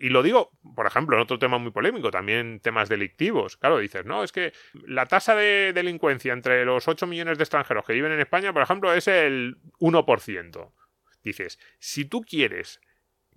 y 0.00 0.08
lo 0.08 0.22
digo, 0.22 0.50
por 0.74 0.86
ejemplo, 0.86 1.16
en 1.16 1.22
otro 1.22 1.38
tema 1.38 1.58
muy 1.58 1.70
polémico, 1.70 2.10
también 2.10 2.60
temas 2.60 2.88
delictivos. 2.88 3.56
Claro, 3.56 3.78
dices, 3.78 4.04
no, 4.04 4.22
es 4.22 4.32
que 4.32 4.52
la 4.86 5.06
tasa 5.06 5.34
de 5.34 5.72
delincuencia 5.72 6.32
entre 6.32 6.64
los 6.64 6.88
8 6.88 7.06
millones 7.06 7.38
de 7.38 7.44
extranjeros 7.44 7.84
que 7.84 7.92
viven 7.92 8.12
en 8.12 8.20
España, 8.20 8.52
por 8.52 8.62
ejemplo, 8.62 8.92
es 8.92 9.08
el 9.08 9.56
1%. 9.78 10.72
Dices, 11.22 11.58
si 11.78 12.04
tú 12.04 12.22
quieres 12.22 12.80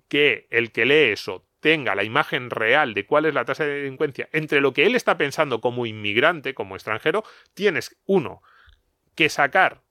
que 0.07 0.47
el 0.49 0.71
que 0.71 0.85
lee 0.85 1.11
eso 1.11 1.47
tenga 1.59 1.95
la 1.95 2.03
imagen 2.03 2.49
real 2.49 2.93
de 2.93 3.05
cuál 3.05 3.25
es 3.25 3.33
la 3.33 3.45
tasa 3.45 3.65
de 3.65 3.81
delincuencia 3.81 4.29
entre 4.31 4.61
lo 4.61 4.73
que 4.73 4.85
él 4.85 4.95
está 4.95 5.17
pensando 5.17 5.61
como 5.61 5.85
inmigrante, 5.85 6.53
como 6.53 6.75
extranjero, 6.75 7.23
tienes, 7.53 7.99
uno, 8.05 8.41
que 9.15 9.29
sacar 9.29 9.83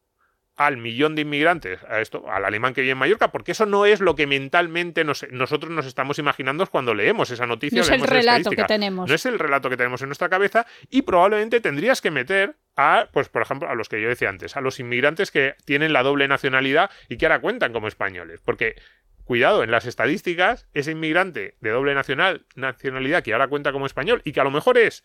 al 0.59 0.77
millón 0.77 1.15
de 1.15 1.23
inmigrantes, 1.23 1.79
a 1.85 2.01
esto, 2.01 2.29
al 2.29 2.45
alemán 2.45 2.75
que 2.75 2.81
vive 2.81 2.91
en 2.93 2.99
Mallorca, 2.99 3.31
porque 3.31 3.53
eso 3.53 3.65
no 3.65 3.87
es 3.87 4.01
lo 4.01 4.17
que 4.17 4.27
mentalmente 4.27 5.05
nos- 5.05 5.25
nosotros 5.31 5.71
nos 5.73 5.87
estamos 5.87 6.19
imaginando 6.19 6.67
cuando 6.67 6.95
leemos 6.95 7.31
esa 7.31 7.47
noticia. 7.47 7.77
no 7.77 7.83
es 7.83 7.91
el 7.91 8.01
relato 8.09 8.51
que 8.51 8.65
tenemos. 8.65 9.09
No 9.09 9.15
es 9.15 9.25
el 9.25 9.39
relato 9.39 9.71
que 9.71 9.77
tenemos 9.77 10.03
en 10.03 10.09
nuestra 10.09 10.29
cabeza 10.29 10.67
y 10.91 11.03
probablemente 11.03 11.61
tendrías 11.61 12.01
que 12.01 12.11
meter 12.11 12.57
a, 12.77 13.09
pues 13.13 13.29
por 13.29 13.41
ejemplo, 13.43 13.69
a 13.71 13.77
los 13.77 13.89
que 13.89 14.03
yo 14.03 14.09
decía 14.09 14.29
antes, 14.31 14.57
a 14.57 14.61
los 14.61 14.81
inmigrantes 14.81 15.31
que 15.31 15.55
tienen 15.65 15.93
la 15.93 16.03
doble 16.03 16.27
nacionalidad 16.27 16.91
y 17.09 17.17
que 17.19 17.27
ahora 17.27 17.41
cuentan 17.41 17.73
como 17.73 17.87
españoles. 17.87 18.41
Porque, 18.45 18.75
cuidado, 19.23 19.63
en 19.63 19.71
las 19.71 19.87
estadísticas, 19.87 20.67
ese 20.75 20.91
inmigrante 20.91 21.55
de 21.61 21.71
doble 21.71 21.95
nacional, 21.95 22.47
nacionalidad 22.57 23.23
que 23.23 23.33
ahora 23.33 23.47
cuenta 23.47 23.71
como 23.71 23.87
español 23.87 24.23
y 24.25 24.33
que 24.33 24.41
a 24.41 24.45
lo 24.45 24.51
mejor 24.51 24.77
es 24.77 25.05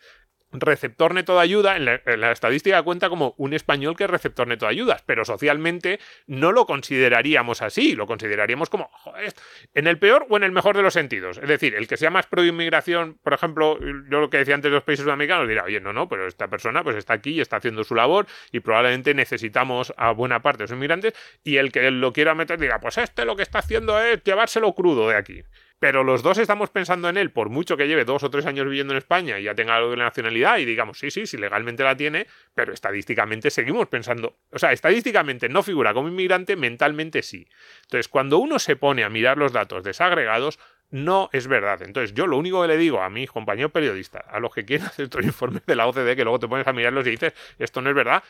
receptor 0.60 1.14
neto 1.14 1.34
de 1.34 1.40
ayuda, 1.40 1.76
en 1.76 1.84
la, 1.84 2.32
estadística 2.32 2.82
cuenta 2.82 3.08
como 3.08 3.34
un 3.36 3.54
español 3.54 3.96
que 3.96 4.04
es 4.04 4.10
receptor 4.10 4.46
neto 4.46 4.66
de 4.66 4.72
ayudas, 4.72 5.02
pero 5.06 5.24
socialmente 5.24 6.00
no 6.26 6.52
lo 6.52 6.66
consideraríamos 6.66 7.62
así, 7.62 7.94
lo 7.94 8.06
consideraríamos 8.06 8.70
como, 8.70 8.88
joder, 8.92 9.32
en 9.74 9.86
el 9.86 9.98
peor 9.98 10.26
o 10.28 10.36
en 10.36 10.44
el 10.44 10.52
mejor 10.52 10.76
de 10.76 10.82
los 10.82 10.94
sentidos. 10.94 11.38
Es 11.38 11.48
decir, 11.48 11.74
el 11.74 11.88
que 11.88 11.96
sea 11.96 12.10
más 12.10 12.26
pro 12.26 12.44
inmigración, 12.44 13.18
por 13.22 13.34
ejemplo, 13.34 13.78
yo 13.80 14.20
lo 14.20 14.30
que 14.30 14.38
decía 14.38 14.54
antes 14.54 14.70
de 14.70 14.76
los 14.76 14.84
países 14.84 15.04
sudamericanos, 15.04 15.48
dirá, 15.48 15.64
oye, 15.64 15.80
no, 15.80 15.92
no, 15.92 16.08
pero 16.08 16.26
esta 16.26 16.48
persona 16.48 16.82
pues 16.82 16.96
está 16.96 17.14
aquí 17.14 17.30
y 17.30 17.40
está 17.40 17.56
haciendo 17.56 17.84
su 17.84 17.94
labor 17.94 18.26
y 18.52 18.60
probablemente 18.60 19.14
necesitamos 19.14 19.92
a 19.96 20.12
buena 20.12 20.42
parte 20.42 20.58
de 20.58 20.64
los 20.64 20.72
inmigrantes 20.72 21.14
y 21.42 21.56
el 21.56 21.72
que 21.72 21.90
lo 21.90 22.12
quiera 22.12 22.34
meter 22.34 22.58
dirá, 22.58 22.80
pues 22.80 22.98
este 22.98 23.24
lo 23.24 23.36
que 23.36 23.42
está 23.42 23.58
haciendo 23.58 24.00
es 24.00 24.22
llevárselo 24.22 24.74
crudo 24.74 25.08
de 25.08 25.16
aquí. 25.16 25.42
Pero 25.78 26.04
los 26.04 26.22
dos 26.22 26.38
estamos 26.38 26.70
pensando 26.70 27.08
en 27.08 27.16
él, 27.16 27.30
por 27.30 27.50
mucho 27.50 27.76
que 27.76 27.86
lleve 27.86 28.04
dos 28.04 28.22
o 28.22 28.30
tres 28.30 28.46
años 28.46 28.64
viviendo 28.64 28.94
en 28.94 28.98
España 28.98 29.38
y 29.38 29.44
ya 29.44 29.54
tenga 29.54 29.76
algo 29.76 29.90
de 29.90 29.96
la 29.96 30.04
nacionalidad, 30.04 30.58
y 30.58 30.64
digamos, 30.64 30.98
sí, 30.98 31.10
sí, 31.10 31.26
sí, 31.26 31.36
legalmente 31.36 31.82
la 31.82 31.96
tiene, 31.96 32.26
pero 32.54 32.72
estadísticamente 32.72 33.50
seguimos 33.50 33.88
pensando. 33.88 34.38
O 34.50 34.58
sea, 34.58 34.72
estadísticamente 34.72 35.48
no 35.48 35.62
figura 35.62 35.92
como 35.92 36.08
inmigrante, 36.08 36.56
mentalmente 36.56 37.22
sí. 37.22 37.48
Entonces, 37.82 38.08
cuando 38.08 38.38
uno 38.38 38.58
se 38.58 38.76
pone 38.76 39.04
a 39.04 39.10
mirar 39.10 39.36
los 39.36 39.52
datos 39.52 39.82
desagregados, 39.82 40.58
no 40.90 41.28
es 41.32 41.48
verdad. 41.48 41.82
Entonces, 41.82 42.14
yo 42.14 42.26
lo 42.26 42.38
único 42.38 42.62
que 42.62 42.68
le 42.68 42.76
digo 42.76 43.02
a 43.02 43.10
mis 43.10 43.30
compañeros 43.30 43.72
periodistas, 43.72 44.24
a 44.28 44.38
los 44.38 44.54
que 44.54 44.64
quieren 44.64 44.86
hacer 44.86 45.04
estos 45.04 45.24
informes 45.24 45.66
de 45.66 45.76
la 45.76 45.86
OCDE, 45.86 46.16
que 46.16 46.22
luego 46.22 46.38
te 46.38 46.48
pones 46.48 46.66
a 46.66 46.72
mirarlos 46.72 47.06
y 47.06 47.10
dices, 47.10 47.34
esto 47.58 47.80
no 47.82 47.90
es 47.90 47.96
verdad, 47.96 48.22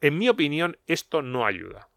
en 0.00 0.18
mi 0.18 0.28
opinión, 0.28 0.76
esto 0.86 1.22
no 1.22 1.46
ayuda. 1.46 1.87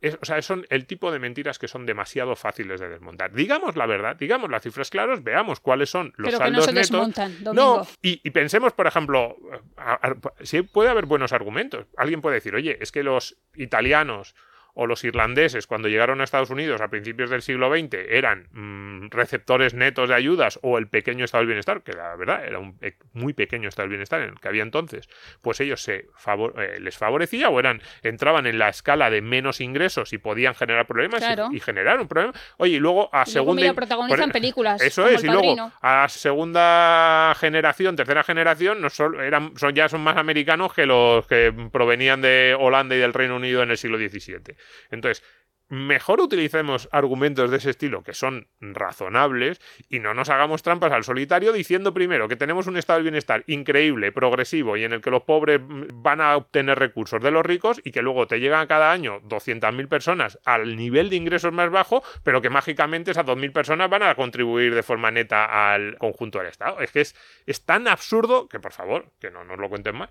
Es- 0.00 0.16
o 0.22 0.24
sea, 0.24 0.40
son 0.42 0.64
el 0.70 0.86
tipo 0.86 1.10
de 1.10 1.18
mentiras 1.18 1.58
que 1.58 1.66
son 1.66 1.84
demasiado 1.84 2.36
fáciles 2.36 2.78
de 2.80 2.88
desmontar. 2.88 3.32
Digamos 3.32 3.74
la 3.76 3.86
verdad, 3.86 4.14
digamos 4.16 4.48
las 4.50 4.62
cifras 4.62 4.90
claras, 4.90 5.24
veamos 5.24 5.58
cuáles 5.60 5.90
son 5.90 6.12
los 6.16 6.30
Pero 6.30 6.38
que 6.44 6.50
no 6.52 6.62
saldos 6.62 6.64
se 6.66 6.72
netos. 6.72 6.90
desmontan. 6.90 7.54
No, 7.54 7.86
y, 8.00 8.20
y 8.22 8.30
pensemos, 8.30 8.72
por 8.72 8.86
ejemplo, 8.86 9.36
a- 9.76 9.94
a- 10.08 10.16
si 10.44 10.62
puede 10.62 10.88
haber 10.90 11.06
buenos 11.06 11.32
argumentos. 11.32 11.86
Alguien 11.96 12.20
puede 12.20 12.36
decir, 12.36 12.54
oye, 12.54 12.78
es 12.80 12.92
que 12.92 13.02
los 13.02 13.36
italianos 13.56 14.34
o 14.80 14.86
los 14.86 15.02
irlandeses, 15.02 15.66
cuando 15.66 15.88
llegaron 15.88 16.20
a 16.20 16.24
Estados 16.24 16.50
Unidos 16.50 16.80
a 16.80 16.86
principios 16.86 17.30
del 17.30 17.42
siglo 17.42 17.68
XX, 17.68 17.94
eran 18.10 18.46
mm, 18.52 19.08
receptores 19.10 19.74
netos 19.74 20.08
de 20.08 20.14
ayudas 20.14 20.60
o 20.62 20.78
el 20.78 20.86
pequeño 20.86 21.24
estado 21.24 21.40
del 21.40 21.48
bienestar, 21.48 21.82
que 21.82 21.92
la 21.94 22.14
verdad 22.14 22.44
era 22.46 22.60
un 22.60 22.78
muy 23.12 23.32
pequeño 23.32 23.68
estado 23.68 23.84
del 23.86 23.90
bienestar 23.90 24.20
en 24.22 24.28
el 24.28 24.40
que 24.40 24.46
había 24.46 24.62
entonces, 24.62 25.08
pues 25.42 25.58
ellos 25.60 25.82
se 25.82 26.06
favor- 26.16 26.54
eh, 26.62 26.78
les 26.78 26.96
favorecía 26.96 27.48
o 27.48 27.58
eran 27.58 27.82
entraban 28.04 28.46
en 28.46 28.56
la 28.60 28.68
escala 28.68 29.10
de 29.10 29.20
menos 29.20 29.60
ingresos 29.60 30.12
y 30.12 30.18
podían 30.18 30.54
generar 30.54 30.86
problemas 30.86 31.22
y- 31.22 31.24
Claro. 31.26 31.48
y, 31.50 31.58
generar 31.58 32.00
un 32.00 32.06
problema. 32.06 32.32
Oye, 32.58 32.74
y 32.76 32.78
luego 32.78 33.10
a 33.12 33.24
Y 33.26 33.32
luego, 33.32 33.32
segunda 33.32 33.62
mira, 33.62 33.74
protagonizan 33.74 34.20
por- 34.26 34.32
películas, 34.32 34.80
Eso 34.80 35.02
como 35.02 35.14
es, 35.16 35.24
El 35.24 35.30
y 35.30 35.32
luego 35.32 35.72
a 35.82 36.08
segunda 36.08 37.34
generación, 37.38 37.96
tercera 37.96 38.22
generación, 38.22 38.80
no 38.80 38.90
solo 38.90 39.22
eran, 39.22 39.56
son, 39.56 39.74
ya 39.74 39.88
son 39.88 40.02
más 40.02 40.16
americanos 40.16 40.72
que 40.72 40.86
los 40.86 41.26
que 41.26 41.52
provenían 41.72 42.20
de 42.22 42.56
Holanda 42.58 42.94
y 42.94 42.98
del 42.98 43.12
Reino 43.12 43.36
Unido 43.36 43.62
en 43.62 43.70
el 43.70 43.76
siglo 43.78 43.98
XVII. 43.98 44.56
Entonces, 44.90 45.22
mejor 45.68 46.20
utilicemos 46.20 46.88
argumentos 46.92 47.50
de 47.50 47.58
ese 47.58 47.70
estilo 47.70 48.02
que 48.02 48.14
son 48.14 48.48
razonables 48.60 49.60
y 49.88 50.00
no 50.00 50.14
nos 50.14 50.30
hagamos 50.30 50.62
trampas 50.62 50.92
al 50.92 51.04
solitario 51.04 51.52
diciendo 51.52 51.92
primero 51.92 52.28
que 52.28 52.36
tenemos 52.36 52.66
un 52.66 52.76
estado 52.76 52.98
del 52.98 53.04
bienestar 53.04 53.44
increíble, 53.46 54.12
progresivo 54.12 54.76
y 54.76 54.84
en 54.84 54.94
el 54.94 55.00
que 55.00 55.10
los 55.10 55.22
pobres 55.22 55.60
mm, 55.60 56.02
van 56.02 56.20
a 56.20 56.36
obtener 56.36 56.78
recursos 56.78 57.22
de 57.22 57.30
los 57.30 57.44
ricos 57.44 57.80
y 57.84 57.90
que 57.90 58.02
luego 58.02 58.26
te 58.26 58.40
llegan 58.40 58.66
cada 58.66 58.90
año 58.90 59.20
200.000 59.22 59.88
personas 59.88 60.38
al 60.44 60.76
nivel 60.76 61.10
de 61.10 61.16
ingresos 61.16 61.52
más 61.52 61.70
bajo, 61.70 62.02
pero 62.22 62.40
que 62.40 62.50
mágicamente 62.50 63.10
esas 63.10 63.26
2.000 63.26 63.52
personas 63.52 63.90
van 63.90 64.02
a 64.02 64.14
contribuir 64.14 64.74
de 64.74 64.82
forma 64.82 65.10
neta 65.10 65.72
al 65.72 65.98
conjunto 65.98 66.38
del 66.38 66.48
Estado. 66.48 66.80
Es 66.80 66.92
que 66.92 67.02
es, 67.02 67.14
es 67.46 67.64
tan 67.64 67.88
absurdo 67.88 68.48
que, 68.48 68.58
por 68.58 68.72
favor, 68.72 69.12
que 69.20 69.30
no 69.30 69.44
nos 69.44 69.58
lo 69.58 69.68
cuenten 69.68 69.96
más. 69.96 70.10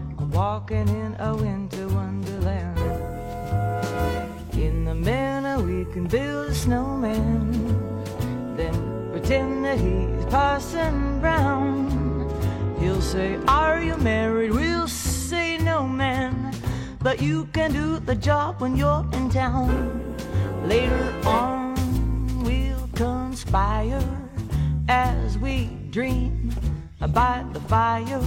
walking 0.31 0.87
in 0.87 1.15
a 1.19 1.35
winter 1.35 1.87
wonderland. 1.89 2.79
In 4.53 4.85
the 4.85 4.95
manner 4.95 5.61
we 5.61 5.85
can 5.91 6.05
build 6.07 6.49
a 6.49 6.55
snowman, 6.55 7.51
then 8.55 9.09
pretend 9.11 9.65
that 9.65 9.77
he's 9.77 10.25
Parson 10.25 11.19
Brown. 11.19 11.89
He'll 12.79 13.01
say, 13.01 13.37
Are 13.47 13.81
you 13.81 13.97
married? 13.97 14.51
We'll 14.51 14.87
say, 14.87 15.57
No, 15.57 15.85
man, 15.87 16.55
but 17.01 17.21
you 17.21 17.45
can 17.47 17.73
do 17.73 17.99
the 17.99 18.15
job 18.15 18.61
when 18.61 18.77
you're 18.77 19.05
in 19.13 19.29
town. 19.29 20.15
Later 20.65 21.13
on, 21.25 21.75
we'll 22.43 22.87
conspire 22.95 24.03
as 24.87 25.37
we 25.37 25.69
dream 25.89 26.53
by 26.99 27.43
the 27.51 27.59
fire 27.61 28.21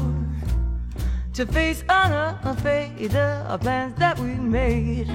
to 1.34 1.44
face 1.46 1.82
unafraid 1.88 3.10
the 3.10 3.58
plans 3.60 3.94
that 3.98 4.16
we 4.20 4.28
made, 4.28 5.08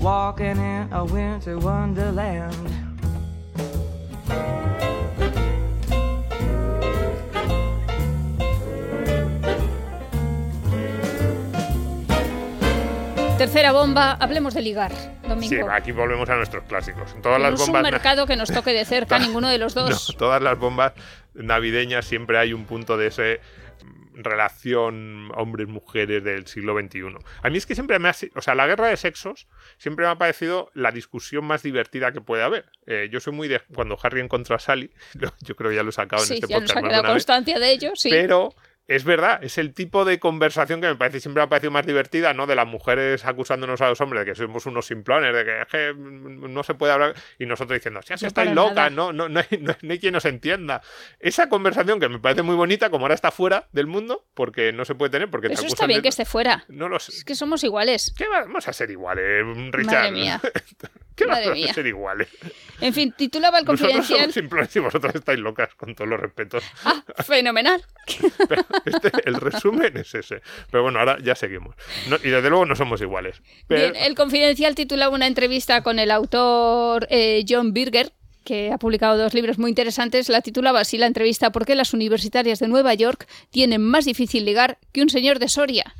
walking 0.00 0.56
in 0.56 0.88
a 0.90 1.04
winter 1.04 1.58
wonderland. 1.58 2.56
Tercera 13.36 13.72
bomba, 13.72 14.12
hablemos 14.20 14.54
de 14.54 14.62
ligar, 14.62 14.92
Domingo. 15.26 15.48
Sí, 15.48 15.60
aquí 15.70 15.92
volvemos 15.92 16.28
a 16.28 16.36
nuestros 16.36 16.64
clásicos. 16.64 17.12
En 17.14 17.22
todas 17.22 17.38
no 17.38 17.50
las 17.50 17.54
es 17.54 17.60
un 17.60 17.72
bombas. 17.72 17.90
mercado 17.90 18.26
que 18.26 18.36
nos 18.36 18.50
toque 18.50 18.72
de 18.72 18.84
cerca, 18.84 19.18
ninguno 19.26 19.48
de 19.48 19.58
los 19.58 19.74
dos. 19.74 20.10
No, 20.10 20.18
todas 20.18 20.42
las 20.42 20.58
bombas 20.58 20.92
navideñas 21.34 22.04
siempre 22.04 22.38
hay 22.38 22.52
un 22.52 22.64
punto 22.64 22.96
de 22.98 23.06
ese 23.06 23.40
relación 24.24 25.30
hombres-mujeres 25.34 26.22
del 26.24 26.46
siglo 26.46 26.78
XXI. 26.78 27.16
A 27.42 27.50
mí 27.50 27.58
es 27.58 27.66
que 27.66 27.74
siempre 27.74 27.98
me 27.98 28.08
ha... 28.08 28.14
O 28.34 28.42
sea, 28.42 28.54
la 28.54 28.66
guerra 28.66 28.88
de 28.88 28.96
sexos 28.96 29.48
siempre 29.78 30.04
me 30.04 30.10
ha 30.10 30.18
parecido 30.18 30.70
la 30.74 30.90
discusión 30.90 31.44
más 31.44 31.62
divertida 31.62 32.12
que 32.12 32.20
puede 32.20 32.42
haber. 32.42 32.66
Eh, 32.86 33.08
yo 33.10 33.20
soy 33.20 33.32
muy 33.32 33.48
de... 33.48 33.60
Cuando 33.74 33.98
Harry 34.02 34.20
encontró 34.20 34.56
a 34.56 34.58
Sally, 34.58 34.90
yo 35.40 35.56
creo 35.56 35.70
que 35.70 35.76
ya 35.76 35.82
lo 35.82 35.90
he 35.90 35.92
sacado 35.92 36.22
en 36.22 36.28
Sí, 36.28 36.34
este 36.34 36.48
ya 36.48 36.60
nos 36.60 36.70
podcast 36.70 36.78
ha 36.78 36.80
más 36.80 36.82
de 36.82 36.88
quedado 36.88 37.02
vez, 37.02 37.12
constancia 37.12 37.58
de 37.58 37.70
ello, 37.70 37.92
sí. 37.94 38.10
pero 38.10 38.54
es 38.90 39.04
verdad, 39.04 39.38
es 39.44 39.56
el 39.56 39.72
tipo 39.72 40.04
de 40.04 40.18
conversación 40.18 40.80
que 40.80 40.88
me 40.88 40.96
parece 40.96 41.20
siempre 41.20 41.40
me 41.40 41.44
ha 41.44 41.48
parecido 41.48 41.70
más 41.70 41.86
divertida, 41.86 42.34
¿no? 42.34 42.46
De 42.46 42.56
las 42.56 42.66
mujeres 42.66 43.24
acusándonos 43.24 43.80
a 43.80 43.88
los 43.88 44.00
hombres 44.00 44.24
de 44.26 44.32
que 44.32 44.34
somos 44.36 44.66
unos 44.66 44.84
simplones, 44.86 45.32
de 45.32 45.44
que, 45.70 45.94
no 45.96 46.62
se 46.64 46.74
puede 46.74 46.92
hablar, 46.92 47.14
y 47.38 47.46
nosotros 47.46 47.78
diciendo, 47.78 48.00
si 48.02 48.12
No 48.20 48.26
estáis 48.26 48.52
locas, 48.52 48.90
no, 48.90 49.12
no, 49.12 49.28
no, 49.28 49.40
hay, 49.40 49.58
no, 49.58 49.74
hay 49.88 49.98
quien 50.00 50.12
nos 50.12 50.24
entienda. 50.24 50.82
Esa 51.20 51.48
conversación 51.48 52.00
que 52.00 52.08
me 52.08 52.18
parece 52.18 52.42
muy 52.42 52.56
bonita, 52.56 52.90
como 52.90 53.04
ahora 53.04 53.14
está 53.14 53.30
fuera 53.30 53.68
del 53.72 53.86
mundo, 53.86 54.26
porque 54.34 54.72
no 54.72 54.84
se 54.84 54.94
puede 54.96 55.10
tener, 55.10 55.30
porque 55.30 55.46
te 55.48 55.54
Eso 55.54 55.62
acusan 55.62 55.74
está 55.76 55.86
bien 55.86 55.98
de- 55.98 56.02
que 56.02 56.08
esté 56.08 56.24
fuera. 56.24 56.64
No 56.68 56.88
lo 56.88 56.98
sé. 56.98 57.12
Es 57.12 57.24
que 57.24 57.34
somos 57.36 57.62
iguales. 57.62 58.12
¿Qué 58.18 58.26
vamos 58.28 58.66
a 58.66 58.72
ser 58.72 58.90
iguales, 58.90 59.44
Richard? 59.70 59.94
Madre 59.94 60.10
mía. 60.12 60.40
¿Qué 61.14 61.26
Madre 61.26 61.44
vamos 61.48 61.58
mía. 61.58 61.70
a 61.70 61.74
ser 61.74 61.86
iguales? 61.86 62.28
En 62.80 62.94
fin, 62.94 63.12
titulaba 63.16 63.58
el 63.58 63.64
Nosotros 63.66 63.92
confidencial. 63.92 64.20
somos 64.20 64.34
simplones 64.34 64.74
y 64.76 64.78
vosotros 64.78 65.14
estáis 65.14 65.38
locas, 65.38 65.74
con 65.74 65.94
todos 65.94 66.08
los 66.08 66.18
respetos. 66.18 66.64
Ah, 66.84 67.04
fenomenal. 67.26 67.84
Pero 68.48 68.64
este, 68.84 69.10
el 69.24 69.34
resumen 69.34 69.96
es 69.96 70.14
ese. 70.14 70.42
Pero 70.70 70.82
bueno, 70.84 70.98
ahora 70.98 71.18
ya 71.22 71.34
seguimos. 71.34 71.74
No- 72.08 72.16
y 72.16 72.30
desde 72.30 72.48
luego 72.50 72.66
no 72.66 72.74
somos 72.76 73.00
iguales. 73.00 73.42
Pero, 73.68 73.92
Bien, 73.92 73.96
el 74.04 74.14
confidencial 74.14 74.74
titulaba 74.74 75.14
una 75.14 75.26
entrevista 75.26 75.82
con 75.82 75.98
el 75.98 76.10
autor 76.10 77.06
eh, 77.10 77.44
John 77.48 77.72
Birger, 77.72 78.12
que 78.44 78.72
ha 78.72 78.78
publicado 78.78 79.18
dos 79.18 79.34
libros 79.34 79.58
muy 79.58 79.68
interesantes. 79.70 80.28
La 80.28 80.40
titulaba 80.40 80.80
así 80.80 80.96
la 80.98 81.06
entrevista 81.06 81.50
¿Por 81.52 81.66
qué 81.66 81.74
las 81.74 81.92
universitarias 81.94 82.58
de 82.58 82.68
Nueva 82.68 82.94
York 82.94 83.26
tienen 83.50 83.82
más 83.82 84.04
difícil 84.06 84.44
ligar 84.44 84.78
que 84.92 85.02
un 85.02 85.10
señor 85.10 85.38
de 85.38 85.48
Soria? 85.48 85.94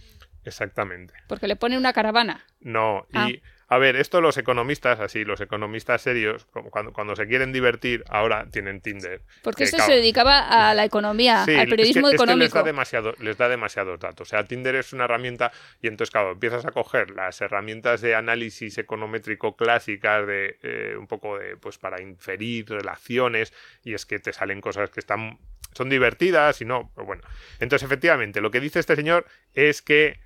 Exactamente. 0.44 1.12
Porque 1.28 1.46
le 1.48 1.56
pone 1.56 1.76
una 1.76 1.92
caravana. 1.92 2.44
No, 2.60 3.06
y 3.12 3.16
Ah. 3.18 3.28
A 3.72 3.78
ver, 3.78 3.94
esto 3.94 4.20
los 4.20 4.36
economistas, 4.36 4.98
así, 4.98 5.24
los 5.24 5.40
economistas 5.40 6.02
serios, 6.02 6.44
cuando, 6.70 6.92
cuando 6.92 7.14
se 7.14 7.28
quieren 7.28 7.52
divertir, 7.52 8.02
ahora 8.08 8.48
tienen 8.50 8.80
Tinder. 8.80 9.22
Porque 9.44 9.58
Que, 9.58 9.64
esto 9.64 9.78
se 9.78 9.92
dedicaba 9.92 10.40
a 10.70 10.74
la 10.74 10.84
economía, 10.84 11.44
Sí, 11.44 11.54
al 11.54 11.68
periodismo 11.68 12.08
es 12.08 12.16
que, 12.16 12.16
es 12.16 12.20
que 12.20 12.36
les, 12.36 12.48
económico. 12.48 12.58
da 12.58 12.64
demasiado, 12.64 13.14
les 13.20 13.38
da 13.38 13.48
demasiados 13.48 14.00
datos. 14.00 14.26
O 14.26 14.28
sea, 14.28 14.42
Tinder 14.42 14.74
es 14.74 14.92
una 14.92 15.04
herramienta 15.04 15.52
y 15.80 15.86
entonces, 15.86 16.10
claro, 16.10 16.32
empiezas 16.32 16.66
a 16.66 16.72
coger 16.72 17.10
las 17.12 17.40
herramientas 17.40 18.00
de 18.00 18.16
análisis 18.16 18.76
econométrico 18.76 19.54
clásicas 19.56 20.26
de 20.26 20.58
eh, 20.64 20.96
un 20.98 21.06
poco 21.06 21.38
de, 21.38 21.56
pues 21.56 21.78
para 21.78 22.02
inferir 22.02 22.68
relaciones 22.68 23.52
y 23.84 23.94
es 23.94 24.04
que 24.04 24.18
te 24.18 24.32
salen 24.32 24.60
cosas 24.60 24.90
que 24.90 24.98
están, 24.98 25.38
son 25.74 25.88
divertidas 25.88 26.60
y 26.60 26.64
no, 26.64 26.90
pero 26.92 27.06
bueno. 27.06 27.22
Entonces, 27.60 27.86
efectivamente, 27.86 28.40
lo 28.40 28.50
que 28.50 28.58
dice 28.58 28.80
este 28.80 28.96
señor 28.96 29.26
es 29.54 29.80
que 29.80 30.18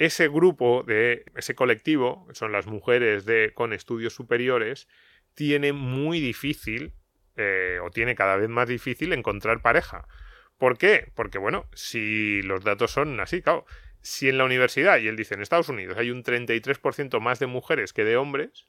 ese 0.00 0.28
grupo 0.28 0.82
de 0.82 1.26
ese 1.36 1.54
colectivo, 1.54 2.26
son 2.32 2.52
las 2.52 2.66
mujeres 2.66 3.26
de 3.26 3.52
con 3.54 3.74
estudios 3.74 4.14
superiores, 4.14 4.88
tiene 5.34 5.74
muy 5.74 6.20
difícil 6.20 6.94
eh, 7.36 7.78
o 7.82 7.90
tiene 7.90 8.14
cada 8.14 8.36
vez 8.36 8.48
más 8.48 8.66
difícil 8.66 9.12
encontrar 9.12 9.60
pareja. 9.60 10.08
¿Por 10.56 10.78
qué? 10.78 11.12
Porque, 11.14 11.36
bueno, 11.36 11.66
si 11.74 12.40
los 12.40 12.64
datos 12.64 12.92
son 12.92 13.20
así, 13.20 13.42
claro, 13.42 13.66
si 14.00 14.30
en 14.30 14.38
la 14.38 14.44
universidad, 14.44 14.98
y 14.98 15.06
él 15.06 15.16
dice 15.16 15.34
en 15.34 15.42
Estados 15.42 15.68
Unidos, 15.68 15.98
hay 15.98 16.10
un 16.10 16.24
33% 16.24 17.20
más 17.20 17.38
de 17.38 17.46
mujeres 17.46 17.92
que 17.92 18.04
de 18.04 18.16
hombres, 18.16 18.64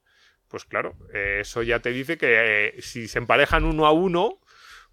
pues 0.49 0.65
claro, 0.65 0.97
eh, 1.13 1.37
eso 1.43 1.63
ya 1.63 1.79
te 1.79 1.91
dice 1.91 2.17
que 2.17 2.27
eh, 2.67 2.81
si 2.81 3.07
se 3.07 3.19
emparejan 3.19 3.63
uno 3.63 3.85
a 3.85 3.93
uno, 3.93 4.41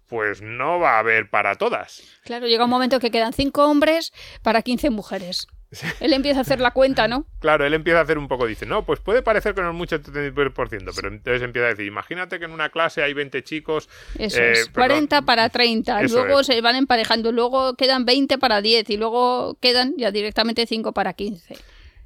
pues 0.07 0.41
no 0.41 0.79
va 0.79 0.95
a 0.95 0.99
haber 0.99 1.29
para 1.29 1.55
todas. 1.55 2.01
Claro, 2.23 2.47
llega 2.47 2.63
un 2.63 2.69
momento 2.69 3.01
que 3.01 3.11
quedan 3.11 3.33
cinco 3.33 3.65
hombres 3.65 4.13
para 4.41 4.61
15 4.61 4.89
mujeres. 4.89 5.47
Él 5.99 6.13
empieza 6.13 6.39
a 6.39 6.41
hacer 6.41 6.59
la 6.59 6.71
cuenta, 6.71 7.07
¿no? 7.07 7.25
Claro, 7.39 7.65
él 7.65 7.73
empieza 7.73 7.99
a 7.99 8.01
hacer 8.03 8.17
un 8.17 8.27
poco, 8.27 8.47
dice, 8.47 8.65
no, 8.65 8.85
pues 8.85 8.99
puede 8.99 9.21
parecer 9.21 9.53
que 9.53 9.61
no 9.61 9.69
es 9.69 9.75
mucho 9.75 9.95
el 9.95 10.03
33%, 10.03 10.91
pero 10.95 11.07
entonces 11.09 11.41
empieza 11.43 11.67
a 11.67 11.69
decir, 11.69 11.85
imagínate 11.85 12.39
que 12.39 12.45
en 12.45 12.51
una 12.51 12.69
clase 12.69 13.03
hay 13.03 13.13
20 13.13 13.43
chicos. 13.43 13.87
Eso 14.17 14.41
eh, 14.41 14.51
es, 14.53 14.69
perdón, 14.69 15.07
40 15.07 15.21
para 15.23 15.49
30, 15.49 16.01
Eso 16.01 16.15
luego 16.15 16.39
es. 16.39 16.47
se 16.47 16.59
van 16.61 16.75
emparejando, 16.75 17.31
luego 17.31 17.75
quedan 17.75 18.05
20 18.05 18.37
para 18.39 18.61
10 18.61 18.89
y 18.89 18.97
luego 18.97 19.57
quedan 19.61 19.93
ya 19.97 20.11
directamente 20.11 20.65
5 20.65 20.91
para 20.93 21.13
15. 21.13 21.55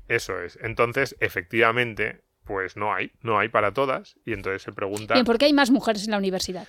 Eso 0.09 0.41
es. 0.41 0.59
Entonces, 0.61 1.15
efectivamente, 1.21 2.21
pues 2.43 2.75
no 2.75 2.93
hay, 2.93 3.11
no 3.21 3.39
hay 3.39 3.49
para 3.49 3.73
todas. 3.73 4.15
Y 4.25 4.33
entonces 4.33 4.61
se 4.61 4.71
pregunta. 4.71 5.13
Bien, 5.13 5.25
¿por 5.25 5.37
qué 5.37 5.45
hay 5.45 5.53
más 5.53 5.71
mujeres 5.71 6.05
en 6.05 6.11
la 6.11 6.17
universidad? 6.17 6.67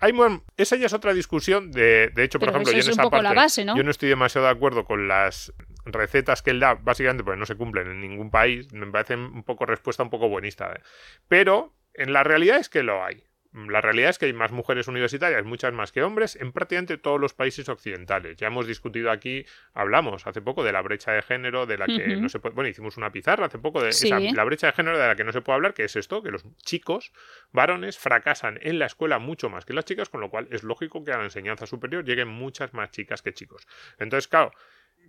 Hay 0.00 0.12
esa 0.56 0.76
ya 0.76 0.86
es 0.86 0.92
otra 0.92 1.14
discusión. 1.14 1.70
De, 1.70 2.10
de 2.14 2.24
hecho, 2.24 2.38
por 2.38 2.48
Pero 2.48 2.58
ejemplo, 2.58 2.72
yo 2.72 2.84
en 2.84 2.90
esa 2.90 3.02
poco 3.02 3.12
parte, 3.12 3.24
la 3.24 3.34
base, 3.34 3.64
¿no? 3.64 3.76
yo 3.76 3.82
no 3.82 3.90
estoy 3.90 4.08
demasiado 4.08 4.46
de 4.46 4.52
acuerdo 4.52 4.84
con 4.84 5.08
las 5.08 5.52
recetas 5.92 6.42
que 6.42 6.50
él 6.50 6.60
da, 6.60 6.74
básicamente 6.74 7.24
porque 7.24 7.38
no 7.38 7.46
se 7.46 7.56
cumplen 7.56 7.88
en 7.90 8.00
ningún 8.00 8.30
país. 8.30 8.72
Me 8.72 8.86
parecen 8.86 9.20
un 9.20 9.44
poco 9.44 9.66
respuesta 9.66 10.02
un 10.02 10.10
poco 10.10 10.28
buenista. 10.28 10.72
¿eh? 10.72 10.80
Pero 11.28 11.74
en 11.94 12.12
la 12.12 12.22
realidad 12.24 12.58
es 12.58 12.68
que 12.68 12.82
lo 12.82 13.04
hay. 13.04 13.24
La 13.54 13.80
realidad 13.80 14.10
es 14.10 14.18
que 14.18 14.26
hay 14.26 14.34
más 14.34 14.52
mujeres 14.52 14.88
universitarias, 14.88 15.42
muchas 15.42 15.72
más 15.72 15.90
que 15.90 16.02
hombres, 16.02 16.36
en 16.36 16.52
prácticamente 16.52 16.98
todos 16.98 17.18
los 17.18 17.32
países 17.32 17.66
occidentales. 17.70 18.36
Ya 18.36 18.48
hemos 18.48 18.66
discutido 18.66 19.10
aquí, 19.10 19.46
hablamos 19.72 20.26
hace 20.26 20.42
poco 20.42 20.62
de 20.62 20.70
la 20.70 20.82
brecha 20.82 21.12
de 21.12 21.22
género, 21.22 21.64
de 21.64 21.78
la 21.78 21.86
que 21.86 22.16
no 22.18 22.28
se 22.28 22.40
puede. 22.40 22.54
Bueno, 22.54 22.68
hicimos 22.68 22.98
una 22.98 23.10
pizarra 23.10 23.46
hace 23.46 23.58
poco 23.58 23.82
de 23.82 23.92
Sí. 23.92 24.08
esa- 24.08 24.20
la 24.20 24.44
brecha 24.44 24.66
de 24.66 24.74
género 24.74 24.98
de 24.98 25.06
la 25.08 25.16
que 25.16 25.24
no 25.24 25.32
se 25.32 25.40
puede 25.40 25.56
hablar, 25.56 25.72
que 25.72 25.84
es 25.84 25.96
esto, 25.96 26.22
que 26.22 26.30
los 26.30 26.44
chicos 26.58 27.10
varones 27.50 27.98
fracasan 27.98 28.58
en 28.62 28.78
la 28.78 28.84
escuela 28.84 29.18
mucho 29.18 29.48
más 29.48 29.64
que 29.64 29.72
las 29.72 29.86
chicas, 29.86 30.10
con 30.10 30.20
lo 30.20 30.28
cual 30.28 30.46
es 30.50 30.62
lógico 30.62 31.02
que 31.02 31.12
a 31.12 31.16
la 31.16 31.24
enseñanza 31.24 31.66
superior 31.66 32.04
lleguen 32.04 32.28
muchas 32.28 32.74
más 32.74 32.90
chicas 32.90 33.22
que 33.22 33.32
chicos. 33.32 33.66
Entonces, 33.98 34.28
claro, 34.28 34.52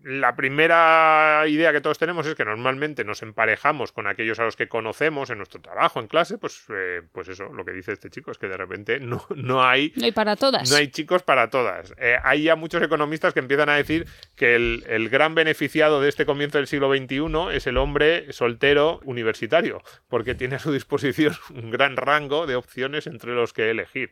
la 0.03 0.35
primera 0.35 1.43
idea 1.47 1.73
que 1.73 1.81
todos 1.81 1.97
tenemos 1.97 2.25
es 2.25 2.35
que 2.35 2.45
normalmente 2.45 3.03
nos 3.03 3.21
emparejamos 3.21 3.91
con 3.91 4.07
aquellos 4.07 4.39
a 4.39 4.45
los 4.45 4.55
que 4.55 4.67
conocemos 4.67 5.29
en 5.29 5.37
nuestro 5.37 5.61
trabajo, 5.61 5.99
en 5.99 6.07
clase, 6.07 6.37
pues, 6.37 6.65
eh, 6.73 7.01
pues 7.11 7.27
eso, 7.27 7.51
lo 7.53 7.65
que 7.65 7.71
dice 7.71 7.91
este 7.91 8.09
chico 8.09 8.31
es 8.31 8.37
que 8.37 8.47
de 8.47 8.57
repente 8.57 8.99
no, 8.99 9.25
no 9.35 9.63
hay 9.63 9.91
No 9.95 10.05
hay 10.05 10.11
para 10.11 10.35
todas. 10.35 10.69
no 10.69 10.77
hay 10.77 10.87
chicos 10.89 11.23
para 11.23 11.49
todas. 11.49 11.93
Eh, 11.97 12.17
hay 12.23 12.43
ya 12.43 12.55
muchos 12.55 12.81
economistas 12.81 13.33
que 13.33 13.39
empiezan 13.39 13.69
a 13.69 13.75
decir 13.75 14.07
que 14.35 14.55
el, 14.55 14.83
el 14.87 15.09
gran 15.09 15.35
beneficiado 15.35 16.01
de 16.01 16.09
este 16.09 16.25
comienzo 16.25 16.57
del 16.57 16.67
siglo 16.67 16.89
XXI 16.95 17.55
es 17.55 17.67
el 17.67 17.77
hombre 17.77 18.31
soltero 18.31 19.01
universitario, 19.03 19.81
porque 20.07 20.35
tiene 20.35 20.55
a 20.55 20.59
su 20.59 20.71
disposición 20.71 21.35
un 21.53 21.71
gran 21.71 21.97
rango 21.97 22.47
de 22.47 22.55
opciones 22.55 23.07
entre 23.07 23.33
los 23.33 23.53
que 23.53 23.69
elegir. 23.69 24.11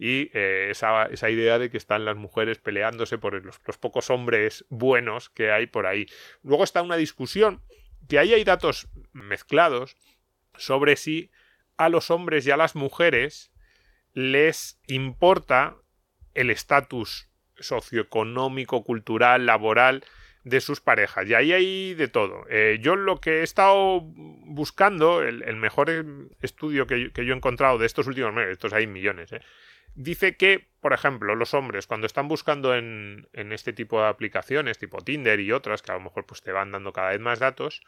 Y 0.00 0.30
eh, 0.32 0.68
esa, 0.70 1.06
esa 1.06 1.28
idea 1.28 1.58
de 1.58 1.70
que 1.70 1.76
están 1.76 2.04
las 2.04 2.16
mujeres 2.16 2.58
peleándose 2.58 3.18
por 3.18 3.44
los, 3.44 3.60
los 3.66 3.78
pocos 3.78 4.10
hombres 4.10 4.64
buenos 4.68 5.17
que 5.28 5.50
hay 5.50 5.66
por 5.66 5.86
ahí. 5.86 6.06
Luego 6.42 6.64
está 6.64 6.82
una 6.82 6.96
discusión 6.96 7.62
que 8.08 8.18
ahí 8.18 8.32
hay 8.34 8.44
datos 8.44 8.88
mezclados 9.12 9.96
sobre 10.56 10.96
si 10.96 11.30
a 11.76 11.88
los 11.88 12.10
hombres 12.10 12.46
y 12.46 12.50
a 12.50 12.56
las 12.56 12.74
mujeres 12.74 13.50
les 14.14 14.80
importa 14.86 15.76
el 16.34 16.50
estatus 16.50 17.28
socioeconómico, 17.58 18.84
cultural, 18.84 19.46
laboral 19.46 20.04
de 20.44 20.60
sus 20.60 20.80
parejas. 20.80 21.26
Y 21.28 21.34
ahí 21.34 21.52
hay 21.52 21.94
de 21.94 22.08
todo. 22.08 22.44
Eh, 22.48 22.78
yo 22.80 22.96
lo 22.96 23.20
que 23.20 23.40
he 23.40 23.42
estado 23.42 24.00
buscando, 24.02 25.22
el, 25.22 25.56
mejor 25.56 25.90
estudio 26.40 26.86
que, 26.86 27.00
yo- 27.04 27.12
que 27.12 27.24
yo 27.26 27.34
he 27.34 27.36
encontrado 27.36 27.78
de 27.78 27.86
estos 27.86 28.06
últimos 28.06 28.32
meses, 28.32 28.52
estos 28.52 28.72
hay 28.72 28.86
millones, 28.86 29.32
eh, 29.32 29.40
dice 29.98 30.36
que, 30.36 30.68
por 30.80 30.92
ejemplo, 30.92 31.34
los 31.34 31.54
hombres 31.54 31.86
cuando 31.86 32.06
están 32.06 32.28
buscando 32.28 32.74
en, 32.74 33.28
en 33.32 33.52
este 33.52 33.72
tipo 33.72 34.00
de 34.00 34.06
aplicaciones, 34.06 34.78
tipo 34.78 35.02
Tinder 35.02 35.40
y 35.40 35.52
otras, 35.52 35.82
que 35.82 35.90
a 35.90 35.94
lo 35.94 36.00
mejor 36.00 36.24
pues, 36.24 36.40
te 36.40 36.52
van 36.52 36.70
dando 36.70 36.92
cada 36.92 37.10
vez 37.10 37.20
más 37.20 37.40
datos, 37.40 37.82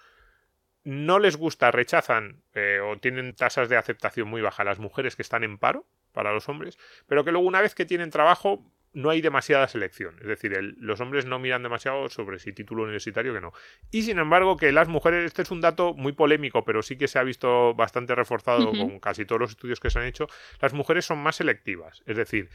no 0.82 1.18
les 1.18 1.36
gusta, 1.36 1.70
rechazan 1.70 2.42
eh, 2.52 2.80
o 2.82 2.98
tienen 2.98 3.34
tasas 3.34 3.68
de 3.68 3.76
aceptación 3.76 4.28
muy 4.28 4.42
bajas 4.42 4.66
las 4.66 4.78
mujeres 4.80 5.14
que 5.14 5.22
están 5.22 5.44
en 5.44 5.58
paro 5.58 5.86
para 6.12 6.32
los 6.32 6.48
hombres, 6.48 6.78
pero 7.06 7.24
que 7.24 7.30
luego 7.30 7.46
una 7.46 7.60
vez 7.60 7.74
que 7.74 7.86
tienen 7.86 8.10
trabajo 8.10 8.72
no 8.92 9.10
hay 9.10 9.20
demasiada 9.20 9.68
selección. 9.68 10.16
Es 10.20 10.26
decir, 10.26 10.52
el- 10.54 10.74
los 10.80 11.00
hombres 11.00 11.24
no 11.26 11.38
miran 11.38 11.62
demasiado 11.62 12.08
sobre 12.08 12.38
si 12.38 12.52
título 12.52 12.82
universitario 12.82 13.32
que 13.32 13.40
no. 13.40 13.52
Y 13.90 14.02
sin 14.02 14.18
embargo, 14.18 14.56
que 14.56 14.72
las 14.72 14.88
mujeres, 14.88 15.24
este 15.26 15.42
es 15.42 15.50
un 15.50 15.60
dato 15.60 15.94
muy 15.94 16.12
polémico, 16.12 16.64
pero 16.64 16.82
sí 16.82 16.96
que 16.96 17.06
se 17.08 17.18
ha 17.18 17.22
visto 17.22 17.74
bastante 17.74 18.14
reforzado 18.14 18.70
con 18.70 18.98
casi 19.00 19.24
todos 19.24 19.40
los 19.40 19.50
estudios 19.50 19.78
que 19.80 19.90
se 19.90 19.98
han 20.00 20.06
hecho, 20.06 20.26
las 20.60 20.72
mujeres 20.72 21.04
son 21.04 21.18
más 21.18 21.36
selectivas. 21.36 22.02
Es 22.06 22.16
decir, 22.16 22.48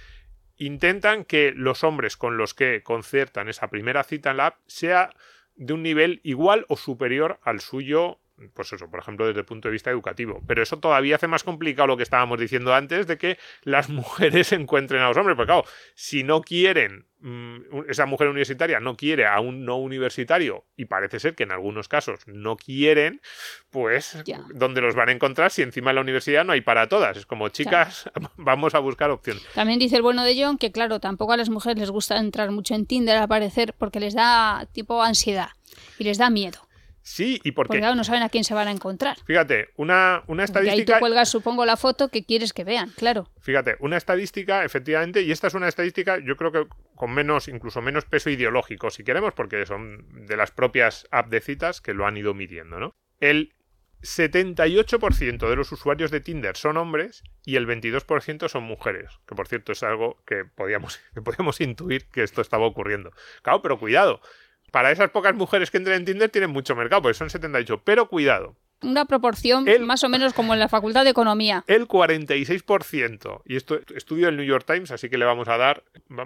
intentan 0.58 1.26
que 1.26 1.52
los 1.56 1.84
hombres 1.84 2.18
con 2.18 2.38
los 2.38 2.54
que 2.54 2.82
concertan 2.84 3.50
esa 3.50 3.70
primera 3.70 4.04
cita 4.04 4.32
en 4.32 4.38
la 4.38 4.48
app 4.48 4.58
sea 4.68 5.14
de 5.56 5.74
un 5.74 5.84
nivel 5.84 6.20
igual 6.24 6.66
o 6.70 6.78
superior 6.78 7.40
al 7.44 7.60
suyo, 7.62 8.20
pues 8.54 8.74
eso, 8.74 8.90
por 8.90 9.00
ejemplo, 9.00 9.26
desde 9.28 9.40
el 9.40 9.46
punto 9.46 9.68
de 9.68 9.74
vista 9.74 9.90
educativo. 9.90 10.42
Pero 10.48 10.62
eso 10.62 10.78
todavía 10.80 11.16
hace 11.16 11.28
más 11.28 11.44
complicado 11.44 11.88
lo 11.88 11.98
que 11.98 12.04
estábamos 12.04 12.40
diciendo 12.40 12.74
antes 12.74 13.08
de 13.08 13.18
que 13.18 13.38
las 13.64 13.90
mujeres 13.90 14.52
encuentren 14.52 15.02
a 15.02 15.08
los 15.08 15.18
hombres. 15.18 15.36
Porque 15.36 15.48
claro, 15.52 15.66
si 15.94 16.24
no 16.24 16.42
quieren, 16.42 17.06
mm, 17.20 17.90
esa 17.90 18.06
mujer 18.06 18.28
universitaria 18.28 18.80
no 18.80 18.98
quiere 18.98 19.26
a 19.26 19.40
un 19.40 19.64
no 19.66 19.78
universitario, 19.78 20.66
y 20.76 20.86
parece 20.86 21.20
ser 21.20 21.36
que 21.36 21.44
en 21.44 21.52
algunos 21.52 21.88
casos 21.88 22.20
no 22.28 22.58
quieren, 22.58 23.22
pues 23.70 24.22
Ya. 24.26 24.44
¿dónde 24.54 24.82
los 24.82 24.96
van 24.96 25.10
a 25.10 25.12
encontrar 25.14 25.52
si 25.52 25.62
encima 25.62 25.92
en 25.92 25.96
la 25.96 26.02
universidad 26.02 26.44
no 26.44 26.52
hay 26.54 26.62
para 26.62 26.90
todas? 26.90 27.18
Es 27.18 27.26
como, 27.26 27.48
chicas, 27.50 28.10
vamos 28.38 28.76
a 28.76 28.80
buscar 28.80 29.12
opciones. 29.12 29.44
También 29.54 29.80
dice 29.80 29.96
el 29.96 30.02
bueno 30.02 30.24
de 30.24 30.36
John 30.42 30.58
que, 30.58 30.72
claro, 30.72 31.00
tampoco 31.00 31.34
a 31.34 31.38
las 31.38 31.50
mujeres 31.50 31.80
les 31.80 31.90
gusta 31.92 32.18
entrar 32.18 32.52
mucho 32.52 32.76
en 32.76 32.86
Tinder 32.86 33.16
al 33.18 33.24
aparecer 33.24 33.74
porque 33.78 34.00
les 34.02 34.14
da 34.14 34.68
tipo 34.74 35.02
ansiedad 35.02 35.50
y 35.98 36.04
les 36.04 36.18
da 36.18 36.30
miedo. 36.30 36.60
Sí, 37.08 37.39
y 37.43 37.51
Porque 37.51 37.68
porque, 37.68 37.80
claro, 37.82 37.93
no 37.93 38.03
saben 38.03 38.24
a 38.24 38.30
quién 38.30 38.43
se 38.43 38.56
van 38.56 38.68
a 38.68 38.72
encontrar. 38.72 39.16
fíjate, 39.26 39.70
una, 39.76 40.24
una 40.26 40.47
Porque 40.47 40.58
ahí 40.58 40.66
tú 40.66 40.72
estadística 40.72 40.99
cuelgas, 40.99 41.30
supongo, 41.30 41.64
la 41.64 41.78
foto 41.78 42.10
que 42.10 42.26
quieres 42.26 42.51
que 42.51 42.64
vean, 42.64 42.89
claro. 42.97 43.30
Fíjate, 43.41 43.76
una 43.80 43.95
estadística, 43.95 44.66
efectivamente, 44.66 45.22
y 45.22 45.32
esta 45.32 45.45
es 45.45 45.53
una 45.53 45.68
estadística, 45.68 46.18
yo 46.18 46.36
creo 46.36 46.51
que 46.51 46.66
con 46.95 47.14
menos, 47.14 47.47
incluso 47.47 47.80
menos 47.80 48.06
peso 48.06 48.32
ideológico, 48.32 48.89
si 48.89 49.03
queremos, 49.03 49.36
porque 49.36 49.68
son 49.68 50.26
de 50.26 50.36
las 50.36 50.49
propias 50.49 51.08
app 51.12 51.30
de 51.30 51.41
citas 51.41 51.80
que 51.80 51.93
lo 51.93 52.08
han 52.08 52.18
ido 52.18 52.34
midiendo, 52.34 52.80
¿no? 52.80 52.95
El 53.20 53.53
78% 54.01 55.49
de 55.49 55.56
los 55.56 55.72
usuarios 55.72 56.12
de 56.12 56.22
Tinder 56.22 56.58
son 56.58 56.78
hombres 56.78 57.24
y 57.43 57.56
el 57.56 57.68
22% 57.68 58.49
son 58.49 58.64
mujeres, 58.64 59.20
que 59.28 59.36
por 59.36 59.47
cierto 59.47 59.72
es 59.72 59.84
algo 59.84 60.24
que 60.26 60.43
podíamos, 60.43 60.99
que 61.14 61.22
podíamos 61.22 61.62
intuir 61.62 62.08
que 62.08 62.24
esto 62.24 62.41
estaba 62.41 62.66
ocurriendo. 62.66 63.12
Claro, 63.43 63.62
pero 63.62 63.80
cuidado, 63.80 64.22
para 64.76 64.92
esas 64.92 65.10
pocas 65.10 65.34
mujeres 65.34 65.72
que 65.72 65.78
entran 65.78 65.96
en 65.96 66.04
Tinder 66.04 66.30
tienen 66.30 66.50
mucho 66.50 66.76
mercado, 66.76 67.02
porque 67.04 67.14
son 67.18 67.30
78, 67.30 67.82
pero 67.86 68.10
cuidado, 68.10 68.58
Una 68.82 69.06
proporción 69.06 69.70
El- 69.70 69.86
más 69.86 70.04
o 70.04 70.10
menos 70.10 70.34
como 70.34 70.54
en 70.54 70.60
la 70.60 70.68
Facultad 70.68 71.06
de 71.06 71.12
Economía. 71.12 71.64
el 71.68 71.88
46%, 71.88 73.42
y 73.46 73.56
esto 73.56 73.80
estudio 73.96 74.26
del 74.26 74.36
New 74.36 74.46
York 74.46 74.66
Times, 74.68 74.92
así 74.92 75.08
que 75.10 75.18
le 75.18 75.24
vamos 75.24 75.48
a 75.48 75.56
dar 75.56 75.82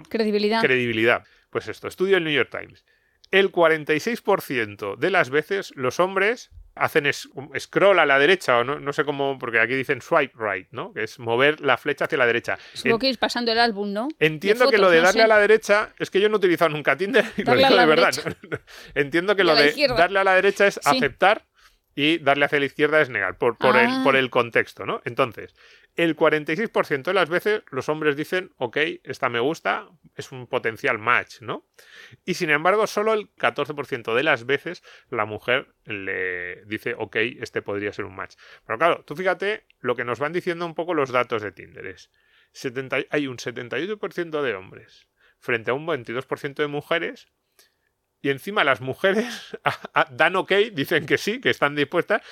Credibilidad. 0.08 0.60
credibilidad. 0.62 1.22
Pues 1.50 1.68
esto, 1.68 1.86
estudio 1.86 2.14
del 2.16 2.24
New 2.24 2.32
York 2.32 2.50
Times. 2.50 2.84
El 3.30 3.52
46% 3.52 4.96
de 4.96 5.10
las 5.10 5.30
veces 5.30 5.72
los 5.76 6.00
hombres 6.00 6.50
hacen 6.76 7.04
un 7.34 7.50
scroll 7.60 7.98
a 7.98 8.06
la 8.06 8.18
derecha, 8.18 8.58
o 8.58 8.64
no, 8.64 8.80
no 8.80 8.92
sé 8.92 9.04
cómo, 9.04 9.38
porque 9.38 9.60
aquí 9.60 9.74
dicen 9.74 10.00
swipe 10.00 10.32
right, 10.38 10.68
¿no? 10.70 10.92
Que 10.94 11.02
es 11.02 11.18
mover 11.18 11.60
la 11.60 11.76
flecha 11.76 12.06
hacia 12.06 12.16
la 12.16 12.26
derecha. 12.26 12.58
Supongo 12.72 13.00
que 13.00 13.08
ir 13.08 13.18
pasando 13.18 13.52
el 13.52 13.58
álbum, 13.58 13.92
¿no? 13.92 14.08
Entiendo 14.18 14.70
que 14.70 14.78
lo 14.78 14.88
de 14.88 14.98
no 14.98 15.02
darle 15.04 15.20
sé. 15.20 15.24
a 15.24 15.28
la 15.28 15.38
derecha 15.38 15.92
es 15.98 16.10
que 16.10 16.20
yo 16.20 16.28
no 16.28 16.36
he 16.36 16.38
utilizado 16.38 16.70
nunca 16.70 16.96
Tinder 16.96 17.24
y 17.36 17.42
Darle 17.42 17.64
digo 17.66 17.76
de 17.76 17.86
verdad. 17.86 18.12
Entiendo 18.94 19.36
que 19.36 19.44
lo 19.44 19.54
de 19.54 19.68
izquierda. 19.68 19.96
darle 19.96 20.20
a 20.20 20.24
la 20.24 20.34
derecha 20.34 20.66
es 20.68 20.74
Sí. 20.74 20.80
aceptar 20.84 21.44
y 21.94 22.18
darle 22.18 22.44
hacia 22.46 22.60
la 22.60 22.66
izquierda 22.66 23.00
es 23.00 23.10
negar, 23.10 23.36
por, 23.36 23.58
por, 23.58 23.76
Ah. 23.76 23.82
el, 23.98 24.02
por 24.04 24.16
el 24.16 24.30
contexto, 24.30 24.86
¿no? 24.86 25.02
Entonces, 25.04 25.54
el 26.02 26.16
46% 26.16 27.02
de 27.02 27.12
las 27.12 27.28
veces 27.28 27.62
los 27.70 27.90
hombres 27.90 28.16
dicen, 28.16 28.54
ok, 28.56 28.78
esta 29.04 29.28
me 29.28 29.38
gusta, 29.38 29.86
es 30.16 30.32
un 30.32 30.46
potencial 30.46 30.98
match, 30.98 31.42
¿no? 31.42 31.66
Y 32.24 32.34
sin 32.34 32.48
embargo, 32.48 32.86
solo 32.86 33.12
el 33.12 33.30
14% 33.34 34.14
de 34.14 34.22
las 34.22 34.46
veces 34.46 34.82
la 35.10 35.26
mujer 35.26 35.74
le 35.84 36.64
dice, 36.64 36.94
ok, 36.96 37.16
este 37.40 37.60
podría 37.60 37.92
ser 37.92 38.06
un 38.06 38.16
match. 38.16 38.36
Pero 38.64 38.78
claro, 38.78 39.04
tú 39.04 39.14
fíjate 39.14 39.66
lo 39.80 39.94
que 39.94 40.06
nos 40.06 40.18
van 40.18 40.32
diciendo 40.32 40.64
un 40.64 40.74
poco 40.74 40.94
los 40.94 41.10
datos 41.10 41.42
de 41.42 41.52
Tinder 41.52 41.86
es, 41.86 42.10
70 42.52 42.96
hay 43.10 43.26
un 43.26 43.36
78% 43.36 44.42
de 44.42 44.54
hombres 44.54 45.06
frente 45.38 45.70
a 45.70 45.74
un 45.74 45.86
22% 45.86 46.54
de 46.54 46.66
mujeres 46.66 47.28
y 48.22 48.30
encima 48.30 48.64
las 48.64 48.80
mujeres 48.80 49.58
dan 50.12 50.36
ok, 50.36 50.52
dicen 50.72 51.04
que 51.04 51.18
sí, 51.18 51.42
que 51.42 51.50
están 51.50 51.74
dispuestas, 51.74 52.22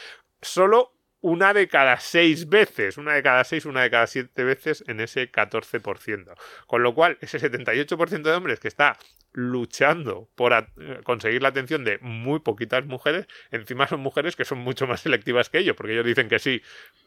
solo 0.40 0.97
una 1.20 1.52
de 1.52 1.68
cada 1.68 1.98
seis 1.98 2.48
veces, 2.48 2.96
una 2.96 3.14
de 3.14 3.22
cada 3.22 3.44
seis, 3.44 3.66
una 3.66 3.82
de 3.82 3.90
cada 3.90 4.06
siete 4.06 4.44
veces 4.44 4.84
en 4.86 5.00
ese 5.00 5.30
14%. 5.30 6.34
Con 6.66 6.82
lo 6.82 6.94
cual, 6.94 7.18
ese 7.20 7.38
78% 7.40 8.22
de 8.22 8.32
hombres 8.32 8.60
que 8.60 8.68
está 8.68 8.96
luchando 9.32 10.28
por 10.34 10.52
eh, 10.52 11.00
conseguir 11.04 11.42
la 11.42 11.48
atención 11.48 11.84
de 11.84 11.98
muy 12.00 12.40
poquitas 12.40 12.84
mujeres, 12.86 13.26
encima 13.50 13.86
son 13.86 14.00
mujeres 14.00 14.36
que 14.36 14.44
son 14.44 14.58
mucho 14.58 14.86
más 14.86 15.00
selectivas 15.00 15.48
que 15.48 15.58
ellos, 15.58 15.76
porque 15.76 15.92
ellos 15.92 16.04
dicen 16.06 16.28
que 16.28 16.38
sí, 16.38 16.60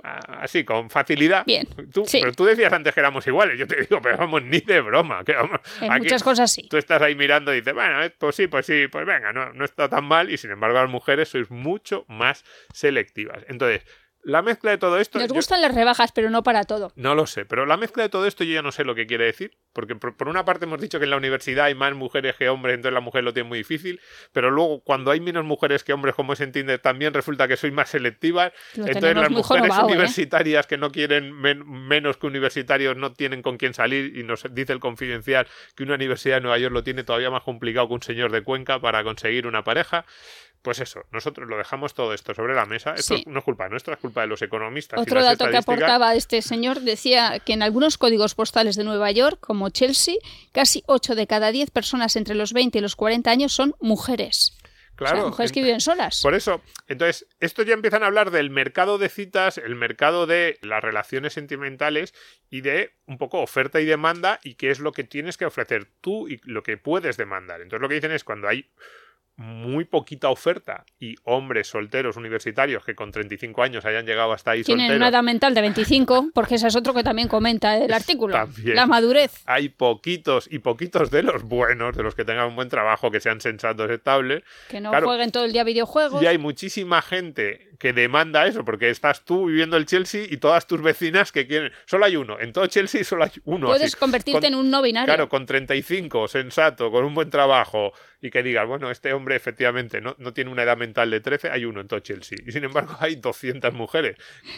así, 0.03 0.63
con 0.63 0.89
facilidad. 0.89 1.45
Bien, 1.45 1.67
Tú- 1.93 2.05
sí. 2.05 2.19
Pero 2.21 2.31
tú 2.33 2.45
decías 2.45 2.71
antes 2.73 2.93
que 2.93 2.99
éramos 2.99 3.25
iguales, 3.27 3.57
yo 3.59 3.67
te 3.67 3.81
digo, 3.81 3.99
pero 4.01 4.17
vamos, 4.17 4.43
ni 4.43 4.59
de 4.59 4.81
broma. 4.81 5.23
Que 5.23 5.33
vamos, 5.33 5.59
En 5.81 5.91
aquí- 5.91 6.03
muchas 6.03 6.23
cosas 6.23 6.51
sí. 6.51 6.67
Tú 6.69 6.77
estás 6.77 7.01
ahí 7.01 7.15
mirando 7.15 7.53
y 7.53 7.57
dices, 7.57 7.73
bueno, 7.73 7.97
pues 8.17 8.35
sí, 8.35 8.47
pues 8.47 8.65
sí, 8.65 8.87
pues 8.87 9.05
venga, 9.05 9.33
no, 9.33 9.53
no 9.53 9.65
está 9.65 9.89
tan 9.89 10.05
mal. 10.05 10.29
Y 10.31 10.37
sin 10.37 10.51
embargo, 10.51 10.77
las 10.79 10.89
mujeres 10.89 11.29
sois 11.29 11.49
mucho 11.51 12.05
más 12.07 12.43
selectivas. 12.73 13.43
Entonces, 13.47 13.81
la 14.23 14.41
mezcla 14.41 14.71
de 14.71 14.77
todo 14.77 14.99
esto. 14.99 15.19
Nos 15.19 15.27
yo- 15.29 15.33
gustan 15.33 15.61
las 15.61 15.73
rebajas, 15.73 16.11
pero 16.11 16.29
no 16.29 16.43
para 16.43 16.63
todo. 16.63 16.91
no 16.95 17.15
lo 17.15 17.25
sé, 17.25 17.45
pero 17.45 17.65
la 17.65 17.77
mezcla 17.77 18.03
de 18.03 18.09
todo 18.09 18.25
esto 18.27 18.43
yo 18.43 18.53
ya 18.53 18.61
no 18.61 18.71
sé 18.71 18.83
lo 18.83 18.93
que 18.95 19.07
quiere 19.07 19.25
decir, 19.25 19.57
porque 19.73 19.95
por, 19.95 20.15
por 20.15 20.27
una 20.29 20.45
parte 20.45 20.65
hemos 20.65 20.79
dicho 20.79 20.99
que 20.99 21.05
en 21.05 21.09
la 21.11 21.17
universidad 21.17 21.65
hay 21.65 21.75
más 21.75 21.93
mujeres 21.95 22.35
que 22.35 22.49
hombres, 22.49 22.75
entonces 22.75 22.93
la 22.93 22.99
mujer 23.01 23.23
lo 23.23 23.33
tiene 23.33 23.49
muy 23.49 23.57
difícil, 23.59 23.99
pero 24.31 24.51
luego 24.51 24.81
cuando 24.83 25.11
hay 25.11 25.19
menos 25.19 25.43
mujeres 25.45 25.83
que 25.83 25.93
hombres, 25.93 26.13
como 26.15 26.33
es 26.33 26.41
en 26.41 26.51
Tinder, 26.51 26.79
también 26.79 27.13
resulta 27.13 27.47
que 27.47 27.57
sois 27.57 27.73
más 27.73 27.89
selectivas, 27.89 28.51
Lo 28.75 28.85
entonces 28.87 29.15
las 29.15 29.29
mujeres 29.29 29.61
jorobado, 29.63 29.81
¿eh? 29.89 29.91
universitarias 29.93 30.67
que 30.67 30.77
no 30.77 30.91
quieren 30.91 31.31
men- 31.33 31.65
menos 31.67 32.17
que 32.17 32.27
universitarios 32.27 32.95
no 32.97 33.13
tienen 33.13 33.41
con 33.41 33.57
quién 33.57 33.73
salir 33.73 34.15
y 34.17 34.23
nos 34.23 34.43
dice 34.53 34.73
el 34.73 34.79
confidencial 34.79 35.47
que 35.75 35.83
una 35.83 35.95
universidad 35.95 36.35
de 36.35 36.41
Nueva 36.41 36.57
York 36.57 36.73
lo 36.73 36.83
tiene 36.83 37.03
todavía 37.03 37.29
más 37.29 37.43
complicado 37.43 37.87
que 37.87 37.93
un 37.95 38.01
señor 38.03 38.31
de 38.31 38.43
Cuenca 38.43 38.79
para 38.79 39.03
conseguir 39.03 39.47
una 39.47 39.63
pareja. 39.63 40.05
Pues 40.61 40.79
eso, 40.79 41.03
nosotros 41.11 41.49
lo 41.49 41.57
dejamos 41.57 41.95
todo 41.95 42.13
esto 42.13 42.35
sobre 42.35 42.53
la 42.53 42.67
mesa. 42.67 42.93
Esto 42.95 43.15
Sí. 43.17 43.23
no 43.25 43.39
es 43.39 43.45
culpa 43.45 43.67
nuestra, 43.67 43.95
es 43.95 43.99
culpa 43.99 44.21
de 44.21 44.27
los 44.27 44.41
economistas. 44.43 44.99
Otro 44.99 45.23
dato 45.23 45.49
que 45.49 45.57
aportaba 45.57 46.13
este 46.13 46.41
señor 46.43 46.81
decía 46.81 47.39
que 47.39 47.53
en 47.53 47.63
algunos 47.63 47.97
códigos 47.97 48.35
postales 48.35 48.75
de 48.75 48.83
Nueva 48.83 49.09
York, 49.11 49.39
como 49.39 49.69
Chelsea, 49.69 50.15
casi 50.51 50.83
8 50.85 51.15
de 51.15 51.25
cada 51.25 51.51
10 51.51 51.71
personas 51.71 52.15
entre 52.15 52.35
los 52.35 52.53
20 52.53 52.77
y 52.77 52.81
los 52.81 52.95
40 52.95 53.31
años 53.31 53.53
son 53.53 53.73
mujeres. 53.79 54.55
Claro, 54.97 55.15
O 55.17 55.21
sea, 55.21 55.29
mujeres 55.29 55.51
que 55.51 55.61
en- 55.61 55.65
viven 55.65 55.81
solas. 55.81 56.21
Por 56.21 56.35
eso, 56.35 56.61
entonces, 56.87 57.25
esto 57.39 57.63
ya 57.63 57.73
empiezan 57.73 58.03
a 58.03 58.05
hablar 58.05 58.29
del 58.29 58.51
mercado 58.51 58.99
de 58.99 59.09
citas, 59.09 59.57
el 59.57 59.73
mercado 59.75 60.27
de 60.27 60.59
las 60.61 60.83
relaciones 60.83 61.33
sentimentales 61.33 62.13
y 62.51 62.61
de 62.61 62.91
un 63.07 63.17
poco 63.17 63.39
oferta 63.39 63.81
y 63.81 63.85
demanda 63.85 64.39
y 64.43 64.55
qué 64.55 64.69
es 64.69 64.77
lo 64.79 64.91
que 64.91 65.03
tienes 65.03 65.37
que 65.37 65.45
ofrecer 65.45 65.87
tú 66.01 66.27
y 66.27 66.39
lo 66.43 66.61
que 66.61 66.77
puedes 66.77 67.17
demandar. 67.17 67.61
Entonces, 67.61 67.81
lo 67.81 67.89
que 67.89 67.95
dicen 67.95 68.11
es 68.11 68.23
cuando 68.23 68.47
hay 68.47 68.69
muy 69.41 69.85
poquita 69.85 70.29
oferta 70.29 70.85
y 70.99 71.15
hombres 71.23 71.67
solteros 71.67 72.15
universitarios 72.17 72.85
que 72.85 72.95
con 72.95 73.11
35 73.11 73.63
años 73.63 73.85
hayan 73.85 74.05
llegado 74.05 74.31
hasta 74.33 74.51
ahí 74.51 74.63
Tienen 74.63 74.85
solteros. 74.87 74.97
una 74.99 75.07
edad 75.09 75.23
mental 75.23 75.53
de 75.53 75.61
25, 75.61 76.29
porque 76.33 76.55
ese 76.55 76.67
es 76.67 76.75
otro 76.75 76.93
que 76.93 77.03
también 77.03 77.27
comenta 77.27 77.77
el 77.77 77.91
artículo. 77.93 78.33
También. 78.33 78.75
La 78.75 78.85
madurez. 78.85 79.41
Hay 79.45 79.69
poquitos 79.69 80.47
y 80.51 80.59
poquitos 80.59 81.11
de 81.11 81.23
los 81.23 81.43
buenos, 81.43 81.95
de 81.97 82.03
los 82.03 82.15
que 82.15 82.23
tengan 82.25 82.47
un 82.47 82.55
buen 82.55 82.69
trabajo, 82.69 83.11
que 83.11 83.19
sean 83.19 83.41
sensatos, 83.41 83.89
estables, 83.89 84.43
Que 84.69 84.79
no 84.79 84.89
Claro. 84.91 85.07
jueguen 85.07 85.31
todo 85.31 85.45
el 85.45 85.51
día 85.53 85.63
videojuegos. 85.63 86.21
Y 86.21 86.27
hay 86.27 86.37
muchísima 86.37 87.01
gente 87.01 87.70
que 87.81 87.93
demanda 87.93 88.45
eso, 88.45 88.63
porque 88.63 88.91
estás 88.91 89.25
tú 89.25 89.47
viviendo 89.47 89.75
el 89.75 89.87
Chelsea 89.87 90.25
y 90.29 90.37
todas 90.37 90.67
tus 90.67 90.83
vecinas 90.83 91.31
que 91.31 91.47
quieren. 91.47 91.71
Solo 91.85 92.05
hay 92.05 92.15
uno. 92.15 92.39
En 92.39 92.53
todo 92.53 92.67
Chelsea 92.67 93.03
solo 93.03 93.23
hay 93.23 93.31
uno. 93.45 93.67
Puedes 93.67 93.87
así. 93.93 93.97
convertirte 93.97 94.41
Con- 94.41 94.45
en 94.53 94.55
un 94.55 94.69
no 94.69 94.83
binario. 94.83 95.07
Claro, 95.07 95.27
con 95.29 95.47
35, 95.47 96.27
sensato, 96.27 96.91
con 96.91 97.03
un 97.03 97.15
buen 97.15 97.31
trabajo 97.31 97.91
y 98.21 98.29
que 98.29 98.43
digas, 98.43 98.67
bueno, 98.67 98.91
este 98.91 99.13
hombre 99.13 99.35
efectivamente 99.35 99.99
no, 99.99 100.15
no 100.19 100.31
tiene 100.31 100.51
una 100.51 100.61
edad 100.61 100.77
mental 100.77 101.09
de 101.09 101.21
13, 101.21 101.49
hay 101.49 101.65
uno 101.65 101.81
en 101.81 101.87
todo 101.87 101.99
Chelsea. 102.01 102.37
Y 102.45 102.51
sin 102.51 102.63
embargo 102.63 102.95
hay 102.99 103.15
200 103.15 103.73
mujeres. 103.73 104.15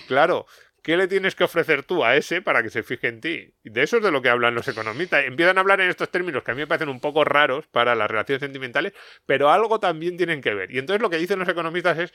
Claro. 0.08 0.46
¿Qué 0.82 0.98
le 0.98 1.08
tienes 1.08 1.34
que 1.34 1.46
ofrecer 1.46 1.84
tú 1.84 2.04
a 2.04 2.18
ese 2.18 2.42
para 2.42 2.62
que 2.62 2.70
se 2.70 2.84
fije 2.84 3.08
en 3.08 3.22
ti? 3.22 3.54
De 3.64 3.84
eso 3.84 3.96
es 3.98 4.04
de 4.04 4.12
lo 4.12 4.22
que 4.22 4.28
hablan 4.28 4.54
los 4.54 4.68
economistas. 4.68 5.24
Empiezan 5.24 5.58
a 5.58 5.62
hablar 5.62 5.80
en 5.80 5.90
estos 5.90 6.10
términos 6.12 6.44
que 6.44 6.52
a 6.52 6.56
mí 6.56 6.60
me 6.60 6.68
parecen 6.68 6.90
un 6.90 7.00
poco 7.00 7.24
raros 7.24 7.68
para 7.68 7.96
las 7.96 8.12
relaciones 8.12 8.42
sentimentales, 8.42 8.92
pero 9.26 9.50
algo 9.50 9.80
también 9.80 10.18
tienen 10.18 10.42
que 10.42 10.54
ver. 10.54 10.72
Y 10.72 10.80
entonces 10.80 11.02
lo 11.02 11.10
que 11.10 11.16
dicen 11.16 11.40
los 11.40 11.48
economistas 11.48 11.98
es, 12.00 12.14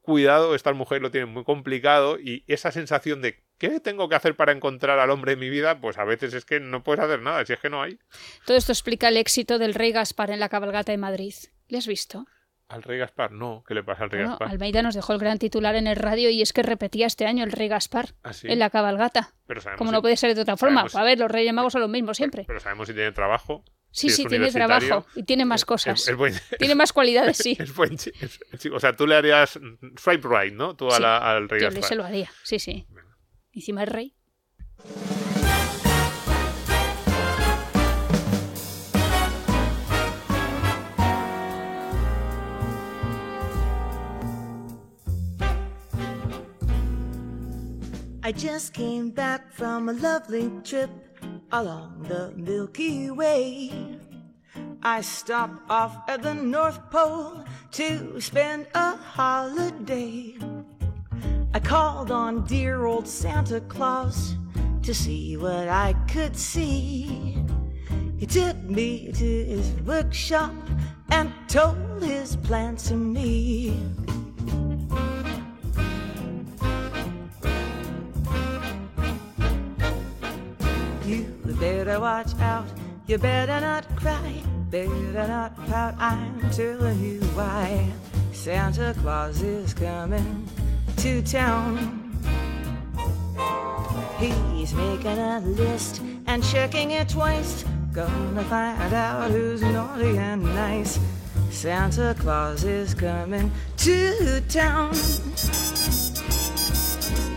cuidado, 0.00 0.54
esta 0.54 0.72
mujer 0.72 1.02
lo 1.02 1.10
tiene 1.10 1.26
muy 1.26 1.44
complicado 1.44 2.18
y 2.18 2.44
esa 2.46 2.72
sensación 2.72 3.22
de 3.22 3.42
¿qué 3.58 3.80
tengo 3.80 4.08
que 4.08 4.16
hacer 4.16 4.36
para 4.36 4.52
encontrar 4.52 4.98
al 4.98 5.10
hombre 5.10 5.32
en 5.32 5.38
mi 5.38 5.50
vida? 5.50 5.80
Pues 5.80 5.98
a 5.98 6.04
veces 6.04 6.34
es 6.34 6.44
que 6.44 6.60
no 6.60 6.82
puedes 6.82 7.04
hacer 7.04 7.20
nada, 7.20 7.44
si 7.44 7.52
es 7.52 7.60
que 7.60 7.70
no 7.70 7.82
hay. 7.82 7.98
Todo 8.46 8.56
esto 8.56 8.72
explica 8.72 9.08
el 9.08 9.16
éxito 9.16 9.58
del 9.58 9.74
rey 9.74 9.92
Gaspar 9.92 10.30
en 10.30 10.40
la 10.40 10.48
cabalgata 10.48 10.92
de 10.92 10.98
Madrid. 10.98 11.34
¿Le 11.68 11.78
has 11.78 11.86
visto? 11.86 12.26
Al 12.70 12.84
rey 12.84 12.98
Gaspar, 12.98 13.32
no. 13.32 13.64
¿Qué 13.66 13.74
le 13.74 13.82
pasa 13.82 14.04
al 14.04 14.10
rey 14.10 14.20
Bueno, 14.20 14.30
Gaspar? 14.34 14.48
Almeida 14.48 14.80
nos 14.82 14.94
dejó 14.94 15.12
el 15.12 15.18
gran 15.18 15.38
titular 15.38 15.74
en 15.74 15.88
el 15.88 15.96
radio 15.96 16.30
y 16.30 16.40
es 16.40 16.52
que 16.52 16.62
repetía 16.62 17.06
este 17.08 17.26
año 17.26 17.42
el 17.42 17.50
rey 17.50 17.66
Gaspar 17.66 18.14
Ah, 18.22 18.32
sí. 18.32 18.46
en 18.48 18.60
la 18.60 18.70
cabalgata. 18.70 19.34
Pero 19.46 19.60
sabemos 19.60 19.78
Como 19.78 19.90
si- 19.90 19.94
no 19.96 20.00
puede 20.02 20.16
ser 20.16 20.34
de 20.36 20.42
otra 20.42 20.56
forma. 20.56 20.82
sabemos- 20.82 20.94
A 20.94 21.02
ver, 21.02 21.18
los 21.18 21.30
reyes 21.30 21.52
magos 21.52 21.72
son 21.72 21.80
los 21.82 21.90
mismos 21.90 22.16
siempre. 22.16 22.44
Pero 22.46 22.60
sabemos 22.60 22.86
si 22.86 22.94
tiene 22.94 23.10
trabajo. 23.12 23.64
Sí, 23.90 24.08
si 24.08 24.22
sí, 24.22 24.28
tiene 24.28 24.52
trabajo 24.52 25.04
y 25.16 25.24
tiene 25.24 25.44
más 25.44 25.64
cosas. 25.64 26.06
es 26.06 26.14
buen- 26.16 26.32
Tiene 26.60 26.76
más 26.76 26.92
cualidades, 26.92 27.38
sí. 27.38 27.56
es 27.60 27.74
buen 27.74 27.96
o 28.72 28.78
sea, 28.80 28.94
tú 28.94 29.04
le 29.08 29.16
harías 29.16 29.58
swipe 29.96 30.28
right, 30.28 30.54
¿no? 30.54 30.76
Tú 30.76 30.86
a 30.92 30.96
Sí, 30.96 31.02
la- 31.02 31.16
al 31.18 31.48
rey 31.48 31.60
Yo 31.60 31.66
Gaspar. 31.70 31.84
se 31.88 31.94
lo 31.96 32.04
haría, 32.04 32.30
sí, 32.44 32.60
sí. 32.60 32.86
Encima 33.52 33.82
el 33.82 33.88
rey. 33.88 34.14
I 48.30 48.32
just 48.32 48.74
came 48.74 49.10
back 49.10 49.52
from 49.52 49.88
a 49.88 49.92
lovely 49.92 50.52
trip 50.62 50.88
along 51.50 52.06
the 52.08 52.32
Milky 52.36 53.10
Way. 53.10 53.98
I 54.84 55.00
stopped 55.00 55.68
off 55.68 56.08
at 56.08 56.22
the 56.22 56.34
North 56.34 56.78
Pole 56.92 57.44
to 57.72 58.20
spend 58.20 58.68
a 58.72 58.94
holiday. 58.94 60.36
I 61.52 61.58
called 61.58 62.12
on 62.12 62.46
dear 62.46 62.84
old 62.84 63.08
Santa 63.08 63.62
Claus 63.62 64.36
to 64.84 64.94
see 64.94 65.36
what 65.36 65.66
I 65.66 65.94
could 66.06 66.36
see. 66.36 67.36
He 68.16 68.26
took 68.26 68.56
me 68.58 69.10
to 69.10 69.44
his 69.44 69.72
workshop 69.84 70.54
and 71.10 71.32
told 71.48 72.00
his 72.00 72.36
plans 72.36 72.86
to 72.90 72.94
me. 72.94 73.76
Better 81.90 82.02
watch 82.02 82.38
out, 82.40 82.66
you 83.08 83.18
better 83.18 83.60
not 83.60 83.84
cry, 83.96 84.40
better 84.70 85.26
not 85.26 85.56
pout, 85.66 85.92
I'm 85.98 86.38
telling 86.52 87.02
you 87.02 87.20
why. 87.34 87.90
Santa 88.32 88.94
Claus 89.00 89.42
is 89.42 89.74
coming 89.74 90.48
to 90.98 91.20
town. 91.22 91.76
He's 94.20 94.72
making 94.72 95.18
a 95.18 95.40
list 95.40 96.00
and 96.28 96.44
checking 96.44 96.92
it 96.92 97.08
twice. 97.08 97.64
Gonna 97.92 98.44
find 98.44 98.94
out 98.94 99.32
who's 99.32 99.62
naughty 99.62 100.16
and 100.16 100.44
nice. 100.44 101.00
Santa 101.50 102.14
Claus 102.16 102.62
is 102.62 102.94
coming 102.94 103.50
to 103.78 104.40
town. 104.42 104.94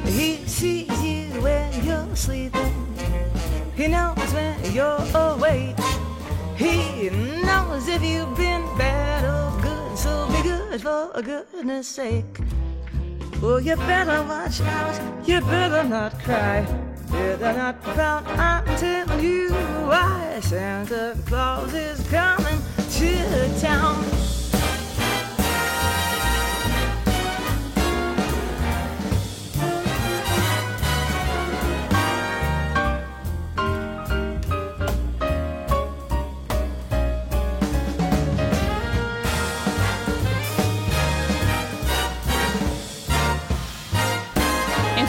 He 0.05 0.45
sees 0.45 1.03
you 1.03 1.41
when 1.41 1.85
you're 1.85 2.15
sleeping. 2.15 2.92
He 3.75 3.87
knows 3.87 4.33
when 4.33 4.71
you're 4.71 5.03
awake. 5.15 5.75
He 6.55 7.09
knows 7.09 7.87
if 7.87 8.03
you've 8.03 8.37
been 8.37 8.61
bad 8.77 9.25
or 9.25 9.61
good. 9.61 9.97
So 9.97 10.27
be 10.27 10.43
good 10.43 10.81
for 10.81 11.21
goodness 11.21 11.87
sake. 11.87 12.39
Oh, 13.41 13.57
you 13.57 13.75
better 13.75 14.21
watch 14.23 14.61
out. 14.61 15.27
You 15.27 15.41
better 15.41 15.83
not 15.83 16.17
cry. 16.19 16.65
Better 17.11 17.53
not 17.53 17.81
pout. 17.83 18.27
I'm 18.27 18.65
telling 18.77 19.23
you 19.23 19.49
why. 19.89 20.39
Santa 20.41 21.17
Claus 21.25 21.73
is 21.73 22.07
coming 22.09 22.61
to 22.91 23.59
town. 23.59 24.22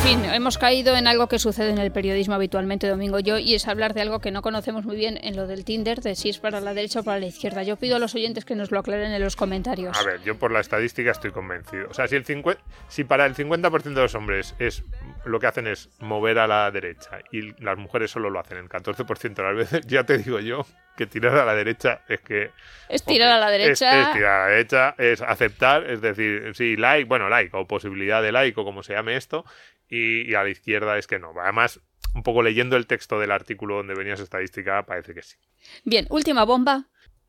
Fin, 0.04 0.24
hemos 0.26 0.58
caído 0.58 0.96
en 0.96 1.06
algo 1.06 1.28
que 1.28 1.38
sucede 1.38 1.70
en 1.70 1.78
el 1.78 1.90
periodismo 1.90 2.34
habitualmente, 2.34 2.86
Domingo 2.88 3.20
yo, 3.20 3.38
y 3.38 3.54
es 3.54 3.66
hablar 3.66 3.94
de 3.94 4.02
algo 4.02 4.18
que 4.20 4.30
no 4.30 4.42
conocemos 4.42 4.84
muy 4.84 4.96
bien 4.96 5.18
en 5.22 5.34
lo 5.34 5.46
del 5.46 5.64
Tinder, 5.64 6.02
de 6.02 6.14
si 6.14 6.28
es 6.28 6.38
para 6.38 6.60
la 6.60 6.74
derecha 6.74 7.00
o 7.00 7.04
para 7.04 7.18
la 7.18 7.26
izquierda. 7.26 7.62
Yo 7.62 7.76
pido 7.76 7.96
a 7.96 7.98
los 7.98 8.14
oyentes 8.14 8.44
que 8.44 8.54
nos 8.54 8.70
lo 8.70 8.80
aclaren 8.80 9.12
en 9.12 9.22
los 9.22 9.34
comentarios. 9.34 9.96
A 9.98 10.02
ver, 10.02 10.22
yo 10.22 10.38
por 10.38 10.52
la 10.52 10.60
estadística 10.60 11.10
estoy 11.10 11.30
convencido. 11.30 11.88
O 11.88 11.94
sea, 11.94 12.06
si, 12.06 12.16
el 12.16 12.26
50, 12.26 12.60
si 12.88 13.04
para 13.04 13.24
el 13.24 13.34
50% 13.34 13.82
de 13.82 14.02
los 14.02 14.14
hombres 14.14 14.54
es 14.58 14.84
lo 15.26 15.40
que 15.40 15.46
hacen 15.46 15.66
es 15.66 15.90
mover 16.00 16.38
a 16.38 16.46
la 16.46 16.70
derecha 16.70 17.18
y 17.32 17.52
las 17.62 17.76
mujeres 17.78 18.10
solo 18.10 18.30
lo 18.30 18.40
hacen 18.40 18.58
el 18.58 18.68
14% 18.68 19.34
de 19.34 19.42
las 19.42 19.56
veces, 19.56 19.86
ya 19.86 20.04
te 20.04 20.18
digo 20.18 20.40
yo 20.40 20.66
que 20.96 21.06
tirar 21.06 21.36
a 21.36 21.44
la 21.44 21.54
derecha 21.54 22.02
es 22.08 22.20
que... 22.20 22.50
Es 22.88 23.04
tirar 23.04 23.30
a 23.32 23.38
la 23.38 23.46
es- 23.54 23.58
derecha. 23.60 24.00
Es, 24.02 24.12
tirar 24.12 24.40
a 24.40 24.44
la 24.44 24.50
derecha, 24.50 24.94
es 24.98 25.20
aceptar, 25.22 25.90
es 25.90 26.00
decir, 26.00 26.52
sí, 26.54 26.76
like, 26.76 27.08
bueno, 27.08 27.28
like 27.28 27.56
o 27.56 27.66
posibilidad 27.66 28.22
de 28.22 28.32
like 28.32 28.60
o 28.60 28.64
como 28.64 28.82
se 28.82 28.92
llame 28.92 29.16
esto, 29.16 29.44
y, 29.88 30.30
y 30.30 30.34
a 30.34 30.42
la 30.44 30.50
izquierda 30.50 30.96
es 30.98 31.06
que 31.06 31.18
no. 31.18 31.32
Además, 31.40 31.80
un 32.14 32.22
poco 32.22 32.42
leyendo 32.42 32.76
el 32.76 32.86
texto 32.86 33.18
del 33.18 33.32
artículo 33.32 33.76
donde 33.76 33.94
venía 33.94 34.14
esa 34.14 34.22
estadística, 34.22 34.84
parece 34.86 35.14
que 35.14 35.22
sí. 35.22 35.36
Bien, 35.84 36.06
última 36.10 36.44
bomba. 36.44 36.86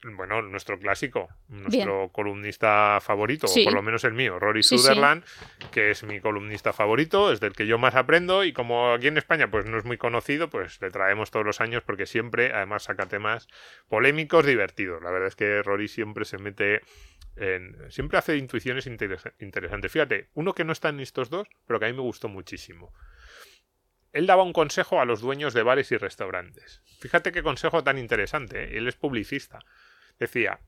Bueno, 0.08 0.42
nuestro 0.44 0.78
clásico, 0.78 1.30
nuestro 1.48 2.10
columnista 2.12 3.00
favorito, 3.02 3.48
Sí. 3.48 3.62
o 3.62 3.64
por 3.66 3.74
lo 3.74 3.82
menos 3.82 4.04
el 4.04 4.14
mío, 4.14 4.38
Rory 4.38 4.62
Sí, 4.62 4.78
sí. 4.78 4.84
Sutherland, 4.84 5.24
que 5.72 5.90
es 5.90 6.04
mi 6.04 6.20
columnista 6.20 6.74
favorito, 6.74 7.32
es 7.32 7.40
del 7.40 7.54
que 7.54 7.66
yo 7.66 7.80
más 7.80 7.96
aprendo 7.96 8.44
y 8.44 8.54
como 8.54 8.92
aquí 8.94 9.08
en 9.08 9.18
España 9.18 9.50
pues 9.50 9.66
no 9.66 9.78
es 9.80 9.84
muy 9.86 9.98
conocido, 9.98 10.50
pues 10.50 10.80
le 10.82 10.92
traemos 10.92 11.32
todos 11.32 11.46
los 11.46 11.60
años 11.60 11.82
porque 11.84 12.06
siempre 12.06 12.54
además 12.54 12.84
saca 12.84 13.08
temas 13.08 13.48
polémicos, 13.90 14.46
divertidos. 14.46 15.02
La 15.02 15.10
verdad 15.10 15.30
es 15.30 15.36
que 15.36 15.64
Rory 15.64 15.88
siempre 15.88 16.26
se 16.26 16.38
mete 16.38 16.82
en... 17.36 17.76
siempre 17.92 18.20
hace 18.20 18.38
intuiciones 18.38 18.86
interesa- 18.88 19.34
interesantes. 19.40 19.92
Fíjate, 19.92 20.30
uno 20.36 20.54
que 20.54 20.64
no 20.66 20.72
está 20.72 20.90
en 20.90 21.00
estos 21.00 21.30
dos, 21.32 21.48
pero 21.66 21.80
que 21.80 21.86
a 21.86 21.90
mí 21.90 21.96
me 21.96 22.02
gustó 22.04 22.30
muchísimo. 22.30 22.94
Él 24.14 24.28
daba 24.28 24.44
un 24.44 24.54
consejo 24.54 25.02
a 25.02 25.06
los 25.06 25.20
dueños 25.20 25.54
de 25.54 25.62
bares 25.64 25.92
y 25.92 25.98
restaurantes. 25.98 26.82
Fíjate 27.02 27.34
qué 27.34 27.44
consejo 27.44 27.84
tan 27.84 27.98
interesante, 27.98 28.64
¿eh? 28.64 28.78
él 28.78 28.88
es 28.88 28.96
publicista. 28.96 29.60
Decía 30.20 30.60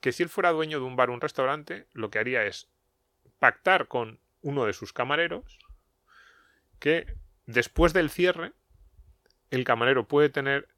que 0.00 0.12
si 0.12 0.22
él 0.22 0.28
fuera 0.28 0.52
dueño 0.52 0.78
de 0.78 0.84
un 0.84 0.96
bar 0.96 1.10
o 1.10 1.14
un 1.14 1.20
restaurante, 1.20 1.86
lo 1.92 2.10
que 2.10 2.18
haría 2.18 2.44
es 2.44 2.68
pactar 3.38 3.88
con 3.88 4.20
uno 4.42 4.66
de 4.66 4.72
sus 4.72 4.92
camareros 4.92 5.58
que 6.78 7.06
después 7.46 7.92
del 7.92 8.10
cierre, 8.10 8.52
el 9.50 9.64
camarero 9.64 10.06
puede 10.06 10.28
tener, 10.28 10.68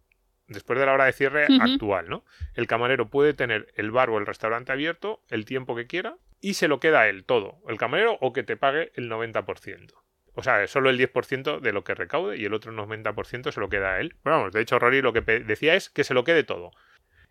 después 0.46 0.78
de 0.78 0.86
la 0.86 0.92
hora 0.92 1.06
de 1.06 1.12
cierre 1.12 1.46
actual, 1.60 2.08
¿no? 2.08 2.24
El 2.54 2.66
camarero 2.66 3.08
puede 3.08 3.34
tener 3.34 3.72
el 3.74 3.90
bar 3.90 4.10
o 4.10 4.18
el 4.18 4.26
restaurante 4.26 4.72
abierto 4.72 5.22
el 5.28 5.44
tiempo 5.44 5.74
que 5.74 5.86
quiera 5.86 6.16
y 6.40 6.54
se 6.54 6.68
lo 6.68 6.80
queda 6.80 7.00
a 7.00 7.08
él 7.08 7.24
todo, 7.24 7.58
el 7.68 7.78
camarero 7.78 8.18
o 8.20 8.32
que 8.32 8.44
te 8.44 8.56
pague 8.56 8.92
el 8.94 9.10
90%. 9.10 9.92
O 10.34 10.42
sea, 10.42 10.66
solo 10.66 10.90
el 10.90 10.98
10% 10.98 11.60
de 11.60 11.72
lo 11.72 11.82
que 11.82 11.94
recaude 11.94 12.36
y 12.36 12.44
el 12.44 12.52
otro 12.52 12.70
90% 12.70 13.50
se 13.50 13.60
lo 13.60 13.70
queda 13.70 13.94
a 13.94 14.00
él. 14.00 14.16
Vamos, 14.22 14.52
de 14.52 14.60
hecho, 14.60 14.78
Rory 14.78 15.00
lo 15.00 15.14
que 15.14 15.22
decía 15.22 15.74
es 15.74 15.88
que 15.88 16.04
se 16.04 16.12
lo 16.12 16.24
quede 16.24 16.44
todo. 16.44 16.72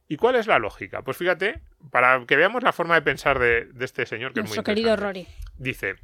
¿Y 0.08 0.18
cuál 0.18 0.36
es 0.36 0.48
la 0.48 0.60
lógica? 0.60 1.02
Pues 1.02 1.18
fíjate, 1.18 1.62
para 1.92 2.26
que 2.26 2.36
veamos 2.36 2.64
la 2.64 2.74
forma 2.74 2.96
de 2.96 3.02
pensar 3.02 3.40
de, 3.40 3.66
de 3.66 3.86
este 3.86 4.06
señor, 4.06 4.34
que 4.34 4.42
Nuestro 4.42 4.62
es 4.62 4.68
muy 4.68 4.76
querido. 4.76 4.96
Rory. 4.96 5.28
Dice, 5.58 5.96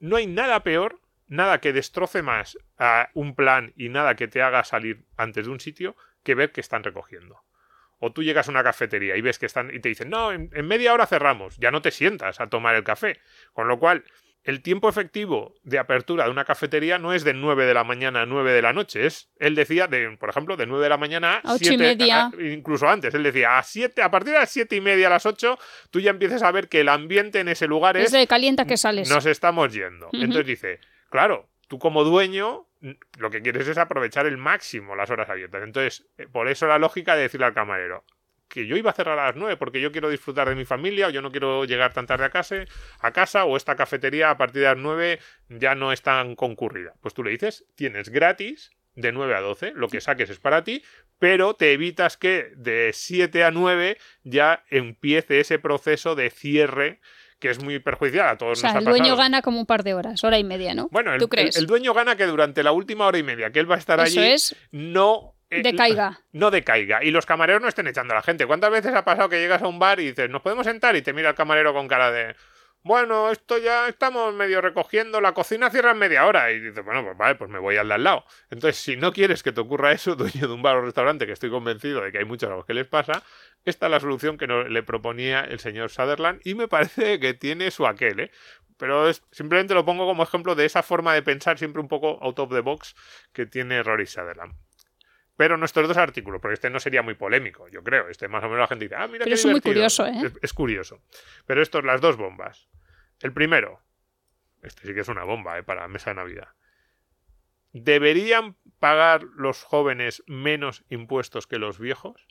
no 0.00 0.16
hay 0.16 0.26
nada 0.26 0.62
peor, 0.62 1.00
nada 1.28 1.60
que 1.60 1.72
destroce 1.72 2.22
más 2.22 2.58
a 2.76 3.10
un 3.14 3.34
plan 3.36 3.72
y 3.76 3.88
nada 3.88 4.16
que 4.16 4.26
te 4.26 4.42
haga 4.42 4.64
salir 4.64 5.04
antes 5.16 5.46
de 5.46 5.52
un 5.52 5.60
sitio 5.60 5.96
que 6.24 6.34
ver 6.34 6.50
que 6.50 6.60
están 6.60 6.82
recogiendo. 6.82 7.40
O 7.98 8.12
tú 8.12 8.22
llegas 8.22 8.48
a 8.48 8.50
una 8.50 8.64
cafetería 8.64 9.16
y 9.16 9.20
ves 9.20 9.38
que 9.38 9.46
están 9.46 9.72
y 9.72 9.78
te 9.78 9.90
dicen, 9.90 10.08
no, 10.10 10.32
en, 10.32 10.50
en 10.54 10.66
media 10.66 10.92
hora 10.92 11.06
cerramos, 11.06 11.56
ya 11.58 11.70
no 11.70 11.82
te 11.82 11.90
sientas 11.90 12.40
a 12.40 12.48
tomar 12.48 12.74
el 12.74 12.82
café. 12.82 13.20
Con 13.52 13.68
lo 13.68 13.78
cual, 13.78 14.04
el 14.42 14.62
tiempo 14.62 14.88
efectivo 14.88 15.54
de 15.64 15.78
apertura 15.78 16.24
de 16.24 16.30
una 16.30 16.44
cafetería 16.44 16.98
no 16.98 17.12
es 17.12 17.24
de 17.24 17.34
9 17.34 17.66
de 17.66 17.74
la 17.74 17.84
mañana 17.84 18.22
a 18.22 18.26
9 18.26 18.52
de 18.52 18.62
la 18.62 18.72
noche, 18.72 19.04
es, 19.06 19.30
él 19.38 19.54
decía, 19.54 19.86
de, 19.86 20.16
por 20.18 20.30
ejemplo, 20.30 20.56
de 20.56 20.66
9 20.66 20.82
de 20.84 20.88
la 20.88 20.96
mañana 20.96 21.40
A 21.44 21.52
ocho 21.54 21.64
y 21.64 21.76
7, 21.76 21.82
media. 21.82 22.26
a- 22.26 22.42
incluso 22.42 22.88
antes, 22.88 23.12
él 23.14 23.22
decía, 23.22 23.58
a, 23.58 23.62
7, 23.62 24.02
a 24.02 24.10
partir 24.10 24.32
de 24.32 24.38
las 24.40 24.50
7 24.50 24.74
y 24.76 24.80
media 24.80 25.08
a 25.08 25.10
las 25.10 25.26
8, 25.26 25.58
tú 25.90 26.00
ya 26.00 26.10
empiezas 26.10 26.42
a 26.42 26.50
ver 26.52 26.68
que 26.68 26.80
el 26.80 26.88
ambiente 26.88 27.40
en 27.40 27.48
ese 27.48 27.66
lugar 27.66 27.96
es 27.98 28.10
Desde 28.12 28.26
calienta 28.26 28.64
que 28.64 28.76
sales. 28.78 29.10
nos 29.10 29.26
estamos 29.26 29.72
yendo. 29.74 30.08
Entonces 30.12 30.46
dice, 30.46 30.80
claro, 31.10 31.48
tú 31.68 31.78
como 31.78 32.02
dueño 32.04 32.66
lo 33.18 33.30
que 33.30 33.42
quieres 33.42 33.68
es 33.68 33.76
aprovechar 33.76 34.24
el 34.26 34.38
máximo 34.38 34.96
las 34.96 35.10
horas 35.10 35.28
abiertas. 35.28 35.62
Entonces, 35.64 36.06
eh, 36.16 36.26
por 36.32 36.48
eso 36.48 36.66
la 36.66 36.78
lógica 36.78 37.14
de 37.14 37.22
decirle 37.22 37.44
al 37.44 37.52
camarero 37.52 38.04
que 38.50 38.66
yo 38.66 38.76
iba 38.76 38.90
a 38.90 38.94
cerrar 38.94 39.18
a 39.18 39.26
las 39.28 39.36
9 39.36 39.56
porque 39.56 39.80
yo 39.80 39.90
quiero 39.92 40.10
disfrutar 40.10 40.48
de 40.48 40.54
mi 40.54 40.66
familia 40.66 41.06
o 41.06 41.10
yo 41.10 41.22
no 41.22 41.30
quiero 41.30 41.64
llegar 41.64 41.94
tan 41.94 42.06
tarde 42.06 42.26
a 42.26 42.30
casa, 42.30 42.56
a 42.98 43.12
casa 43.12 43.44
o 43.46 43.56
esta 43.56 43.76
cafetería 43.76 44.28
a 44.28 44.36
partir 44.36 44.60
de 44.60 44.68
las 44.68 44.76
9 44.76 45.18
ya 45.48 45.74
no 45.74 45.92
es 45.92 46.02
tan 46.02 46.34
concurrida. 46.36 46.92
Pues 47.00 47.14
tú 47.14 47.22
le 47.24 47.30
dices, 47.30 47.64
tienes 47.76 48.10
gratis 48.10 48.72
de 48.96 49.12
9 49.12 49.34
a 49.36 49.40
12, 49.40 49.72
lo 49.76 49.88
que 49.88 50.00
saques 50.02 50.28
es 50.28 50.40
para 50.40 50.64
ti, 50.64 50.82
pero 51.18 51.54
te 51.54 51.72
evitas 51.72 52.16
que 52.18 52.50
de 52.56 52.90
7 52.92 53.44
a 53.44 53.50
9 53.50 53.96
ya 54.24 54.64
empiece 54.68 55.40
ese 55.40 55.58
proceso 55.58 56.14
de 56.16 56.28
cierre 56.28 57.00
que 57.38 57.48
es 57.48 57.62
muy 57.62 57.78
perjudicial 57.78 58.28
a 58.28 58.32
o 58.32 58.36
todos 58.36 58.58
sea, 58.58 58.68
nos 58.70 58.76
ha 58.76 58.78
el 58.80 58.84
dueño 58.84 59.16
gana 59.16 59.40
como 59.40 59.60
un 59.60 59.64
par 59.64 59.82
de 59.82 59.94
horas, 59.94 60.22
hora 60.24 60.38
y 60.38 60.44
media, 60.44 60.74
¿no? 60.74 60.88
Bueno, 60.90 61.14
el, 61.14 61.20
¿Tú 61.20 61.28
crees? 61.30 61.56
el- 61.56 61.62
el 61.62 61.66
dueño 61.68 61.94
gana 61.94 62.14
que 62.16 62.26
durante 62.26 62.62
la 62.62 62.72
última 62.72 63.06
hora 63.06 63.16
y 63.16 63.22
media 63.22 63.50
que 63.50 63.60
él 63.60 63.70
va 63.70 63.76
a 63.76 63.78
estar 63.78 63.98
Eso 64.00 64.20
allí 64.20 64.32
es, 64.32 64.54
no 64.72 65.34
eh, 65.50 65.62
decaiga. 65.62 66.20
no 66.32 66.50
decaiga 66.50 67.02
y 67.04 67.10
los 67.10 67.26
camareros 67.26 67.60
no 67.62 67.68
estén 67.68 67.86
echando 67.88 68.14
a 68.14 68.16
la 68.18 68.22
gente. 68.22 68.46
¿Cuántas 68.46 68.70
veces 68.70 68.94
ha 68.94 69.04
pasado 69.04 69.28
que 69.28 69.40
llegas 69.40 69.62
a 69.62 69.68
un 69.68 69.78
bar 69.78 70.00
y 70.00 70.06
dices, 70.08 70.30
¿nos 70.30 70.42
podemos 70.42 70.66
sentar? 70.66 70.96
Y 70.96 71.02
te 71.02 71.12
mira 71.12 71.30
el 71.30 71.34
camarero 71.34 71.72
con 71.74 71.88
cara 71.88 72.10
de, 72.10 72.34
bueno, 72.82 73.30
esto 73.30 73.58
ya 73.58 73.88
estamos 73.88 74.32
medio 74.32 74.60
recogiendo, 74.62 75.20
la 75.20 75.34
cocina 75.34 75.68
cierra 75.70 75.90
en 75.90 75.98
media 75.98 76.24
hora. 76.26 76.50
Y 76.50 76.60
dices, 76.60 76.82
bueno, 76.84 77.04
pues 77.04 77.16
vale, 77.16 77.34
pues 77.34 77.50
me 77.50 77.58
voy 77.58 77.76
al 77.76 77.88
de 77.88 77.94
al 77.94 78.04
lado. 78.04 78.24
Entonces, 78.48 78.80
si 78.80 78.96
no 78.96 79.12
quieres 79.12 79.42
que 79.42 79.52
te 79.52 79.60
ocurra 79.60 79.92
eso, 79.92 80.14
dueño 80.16 80.48
de 80.48 80.54
un 80.54 80.62
bar 80.62 80.76
o 80.76 80.82
restaurante, 80.82 81.26
que 81.26 81.32
estoy 81.32 81.50
convencido 81.50 82.00
de 82.00 82.10
que 82.12 82.18
hay 82.18 82.24
muchos 82.24 82.50
a 82.50 82.54
los 82.54 82.64
que 82.64 82.72
les 82.74 82.86
pasa, 82.86 83.22
esta 83.66 83.86
es 83.86 83.90
la 83.92 84.00
solución 84.00 84.38
que 84.38 84.46
le 84.46 84.82
proponía 84.82 85.40
el 85.40 85.58
señor 85.60 85.90
Sutherland 85.90 86.40
y 86.44 86.54
me 86.54 86.68
parece 86.68 87.20
que 87.20 87.34
tiene 87.34 87.70
su 87.70 87.86
aquel, 87.86 88.20
¿eh? 88.20 88.30
Pero 88.78 89.10
es- 89.10 89.22
simplemente 89.30 89.74
lo 89.74 89.84
pongo 89.84 90.06
como 90.06 90.22
ejemplo 90.22 90.54
de 90.54 90.64
esa 90.64 90.82
forma 90.82 91.12
de 91.12 91.20
pensar 91.22 91.58
siempre 91.58 91.82
un 91.82 91.88
poco 91.88 92.18
out 92.22 92.38
of 92.38 92.50
the 92.50 92.60
box 92.60 92.94
que 93.34 93.44
tiene 93.44 93.82
Rory 93.82 94.06
Sutherland. 94.06 94.54
Pero 95.40 95.56
nuestros 95.56 95.88
dos 95.88 95.96
artículos, 95.96 96.38
porque 96.38 96.52
este 96.52 96.68
no 96.68 96.78
sería 96.80 97.00
muy 97.00 97.14
polémico, 97.14 97.66
yo 97.68 97.82
creo. 97.82 98.10
Este 98.10 98.28
más 98.28 98.44
o 98.44 98.48
menos 98.48 98.60
la 98.60 98.66
gente 98.66 98.84
dice, 98.84 98.96
ah, 98.96 99.06
mira 99.06 99.24
Pero 99.24 99.30
qué 99.30 99.32
es 99.32 99.44
muy 99.46 99.54
divertido". 99.54 99.72
curioso, 99.72 100.06
¿eh? 100.06 100.26
Es, 100.26 100.32
es 100.42 100.52
curioso. 100.52 101.02
Pero 101.46 101.62
estos, 101.62 101.82
las 101.82 102.02
dos 102.02 102.18
bombas. 102.18 102.68
El 103.20 103.32
primero, 103.32 103.80
este 104.62 104.86
sí 104.86 104.92
que 104.92 105.00
es 105.00 105.08
una 105.08 105.24
bomba, 105.24 105.58
¿eh? 105.58 105.62
Para 105.62 105.88
mesa 105.88 106.10
de 106.10 106.16
Navidad. 106.16 106.48
¿Deberían 107.72 108.58
pagar 108.80 109.22
los 109.34 109.62
jóvenes 109.62 110.22
menos 110.26 110.84
impuestos 110.90 111.46
que 111.46 111.58
los 111.58 111.78
viejos? 111.78 112.26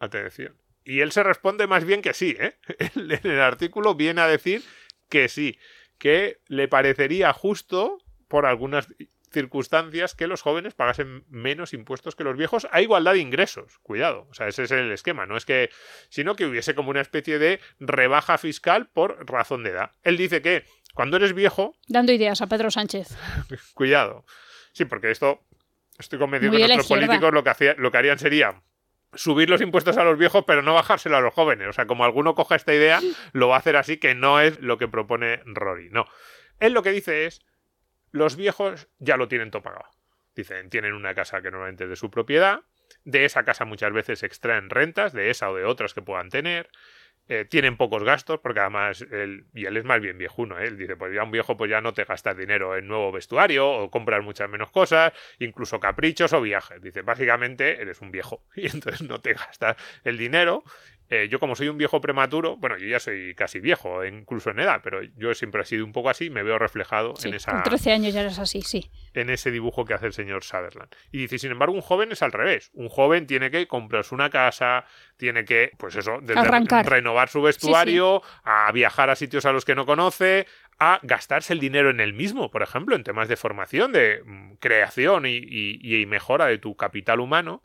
Atención. 0.00 0.56
Y 0.84 0.98
él 0.98 1.12
se 1.12 1.22
responde 1.22 1.68
más 1.68 1.84
bien 1.84 2.02
que 2.02 2.12
sí, 2.12 2.36
¿eh? 2.40 2.58
Él 2.96 3.12
en 3.12 3.30
el 3.30 3.40
artículo 3.40 3.94
viene 3.94 4.20
a 4.20 4.26
decir 4.26 4.64
que 5.08 5.28
sí, 5.28 5.60
que 5.96 6.40
le 6.48 6.66
parecería 6.66 7.32
justo 7.32 8.02
por 8.26 8.46
algunas 8.46 8.88
circunstancias 9.32 10.14
que 10.14 10.26
los 10.26 10.42
jóvenes 10.42 10.74
pagasen 10.74 11.24
menos 11.28 11.72
impuestos 11.72 12.14
que 12.14 12.24
los 12.24 12.36
viejos 12.36 12.68
a 12.70 12.80
igualdad 12.80 13.14
de 13.14 13.18
ingresos. 13.20 13.78
Cuidado, 13.82 14.26
o 14.30 14.34
sea, 14.34 14.48
ese 14.48 14.62
es 14.64 14.70
el 14.70 14.92
esquema, 14.92 15.26
no 15.26 15.36
es 15.36 15.44
que, 15.44 15.70
sino 16.08 16.36
que 16.36 16.46
hubiese 16.46 16.74
como 16.74 16.90
una 16.90 17.00
especie 17.00 17.38
de 17.38 17.60
rebaja 17.80 18.38
fiscal 18.38 18.88
por 18.92 19.28
razón 19.28 19.64
de 19.64 19.70
edad. 19.70 19.90
Él 20.02 20.16
dice 20.16 20.42
que 20.42 20.64
cuando 20.94 21.16
eres 21.16 21.32
viejo, 21.32 21.74
Dando 21.88 22.12
ideas 22.12 22.42
a 22.42 22.46
Pedro 22.46 22.70
Sánchez. 22.70 23.08
cuidado. 23.74 24.24
Sí, 24.72 24.84
porque 24.84 25.10
esto 25.10 25.40
estoy 25.98 26.18
convencido 26.18 26.52
Muy 26.52 26.60
que 26.62 26.68
nuestros 26.68 26.88
políticos 26.88 27.32
lo 27.32 27.42
que, 27.44 27.50
hacía- 27.50 27.74
lo 27.78 27.90
que 27.90 27.98
harían 27.98 28.18
sería 28.18 28.62
subir 29.14 29.50
los 29.50 29.60
impuestos 29.60 29.98
a 29.98 30.04
los 30.04 30.16
viejos, 30.18 30.44
pero 30.46 30.62
no 30.62 30.72
bajárselo 30.74 31.16
a 31.16 31.20
los 31.20 31.34
jóvenes. 31.34 31.68
O 31.68 31.72
sea, 31.74 31.86
como 31.86 32.04
alguno 32.04 32.34
coja 32.34 32.56
esta 32.56 32.72
idea, 32.74 33.00
lo 33.32 33.48
va 33.48 33.56
a 33.56 33.58
hacer 33.58 33.76
así, 33.76 33.98
que 33.98 34.14
no 34.14 34.40
es 34.40 34.58
lo 34.60 34.78
que 34.78 34.88
propone 34.88 35.42
Rory. 35.44 35.90
No. 35.90 36.06
Él 36.60 36.72
lo 36.72 36.82
que 36.82 36.92
dice 36.92 37.26
es, 37.26 37.42
los 38.12 38.36
viejos 38.36 38.88
ya 38.98 39.16
lo 39.16 39.28
tienen 39.28 39.50
todo 39.50 39.62
pagado. 39.62 39.90
Dicen, 40.34 40.70
tienen 40.70 40.94
una 40.94 41.14
casa 41.14 41.42
que 41.42 41.50
normalmente 41.50 41.84
es 41.84 41.90
de 41.90 41.96
su 41.96 42.10
propiedad, 42.10 42.60
de 43.04 43.24
esa 43.24 43.44
casa 43.44 43.64
muchas 43.64 43.92
veces 43.92 44.22
extraen 44.22 44.70
rentas, 44.70 45.12
de 45.12 45.30
esa 45.30 45.50
o 45.50 45.56
de 45.56 45.64
otras 45.64 45.94
que 45.94 46.02
puedan 46.02 46.28
tener, 46.30 46.70
eh, 47.28 47.44
tienen 47.44 47.76
pocos 47.76 48.02
gastos, 48.02 48.40
porque 48.40 48.60
además 48.60 49.06
él, 49.10 49.46
y 49.54 49.66
él 49.66 49.76
es 49.76 49.84
más 49.84 50.00
bien 50.00 50.18
viejuno, 50.18 50.58
¿eh? 50.58 50.66
él 50.66 50.76
dice, 50.76 50.96
pues 50.96 51.14
ya 51.14 51.22
un 51.22 51.30
viejo 51.30 51.56
pues 51.56 51.70
ya 51.70 51.80
no 51.80 51.94
te 51.94 52.04
gastas 52.04 52.36
dinero 52.36 52.76
en 52.76 52.88
nuevo 52.88 53.12
vestuario 53.12 53.70
o 53.70 53.90
compras 53.90 54.24
muchas 54.24 54.50
menos 54.50 54.70
cosas, 54.70 55.12
incluso 55.38 55.78
caprichos 55.78 56.32
o 56.32 56.40
viajes. 56.40 56.82
Dice, 56.82 57.02
básicamente 57.02 57.80
eres 57.80 58.00
un 58.00 58.10
viejo 58.10 58.44
y 58.56 58.66
entonces 58.66 59.02
no 59.02 59.20
te 59.20 59.34
gastas 59.34 59.76
el 60.04 60.18
dinero. 60.18 60.64
Eh, 61.14 61.28
yo 61.28 61.38
como 61.38 61.54
soy 61.54 61.68
un 61.68 61.76
viejo 61.76 62.00
prematuro, 62.00 62.56
bueno, 62.56 62.78
yo 62.78 62.86
ya 62.86 62.98
soy 62.98 63.34
casi 63.34 63.60
viejo, 63.60 64.02
incluso 64.02 64.48
en 64.48 64.60
edad, 64.60 64.80
pero 64.82 65.02
yo 65.02 65.34
siempre 65.34 65.60
he 65.60 65.64
sido 65.66 65.84
un 65.84 65.92
poco 65.92 66.08
así, 66.08 66.30
me 66.30 66.42
veo 66.42 66.58
reflejado 66.58 67.14
Sí, 67.16 67.28
en, 67.28 67.34
esa, 67.34 67.52
con 67.52 67.62
13 67.64 67.92
años 67.92 68.14
ya 68.14 68.22
eres 68.22 68.38
así, 68.38 68.62
sí. 68.62 68.90
en 69.12 69.28
ese 69.28 69.50
dibujo 69.50 69.84
que 69.84 69.92
hace 69.92 70.06
el 70.06 70.14
señor 70.14 70.42
Sutherland. 70.42 70.88
Y 71.10 71.18
dice, 71.18 71.38
sin 71.38 71.50
embargo, 71.50 71.74
un 71.74 71.82
joven 71.82 72.12
es 72.12 72.22
al 72.22 72.32
revés. 72.32 72.70
Un 72.72 72.88
joven 72.88 73.26
tiene 73.26 73.50
que 73.50 73.66
comprarse 73.68 74.14
una 74.14 74.30
casa, 74.30 74.86
tiene 75.18 75.44
que, 75.44 75.72
pues 75.76 75.96
eso, 75.96 76.18
desde 76.22 76.40
Arrancar. 76.40 76.88
renovar 76.88 77.28
su 77.28 77.42
vestuario, 77.42 78.22
a 78.42 78.72
viajar 78.72 79.10
a 79.10 79.14
sitios 79.14 79.44
a 79.44 79.52
los 79.52 79.66
que 79.66 79.74
no 79.74 79.84
conoce, 79.84 80.46
a 80.78 80.98
gastarse 81.02 81.52
el 81.52 81.60
dinero 81.60 81.90
en 81.90 82.00
el 82.00 82.14
mismo, 82.14 82.50
por 82.50 82.62
ejemplo, 82.62 82.96
en 82.96 83.04
temas 83.04 83.28
de 83.28 83.36
formación, 83.36 83.92
de 83.92 84.22
mm, 84.24 84.54
creación 84.60 85.26
y, 85.26 85.36
y- 85.36 86.00
y 86.00 86.06
mejora 86.06 86.46
de 86.46 86.56
tu 86.56 86.74
capital 86.74 87.20
humano. 87.20 87.62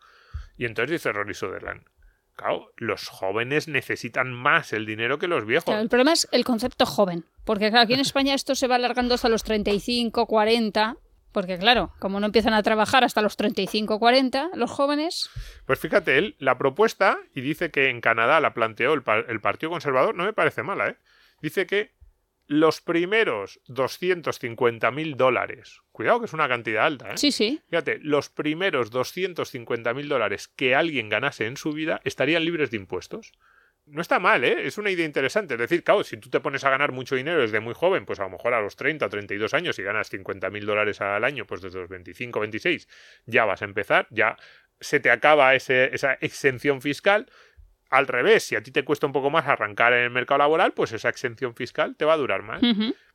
Y 0.58 0.66
entonces 0.66 0.92
dice 0.92 1.14
Rory 1.14 1.34
Sutherland, 1.34 1.84
claro, 2.38 2.72
los 2.78 3.10
jóvenes 3.10 3.68
necesitan 3.68 4.32
más 4.32 4.72
el 4.72 4.86
dinero 4.86 5.20
que 5.20 5.28
los 5.28 5.46
viejos. 5.46 5.66
Claro, 5.66 5.82
el 5.82 5.90
problema 5.90 6.14
es 6.14 6.30
el 6.32 6.46
concepto 6.46 6.86
joven, 6.86 7.26
porque 7.44 7.70
claro, 7.70 7.84
aquí 7.84 7.94
en 7.96 8.00
España 8.10 8.34
esto 8.34 8.56
se 8.56 8.68
va 8.68 8.76
alargando 8.76 9.16
hasta 9.16 9.28
los 9.28 9.44
35, 9.44 10.26
40, 10.26 10.96
porque 11.34 11.58
claro, 11.58 11.92
como 12.00 12.20
no 12.20 12.28
empiezan 12.28 12.54
a 12.54 12.64
trabajar 12.64 13.04
hasta 13.04 13.22
los 13.22 13.36
35, 13.36 14.00
40, 14.00 14.52
los 14.54 14.72
jóvenes, 14.72 15.30
Pues 15.66 15.80
fíjate, 15.80 16.18
él 16.18 16.36
la 16.40 16.58
propuesta, 16.58 17.18
y 17.34 17.42
dice 17.42 17.72
que 17.72 17.90
en 17.90 18.00
Canadá 18.00 18.40
la 18.40 18.54
planteó 18.54 18.94
el 18.94 19.42
Partido 19.42 19.72
Conservador, 19.72 20.16
no 20.16 20.24
me 20.24 20.34
parece 20.34 20.64
mala, 20.64 20.90
¿eh? 20.90 20.98
Dice 21.42 21.68
que 21.68 21.97
los 22.48 22.82
primeros 22.82 23.60
250 23.68 24.92
mil 24.92 25.16
dólares, 25.18 25.82
cuidado 25.92 26.20
que 26.20 26.26
es 26.26 26.34
una 26.34 26.48
cantidad 26.48 26.86
alta, 26.86 27.12
¿eh? 27.12 27.18
sí, 27.18 27.32
sí, 27.32 27.62
Fíjate, 27.70 28.00
los 28.02 28.30
primeros 28.30 28.90
250 28.92 29.94
mil 29.94 30.08
dólares 30.10 30.48
que 30.48 30.76
alguien 30.76 31.10
ganase 31.10 31.46
en 31.46 31.58
su 31.58 31.74
vida 31.74 32.02
estarían 32.04 32.46
libres 32.46 32.72
de 32.72 32.78
impuestos. 32.78 33.34
No 33.86 34.02
está 34.02 34.20
mal, 34.20 34.44
¿eh? 34.44 34.68
Es 34.68 34.78
una 34.78 34.90
idea 34.92 35.06
interesante. 35.06 35.54
Es 35.54 35.60
decir, 35.62 35.82
claro, 35.82 36.04
si 36.04 36.18
tú 36.18 36.30
te 36.30 36.42
pones 36.42 36.66
a 36.66 36.70
ganar 36.70 36.92
mucho 36.92 37.16
dinero 37.16 37.40
desde 37.40 37.62
muy 37.62 37.74
joven, 37.74 38.06
pues 38.06 38.20
a 38.20 38.24
lo 38.24 38.30
mejor 38.30 38.54
a 38.54 38.62
los 38.62 38.76
30 38.76 39.06
o 39.06 39.10
32 39.10 39.54
años 39.54 39.80
y 39.80 39.84
ganas 39.84 40.10
50 40.10 40.50
mil 40.50 40.66
dólares 40.66 41.00
al 41.00 41.24
año, 41.24 41.46
pues 41.46 41.62
desde 41.62 41.80
los 41.80 41.88
25 41.90 42.40
o 42.40 42.42
26 42.42 42.88
ya 43.26 43.46
vas 43.46 43.62
a 43.62 43.66
empezar, 43.66 44.08
ya 44.10 44.36
se 44.82 45.00
te 45.00 45.10
acaba 45.10 45.56
ese- 45.56 45.90
esa 45.96 46.14
exención 46.20 46.82
fiscal. 46.82 47.32
Al 47.90 48.08
revés, 48.08 48.44
si 48.44 48.56
a 48.56 48.64
ti 48.64 48.72
te 48.72 48.84
cuesta 48.84 49.08
un 49.08 49.14
poco 49.14 49.30
más 49.30 49.48
arrancar 49.48 49.94
en 49.94 50.04
el 50.04 50.10
mercado 50.10 50.40
laboral, 50.40 50.74
pues 50.74 50.92
esa 50.92 51.10
exención 51.10 51.56
fiscal 51.56 51.96
te 51.96 52.06
va 52.06 52.14
a 52.14 52.18
durar 52.18 52.44
más. 52.44 52.62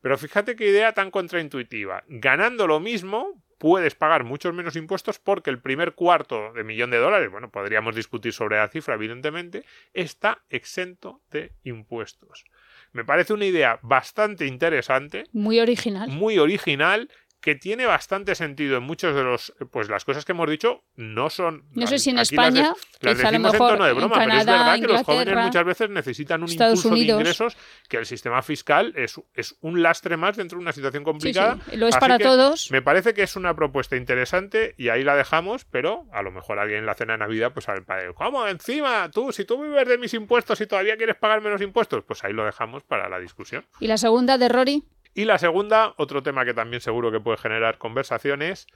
Pero 0.00 0.18
fíjate 0.18 0.56
qué 0.56 0.68
idea 0.68 0.92
tan 0.92 1.10
contraintuitiva. 1.10 2.04
Ganando 2.08 2.66
lo 2.66 2.80
mismo, 2.80 3.42
puedes 3.58 3.94
pagar 3.94 4.24
muchos 4.24 4.52
menos 4.52 4.74
impuestos 4.74 5.20
porque 5.20 5.48
el 5.48 5.60
primer 5.60 5.92
cuarto 5.92 6.52
de 6.52 6.64
millón 6.64 6.90
de 6.90 6.98
dólares, 6.98 7.30
bueno, 7.30 7.48
podríamos 7.50 7.94
discutir 7.94 8.32
sobre 8.32 8.56
la 8.56 8.66
cifra, 8.66 8.96
evidentemente, 8.96 9.64
está 9.94 10.42
exento 10.50 11.20
de 11.30 11.52
impuestos. 11.62 12.44
Me 12.92 13.04
parece 13.04 13.32
una 13.32 13.46
idea 13.46 13.78
bastante 13.82 14.46
interesante, 14.46 15.24
muy 15.32 15.60
original. 15.60 16.10
muy 16.10 16.38
original, 16.38 17.08
que 17.42 17.56
tiene 17.56 17.84
bastante 17.86 18.34
sentido 18.36 18.76
en 18.78 18.84
muchos 18.84 19.14
de 19.14 19.22
los, 19.24 19.52
pues 19.70 19.88
las 19.90 20.04
cosas 20.04 20.24
que 20.24 20.30
hemos 20.32 20.48
dicho 20.48 20.84
no 20.96 21.28
son. 21.28 21.64
No 21.72 21.86
sé 21.88 21.98
si 21.98 22.10
en 22.10 22.16
las 22.16 22.30
de- 22.30 22.36
España, 22.36 22.72
las 23.00 23.18
lo 23.18 23.22
decimos 23.22 23.52
mejor 23.52 23.70
en 23.72 23.76
tono 23.76 23.84
de 23.84 23.92
broma, 23.92 24.14
pero 24.14 24.22
es 24.32 24.38
Canadá, 24.44 24.58
verdad 24.72 24.86
que 24.86 24.92
los 24.92 25.02
jóvenes 25.02 25.36
muchas 25.44 25.64
veces 25.64 25.90
necesitan 25.90 26.42
un 26.42 26.48
Estados 26.48 26.78
impulso 26.84 26.88
Unidos. 26.94 27.18
de 27.18 27.20
ingresos 27.22 27.56
que 27.88 27.96
el 27.96 28.06
sistema 28.06 28.40
fiscal 28.42 28.92
es, 28.96 29.20
es 29.34 29.56
un 29.60 29.82
lastre 29.82 30.16
más 30.16 30.36
dentro 30.36 30.56
de 30.58 30.62
una 30.62 30.72
situación 30.72 31.02
complicada. 31.04 31.58
sí, 31.68 31.76
lo 31.76 31.88
es 31.88 31.96
Así 31.96 32.00
para 32.00 32.18
todos. 32.18 32.70
Me 32.70 32.80
parece 32.80 33.12
que 33.12 33.24
es 33.24 33.34
una 33.34 33.54
propuesta 33.56 33.96
interesante 33.96 34.74
y 34.78 34.88
ahí 34.90 35.02
la 35.02 35.16
dejamos, 35.16 35.64
pero 35.64 36.06
a 36.12 36.22
lo 36.22 36.30
mejor 36.30 36.60
alguien 36.60 36.78
en 36.78 36.86
la 36.86 36.94
cena 36.94 37.14
de 37.14 37.18
Navidad, 37.18 37.52
pues 37.52 37.68
al 37.68 37.82
padre, 37.84 38.14
¿cómo? 38.14 38.46
Encima, 38.46 39.10
tú, 39.10 39.32
si 39.32 39.44
tú 39.44 39.60
vives 39.60 39.88
de 39.88 39.98
mis 39.98 40.14
impuestos 40.14 40.60
y 40.60 40.66
todavía 40.68 40.96
quieres 40.96 41.16
pagar 41.16 41.40
menos 41.40 41.60
impuestos, 41.60 42.04
pues 42.04 42.22
ahí 42.22 42.32
lo 42.32 42.44
dejamos 42.44 42.84
para 42.84 43.08
la 43.08 43.18
discusión. 43.18 43.66
Y 43.80 43.88
la 43.88 43.96
segunda 43.98 44.38
de 44.38 44.48
Rory, 44.48 44.84
Y 45.14 45.24
la 45.24 45.38
segunda, 45.38 45.94
otro 45.98 46.22
tema 46.22 46.44
que 46.44 46.54
también 46.54 46.80
seguro 46.80 47.12
que 47.12 47.20
puede 47.20 47.36
generar 47.36 47.78
conversaciones, 47.78 48.66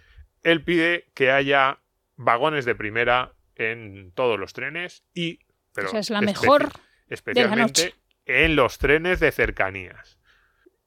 él 0.42 0.62
pide 0.62 1.10
que 1.14 1.30
haya 1.30 1.80
vagones 2.16 2.64
de 2.64 2.74
primera 2.74 3.32
en 3.54 4.12
todos 4.12 4.38
los 4.38 4.52
trenes 4.52 5.04
y... 5.14 5.40
Pero 5.72 5.88
esa 5.88 5.98
es 5.98 6.10
la 6.10 6.22
mejor. 6.22 6.70
especialmente 7.08 7.84
noche. 7.84 7.94
en 8.24 8.56
los 8.56 8.78
trenes 8.78 9.20
de 9.20 9.30
cercanías. 9.30 10.15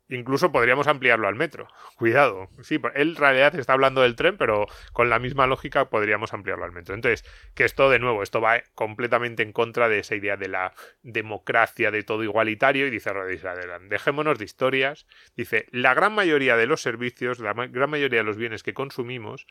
Incluso 0.09 0.51
podríamos 0.51 0.87
ampliarlo 0.87 1.27
al 1.27 1.35
metro. 1.35 1.67
Cuidado. 1.95 2.49
Sí, 2.61 2.79
él 2.95 3.09
en 3.09 3.15
realidad 3.15 3.53
está 3.55 3.73
hablando 3.73 4.01
del 4.01 4.15
tren, 4.15 4.37
pero 4.37 4.65
con 4.91 5.09
la 5.09 5.19
misma 5.19 5.45
lógica 5.45 5.89
podríamos 5.89 6.33
ampliarlo 6.33 6.65
al 6.65 6.71
metro. 6.71 6.95
Entonces, 6.95 7.23
que 7.53 7.63
esto 7.63 7.91
de 7.91 7.99
nuevo, 7.99 8.23
esto 8.23 8.41
va 8.41 8.63
completamente 8.73 9.43
en 9.43 9.53
contra 9.53 9.87
de 9.87 9.99
esa 9.99 10.15
idea 10.15 10.35
de 10.35 10.47
la 10.47 10.73
democracia, 11.03 11.91
de 11.91 12.01
todo 12.03 12.23
igualitario, 12.23 12.87
y 12.87 12.89
dice 12.89 13.13
Rodríguez 13.13 13.45
Adelán, 13.45 13.87
dejémonos 13.87 14.39
de 14.39 14.45
historias. 14.45 15.05
Dice, 15.35 15.67
la 15.71 15.93
gran 15.93 16.13
mayoría 16.13 16.57
de 16.57 16.65
los 16.65 16.81
servicios, 16.81 17.39
la 17.39 17.53
gran 17.53 17.89
mayoría 17.91 18.19
de 18.19 18.25
los 18.25 18.37
bienes 18.37 18.63
que 18.63 18.73
consumimos, 18.73 19.45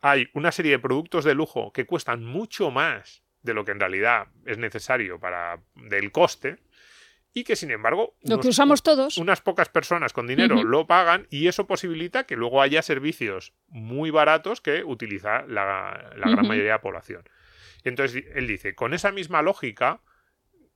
hay 0.00 0.28
una 0.32 0.52
serie 0.52 0.72
de 0.72 0.78
productos 0.78 1.24
de 1.24 1.34
lujo 1.34 1.72
que 1.72 1.86
cuestan 1.86 2.24
mucho 2.24 2.70
más 2.70 3.24
de 3.42 3.54
lo 3.54 3.64
que 3.64 3.72
en 3.72 3.80
realidad 3.80 4.28
es 4.46 4.58
necesario 4.58 5.18
para 5.18 5.60
del 5.74 6.12
coste 6.12 6.58
y 7.34 7.44
que 7.44 7.56
sin 7.56 7.70
embargo 7.70 8.16
lo 8.22 8.34
unos- 8.34 8.44
que 8.44 8.48
usamos 8.48 8.82
todos. 8.82 9.16
unas 9.18 9.40
pocas 9.40 9.68
personas 9.68 10.12
con 10.12 10.26
dinero 10.26 10.62
lo 10.64 10.86
pagan 10.86 11.26
y 11.30 11.46
eso 11.48 11.66
posibilita 11.66 12.24
que 12.24 12.36
luego 12.36 12.62
haya 12.62 12.82
servicios 12.82 13.52
muy 13.68 14.10
baratos 14.10 14.60
que 14.60 14.82
utiliza 14.84 15.42
la, 15.46 16.12
la 16.16 16.30
gran 16.30 16.46
mayoría 16.48 16.70
de 16.72 16.76
la 16.76 16.80
población. 16.80 17.22
Y 17.84 17.88
entonces 17.90 18.24
él 18.34 18.46
dice, 18.46 18.74
con 18.74 18.92
esa 18.94 19.12
misma 19.12 19.42
lógica, 19.42 20.00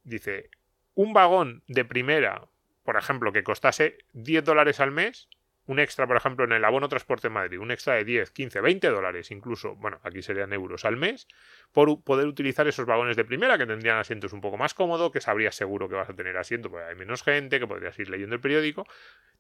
dice, 0.05 0.51
un 0.95 1.13
vagón 1.13 1.63
de 1.67 1.85
primera, 1.85 2.43
por 2.85 2.97
ejemplo, 2.97 3.33
que 3.33 3.43
costase 3.43 3.99
10 4.13 4.45
dólares 4.45 4.79
al 4.81 4.93
mes, 4.93 5.29
un 5.67 5.79
extra, 5.79 6.07
por 6.09 6.17
ejemplo, 6.17 6.45
en 6.45 6.53
el 6.53 6.65
abono 6.65 6.89
transporte 6.89 7.29
en 7.29 7.35
Madrid, 7.35 7.61
un 7.61 7.71
extra 7.71 7.95
de 7.95 8.05
10, 8.05 8.31
15, 8.33 8.61
20 8.61 8.89
dólares 8.89 9.31
incluso, 9.31 9.77
bueno, 9.77 10.01
aquí 10.03 10.21
serían 10.21 10.53
euros 10.53 10.85
al 10.85 10.97
mes, 10.97 11.29
por 11.71 12.03
poder 12.03 12.27
utilizar 12.27 12.67
esos 12.67 12.85
vagones 12.85 13.17
de 13.17 13.25
primera 13.25 13.57
que 13.57 13.67
tendrían 13.67 13.99
asientos 13.99 14.33
un 14.33 14.41
poco 14.41 14.57
más 14.57 14.75
cómodo, 14.75 15.13
que 15.13 15.21
sabrías 15.21 15.55
seguro 15.55 15.89
que 15.89 15.95
vas 15.95 16.11
a 16.11 16.15
tener 16.15 16.37
asiento 16.37 16.69
porque 16.69 16.87
hay 16.87 16.97
menos 16.97 17.23
gente, 17.23 17.61
que 17.61 17.67
podrías 17.69 17.97
ir 17.99 18.11
leyendo 18.11 18.35
el 18.35 18.41
periódico. 18.41 18.87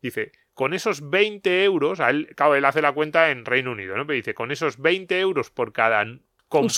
Dice, 0.00 0.32
con 0.54 0.74
esos 0.74 1.10
20 1.10 1.64
euros, 1.64 1.98
a 2.00 2.10
él, 2.10 2.32
claro, 2.36 2.54
él 2.54 2.64
hace 2.64 2.82
la 2.82 2.92
cuenta 2.92 3.30
en 3.30 3.44
Reino 3.44 3.72
Unido, 3.72 3.96
¿no? 3.96 4.06
Pero 4.06 4.16
dice, 4.16 4.34
con 4.34 4.52
esos 4.52 4.78
20 4.80 5.18
euros 5.18 5.50
por 5.50 5.72
cada 5.72 6.04
compra- 6.48 6.68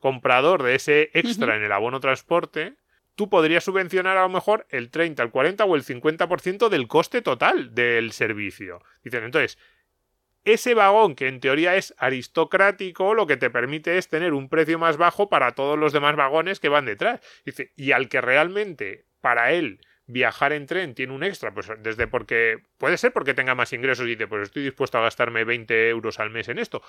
comprador 0.00 0.62
de 0.62 0.74
ese 0.76 1.10
extra 1.14 1.56
en 1.56 1.64
el 1.64 1.72
abono 1.72 1.98
transporte, 2.00 2.74
tú 3.14 3.28
podrías 3.28 3.64
subvencionar 3.64 4.16
a 4.16 4.22
lo 4.22 4.28
mejor 4.28 4.66
el 4.70 4.90
30, 4.90 5.22
el 5.22 5.30
40 5.30 5.64
o 5.64 5.76
el 5.76 5.84
50% 5.84 6.68
del 6.68 6.88
coste 6.88 7.22
total 7.22 7.74
del 7.74 8.12
servicio. 8.12 8.82
Dicen, 9.02 9.24
entonces, 9.24 9.58
ese 10.44 10.74
vagón 10.74 11.14
que 11.14 11.28
en 11.28 11.40
teoría 11.40 11.76
es 11.76 11.94
aristocrático, 11.96 13.14
lo 13.14 13.26
que 13.26 13.36
te 13.36 13.50
permite 13.50 13.96
es 13.96 14.08
tener 14.08 14.34
un 14.34 14.48
precio 14.48 14.78
más 14.78 14.96
bajo 14.96 15.28
para 15.28 15.52
todos 15.52 15.78
los 15.78 15.92
demás 15.92 16.16
vagones 16.16 16.60
que 16.60 16.68
van 16.68 16.84
detrás. 16.84 17.20
Dice, 17.44 17.72
y 17.76 17.92
al 17.92 18.08
que 18.08 18.20
realmente 18.20 19.06
para 19.20 19.52
él 19.52 19.80
viajar 20.06 20.52
en 20.52 20.66
tren 20.66 20.94
tiene 20.94 21.12
un 21.12 21.24
extra, 21.24 21.52
pues 21.54 21.70
desde 21.78 22.06
porque 22.06 22.58
puede 22.78 22.98
ser 22.98 23.12
porque 23.12 23.34
tenga 23.34 23.54
más 23.54 23.72
ingresos 23.72 24.06
y 24.06 24.10
dice, 24.10 24.26
pues 24.26 24.42
estoy 24.42 24.62
dispuesto 24.62 24.98
a 24.98 25.02
gastarme 25.02 25.44
20 25.44 25.88
euros 25.88 26.20
al 26.20 26.30
mes 26.30 26.48
en 26.48 26.58
esto. 26.58 26.82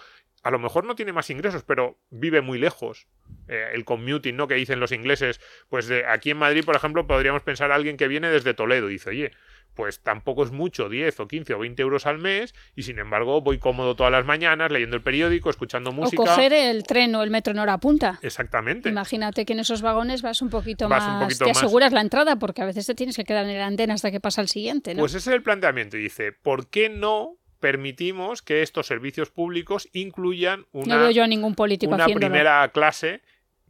A 0.43 0.51
lo 0.51 0.59
mejor 0.59 0.85
no 0.85 0.95
tiene 0.95 1.13
más 1.13 1.29
ingresos, 1.29 1.63
pero 1.63 1.97
vive 2.09 2.41
muy 2.41 2.59
lejos. 2.59 3.07
Eh, 3.47 3.69
el 3.73 3.85
commuting, 3.85 4.35
¿no? 4.35 4.47
Que 4.47 4.55
dicen 4.55 4.79
los 4.79 4.91
ingleses, 4.91 5.39
pues 5.69 5.87
de 5.87 6.05
aquí 6.05 6.31
en 6.31 6.37
Madrid, 6.37 6.65
por 6.65 6.75
ejemplo, 6.75 7.07
podríamos 7.07 7.43
pensar 7.43 7.71
a 7.71 7.75
alguien 7.75 7.97
que 7.97 8.07
viene 8.07 8.29
desde 8.29 8.53
Toledo 8.53 8.89
y 8.89 8.93
dice, 8.93 9.11
oye, 9.11 9.31
pues 9.75 9.99
tampoco 10.01 10.43
es 10.43 10.51
mucho, 10.51 10.89
10 10.89 11.19
o 11.19 11.27
15 11.27 11.53
o 11.53 11.59
20 11.59 11.81
euros 11.81 12.05
al 12.05 12.17
mes, 12.17 12.55
y 12.75 12.83
sin 12.83 12.97
embargo 12.97 13.41
voy 13.41 13.59
cómodo 13.59 13.95
todas 13.95 14.11
las 14.11 14.25
mañanas 14.25 14.71
leyendo 14.71 14.95
el 14.95 15.03
periódico, 15.03 15.49
escuchando 15.49 15.91
música. 15.91 16.23
O 16.23 16.25
coger 16.25 16.53
el 16.53 16.83
tren 16.83 17.13
o 17.15 17.21
el 17.23 17.29
metro 17.29 17.51
en 17.51 17.59
hora 17.59 17.77
punta. 17.77 18.19
Exactamente. 18.21 18.89
Imagínate 18.89 19.45
que 19.45 19.53
en 19.53 19.59
esos 19.59 19.81
vagones 19.81 20.21
vas 20.21 20.41
un 20.41 20.49
poquito 20.49 20.87
Vas 20.89 21.03
un 21.03 21.09
más. 21.13 21.23
poquito 21.25 21.45
te 21.45 21.51
más. 21.51 21.57
aseguras 21.57 21.91
la 21.93 22.01
entrada 22.01 22.37
porque 22.37 22.61
a 22.61 22.65
veces 22.65 22.85
te 22.87 22.95
tienes 22.95 23.15
que 23.15 23.23
quedar 23.25 23.45
en 23.45 23.51
el 23.51 23.61
andén 23.61 23.91
hasta 23.91 24.11
que 24.11 24.19
pasa 24.19 24.41
el 24.41 24.47
siguiente, 24.47 24.93
¿no? 24.95 25.01
Pues 25.01 25.13
ese 25.13 25.29
es 25.29 25.35
el 25.35 25.43
planteamiento. 25.43 25.97
Y 25.97 26.01
dice, 26.03 26.31
¿por 26.31 26.69
qué 26.69 26.89
no 26.89 27.37
permitimos 27.59 28.41
que 28.41 28.61
estos 28.61 28.87
servicios 28.87 29.31
públicos 29.31 29.89
incluyan 29.91 30.65
una, 30.71 30.95
no 30.95 31.01
veo 31.01 31.11
yo 31.11 31.23
a 31.23 31.27
ningún 31.27 31.55
político 31.55 31.93
una 31.95 32.05
primera 32.05 32.69
clase 32.71 33.21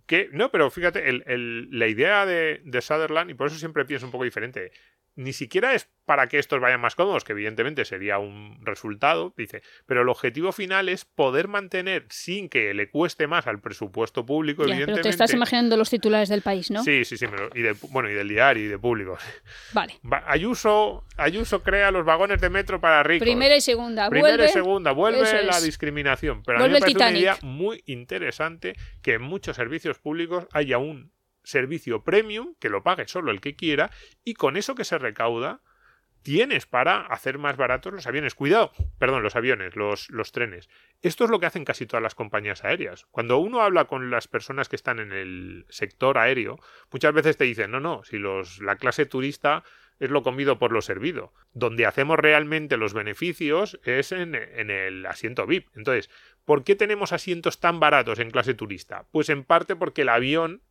que... 0.05 0.29
No, 0.33 0.51
pero 0.51 0.69
fíjate, 0.69 1.09
el- 1.09 1.23
el- 1.25 1.67
la 1.71 1.87
idea 1.87 2.25
de, 2.25 2.61
de 2.63 2.81
Sutherland, 2.81 3.31
y 3.31 3.33
por 3.33 3.47
eso 3.47 3.57
siempre 3.57 3.85
pienso 3.85 4.05
un 4.05 4.11
poco 4.11 4.23
diferente, 4.23 4.71
ni 5.15 5.33
siquiera 5.33 5.73
es 5.73 5.89
para 6.05 6.27
que 6.27 6.37
estos 6.37 6.59
vayan 6.59 6.79
más 6.81 6.93
cómodos, 6.93 7.23
que 7.23 7.31
evidentemente 7.31 7.83
sería 7.83 8.19
un 8.19 8.59
resultado, 8.63 9.33
dice, 9.37 9.63
pero 9.87 10.03
el 10.03 10.09
objetivo 10.09 10.51
final 10.51 10.87
es 10.87 11.03
poder 11.05 11.47
mantener 11.47 12.05
sin 12.09 12.47
que 12.47 12.73
le 12.75 12.89
cueste 12.91 13.25
más 13.25 13.47
al 13.47 13.59
presupuesto 13.59 14.23
público, 14.25 14.63
Ya, 14.63 14.65
pero 14.65 14.73
evidentemente. 14.75 15.03
te 15.03 15.09
estás 15.09 15.33
imaginando 15.33 15.77
los 15.77 15.89
titulares 15.89 16.29
del 16.29 16.41
país, 16.43 16.69
¿no? 16.69 16.83
Sí, 16.83 17.05
sí, 17.05 17.17
sí, 17.17 17.25
y 17.55 17.61
de- 17.61 17.75
bueno, 17.89 18.09
y 18.09 18.13
del 18.13 18.27
diario 18.29 18.65
y 18.65 18.67
de 18.67 18.77
público. 18.77 19.17
Vale. 19.73 19.95
Va- 20.13 20.23
Ayuso, 20.27 21.05
Ayuso 21.17 21.63
crea 21.63 21.89
los 21.91 22.05
vagones 22.05 22.39
de 22.39 22.49
metro 22.51 22.79
para 22.79 23.01
ricos. 23.01 23.25
Primera 23.25 23.55
y 23.55 23.61
segunda. 23.61 24.09
Primera 24.09 24.35
vuelve. 24.35 24.49
y 24.49 24.53
segunda, 24.53 24.91
vuelve 24.91 25.43
la 25.43 25.59
discriminación. 25.59 26.43
Pero 26.43 26.57
a 26.59 26.61
mí 26.61 26.69
Vuelve 26.69 26.75
me 26.75 26.93
parece 26.93 26.97
una 27.09 27.17
idea 27.19 27.37
muy 27.41 27.81
interesante 27.87 28.75
que 29.01 29.13
en 29.13 29.21
muchos 29.23 29.55
servicios 29.55 29.97
públicos 29.97 30.45
haya 30.51 30.77
un 30.77 31.14
servicio 31.45 32.03
premium 32.03 32.55
que 32.59 32.69
lo 32.69 32.83
pague 32.83 33.07
solo 33.07 33.31
el 33.31 33.41
que 33.41 33.55
quiera 33.55 33.91
y 34.23 34.33
con 34.33 34.57
eso 34.57 34.75
que 34.75 34.83
se 34.83 34.97
recauda 34.97 35.61
tienes 36.25 36.65
para 36.65 37.01
hacer 37.01 37.37
más 37.37 37.55
baratos 37.55 37.93
los 37.93 38.07
aviones. 38.07 38.33
Cuidado, 38.33 38.71
perdón, 38.97 39.21
los 39.21 39.35
aviones, 39.35 39.75
los, 39.75 40.09
los 40.09 40.31
trenes. 40.31 40.69
Esto 41.03 41.25
es 41.25 41.29
lo 41.29 41.39
que 41.39 41.45
hacen 41.45 41.65
casi 41.65 41.85
todas 41.85 42.01
las 42.01 42.15
compañías 42.15 42.65
aéreas. 42.65 43.05
Cuando 43.11 43.37
uno 43.37 43.61
habla 43.61 43.85
con 43.85 44.09
las 44.09 44.27
personas 44.27 44.67
que 44.67 44.75
están 44.75 44.97
en 44.97 45.11
el 45.11 45.67
sector 45.69 46.17
aéreo, 46.17 46.57
muchas 46.91 47.13
veces 47.13 47.37
te 47.37 47.43
dicen, 47.43 47.69
no, 47.69 47.79
no, 47.79 48.03
si 48.03 48.17
los, 48.17 48.59
la 48.59 48.75
clase 48.77 49.05
turista 49.05 49.63
es 49.99 50.09
lo 50.09 50.23
comido 50.23 50.57
por 50.57 50.71
lo 50.71 50.81
servido. 50.81 51.31
Donde 51.53 51.85
hacemos 51.85 52.17
realmente 52.17 52.75
los 52.75 52.95
beneficios 52.95 53.79
es 53.83 54.11
en, 54.11 54.33
en 54.33 54.71
el 54.71 55.05
asiento 55.05 55.45
VIP. 55.45 55.67
Entonces, 55.75 56.09
¿por 56.43 56.63
qué 56.63 56.75
tenemos 56.75 57.13
asientos 57.13 57.59
tan 57.59 57.79
baratos 57.79 58.17
en 58.17 58.31
clase 58.31 58.55
turista? 58.55 59.05
Pues 59.11 59.29
en 59.29 59.43
parte 59.43 59.75
porque 59.75 60.01
el 60.01 60.09
avión 60.09 60.63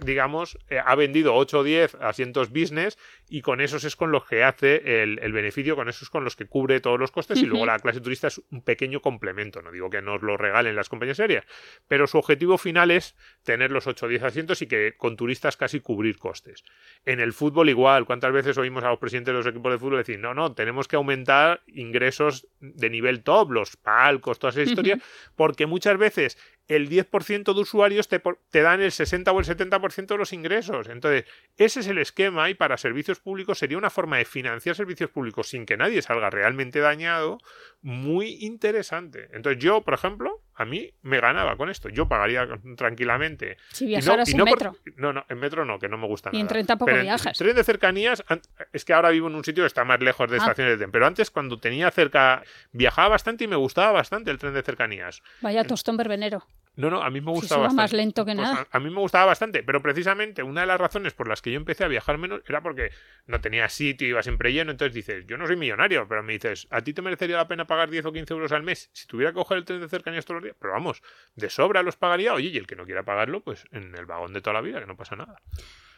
digamos, 0.00 0.58
eh, 0.68 0.80
ha 0.84 0.94
vendido 0.94 1.34
8 1.34 1.58
o 1.60 1.64
10 1.64 1.94
asientos 1.96 2.50
business 2.50 2.98
y 3.28 3.42
con 3.42 3.60
esos 3.60 3.84
es 3.84 3.96
con 3.96 4.10
los 4.10 4.24
que 4.26 4.44
hace 4.44 5.02
el, 5.02 5.18
el 5.20 5.32
beneficio, 5.32 5.76
con 5.76 5.88
esos 5.88 6.02
es 6.02 6.10
con 6.10 6.24
los 6.24 6.36
que 6.36 6.46
cubre 6.46 6.80
todos 6.80 6.98
los 6.98 7.10
costes 7.10 7.42
y 7.42 7.46
luego 7.46 7.66
la 7.66 7.78
clase 7.78 8.00
turista 8.00 8.28
es 8.28 8.40
un 8.50 8.62
pequeño 8.62 9.00
complemento. 9.00 9.62
No 9.62 9.70
digo 9.70 9.90
que 9.90 10.02
nos 10.02 10.22
lo 10.22 10.36
regalen 10.36 10.76
las 10.76 10.88
compañías 10.88 11.20
aéreas, 11.20 11.44
pero 11.86 12.06
su 12.06 12.18
objetivo 12.18 12.58
final 12.58 12.90
es 12.90 13.16
tener 13.42 13.70
los 13.70 13.86
8 13.86 14.06
o 14.06 14.08
10 14.08 14.22
asientos 14.22 14.62
y 14.62 14.66
que 14.66 14.94
con 14.96 15.16
turistas 15.16 15.56
casi 15.56 15.80
cubrir 15.80 16.18
costes. 16.18 16.64
En 17.04 17.20
el 17.20 17.32
fútbol 17.32 17.68
igual, 17.68 18.06
¿cuántas 18.06 18.32
veces 18.32 18.58
oímos 18.58 18.84
a 18.84 18.90
los 18.90 18.98
presidentes 18.98 19.32
de 19.32 19.38
los 19.38 19.46
equipos 19.46 19.72
de 19.72 19.78
fútbol 19.78 19.98
decir, 19.98 20.18
no, 20.18 20.34
no, 20.34 20.54
tenemos 20.54 20.88
que 20.88 20.96
aumentar 20.96 21.62
ingresos 21.66 22.46
de 22.60 22.90
nivel 22.90 23.22
top, 23.22 23.50
los 23.50 23.76
palcos, 23.76 24.38
todas 24.38 24.56
esas 24.56 24.70
historias, 24.70 25.00
porque 25.36 25.66
muchas 25.66 25.98
veces 25.98 26.38
el 26.68 26.88
10% 26.88 27.54
de 27.54 27.60
usuarios 27.60 28.08
te, 28.08 28.20
te 28.50 28.62
dan 28.62 28.82
el 28.82 28.92
60 28.92 29.32
o 29.32 29.40
el 29.40 29.46
70% 29.46 30.06
de 30.06 30.18
los 30.18 30.32
ingresos. 30.32 30.88
Entonces, 30.88 31.24
ese 31.56 31.80
es 31.80 31.86
el 31.86 31.98
esquema 31.98 32.50
y 32.50 32.54
para 32.54 32.76
servicios 32.76 33.20
públicos 33.20 33.58
sería 33.58 33.78
una 33.78 33.90
forma 33.90 34.18
de 34.18 34.26
financiar 34.26 34.76
servicios 34.76 35.10
públicos 35.10 35.48
sin 35.48 35.64
que 35.64 35.78
nadie 35.78 36.02
salga 36.02 36.30
realmente 36.30 36.80
dañado, 36.80 37.38
muy 37.80 38.36
interesante. 38.40 39.28
Entonces, 39.32 39.62
yo, 39.62 39.82
por 39.82 39.94
ejemplo, 39.94 40.42
a 40.60 40.64
mí 40.64 40.92
me 41.02 41.20
ganaba 41.20 41.56
con 41.56 41.70
esto. 41.70 41.88
Yo 41.88 42.08
pagaría 42.08 42.46
tranquilamente. 42.76 43.56
Si 43.72 43.84
Y 43.84 43.88
no- 43.88 43.98
viajaras 44.00 44.28
en 44.30 44.36
no 44.38 44.44
por- 44.44 44.58
metro. 44.58 44.76
no, 44.96 45.12
no, 45.12 45.24
en 45.28 45.38
metro 45.38 45.64
no, 45.64 45.78
que 45.78 45.88
no 45.88 45.96
me 45.98 46.06
gusta 46.08 46.30
Y 46.32 46.36
en 46.36 46.42
nada. 46.42 46.48
tren 46.48 46.66
tampoco 46.66 46.86
Pero 46.86 46.98
en 46.98 47.04
viajas. 47.04 47.38
Tren 47.38 47.54
de 47.54 47.62
cercanías, 47.64 48.24
an- 48.26 48.42
es 48.72 48.84
que 48.84 48.92
ahora 48.92 49.10
vivo 49.10 49.28
en 49.28 49.36
un 49.36 49.44
sitio 49.44 49.62
que 49.62 49.68
está 49.68 49.84
más 49.84 50.00
lejos 50.00 50.28
de 50.30 50.36
Ah. 50.36 50.40
estaciones 50.40 50.72
de 50.72 50.78
tren. 50.78 50.90
Pero 50.90 51.06
antes, 51.06 51.30
cuando 51.30 51.58
tenía 51.58 51.90
cerca, 51.92 52.42
viajaba 52.72 53.10
bastante 53.10 53.44
y 53.44 53.46
me 53.46 53.56
gustaba 53.56 53.92
bastante 53.92 54.30
el 54.30 54.38
tren 54.38 54.52
de 54.54 54.62
cercanías. 54.62 55.22
Vaya 55.42 55.64
tostón 55.64 55.96
verbenero. 55.96 56.44
No, 56.78 56.90
no, 56.90 57.02
a 57.02 57.10
mí 57.10 57.20
me 57.20 57.32
gustaba 57.32 57.62
bastante. 57.62 57.82
más 57.82 57.92
lento 57.92 58.24
que 58.24 58.36
Pues 58.36 58.48
nada. 58.48 58.68
a, 58.70 58.76
a 58.76 58.80
mí 58.80 58.88
me 58.88 59.00
gustaba 59.00 59.24
bastante, 59.26 59.64
pero 59.64 59.82
precisamente 59.82 60.44
una 60.44 60.60
de 60.60 60.68
las 60.68 60.80
razones 60.80 61.12
por 61.12 61.26
las 61.26 61.42
que 61.42 61.50
yo 61.50 61.56
empecé 61.56 61.82
a 61.82 61.88
viajar 61.88 62.18
menos 62.18 62.40
era 62.46 62.60
porque 62.62 62.92
no 63.26 63.40
tenía 63.40 63.68
sitio, 63.68 64.06
iba 64.06 64.22
siempre 64.22 64.52
lleno. 64.52 64.70
Entonces 64.70 64.94
dices, 64.94 65.26
yo 65.26 65.36
no 65.36 65.48
soy 65.48 65.56
millonario, 65.56 66.06
pero 66.08 66.22
me 66.22 66.34
dices, 66.34 66.68
¿a 66.70 66.80
ti 66.82 66.94
te 66.94 67.02
merecería 67.02 67.36
la 67.36 67.48
pena 67.48 67.66
pagar 67.66 67.90
10 67.90 68.06
o 68.06 68.12
15 68.12 68.32
euros 68.32 68.52
al 68.52 68.62
mes 68.62 68.90
si 68.92 69.06
tuviera 69.08 69.32
que 69.32 69.36
coger 69.38 69.58
el 69.58 69.64
tren 69.64 69.80
de 69.80 69.88
cercanías 69.88 70.24
todos 70.24 70.36
los 70.36 70.44
días? 70.44 70.56
Pero 70.60 70.72
vamos, 70.72 71.02
de 71.34 71.50
sobra 71.50 71.82
los 71.82 71.96
pagaría. 71.96 72.32
Oye, 72.32 72.48
y 72.50 72.56
el 72.56 72.68
que 72.68 72.76
no 72.76 72.84
quiera 72.84 73.02
pagarlo, 73.02 73.40
pues 73.40 73.64
en 73.72 73.94
el 73.96 74.06
vagón 74.06 74.32
de 74.32 74.40
toda 74.40 74.54
la 74.54 74.60
vida, 74.60 74.78
que 74.78 74.86
no 74.86 74.96
pasa 74.96 75.16
nada. 75.16 75.42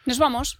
Nos 0.05 0.17
vamos. 0.17 0.59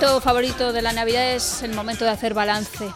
Momento 0.00 0.20
favorito 0.22 0.72
de 0.72 0.80
la 0.80 0.92
Navidad 0.94 1.34
es 1.34 1.62
el 1.62 1.74
momento 1.74 2.06
de 2.06 2.10
hacer 2.10 2.32
balance. 2.32 2.90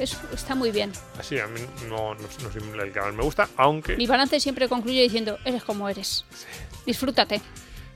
Es- 0.00 0.18
está 0.34 0.56
muy 0.56 0.72
bien. 0.72 0.90
Así, 1.18 1.38
a 1.38 1.46
mí 1.46 1.60
no, 1.88 2.14
no, 2.14 2.20
no 2.42 2.50
soy 2.52 2.62
el 2.80 2.92
que 2.92 3.00
más 3.00 3.14
me 3.14 3.22
gusta, 3.22 3.48
aunque... 3.56 3.96
Mi 3.96 4.06
balance 4.08 4.40
siempre 4.40 4.68
concluye 4.68 5.02
diciendo, 5.02 5.38
eres 5.44 5.62
como 5.62 5.88
eres. 5.88 6.24
Disfrútate. 6.86 7.40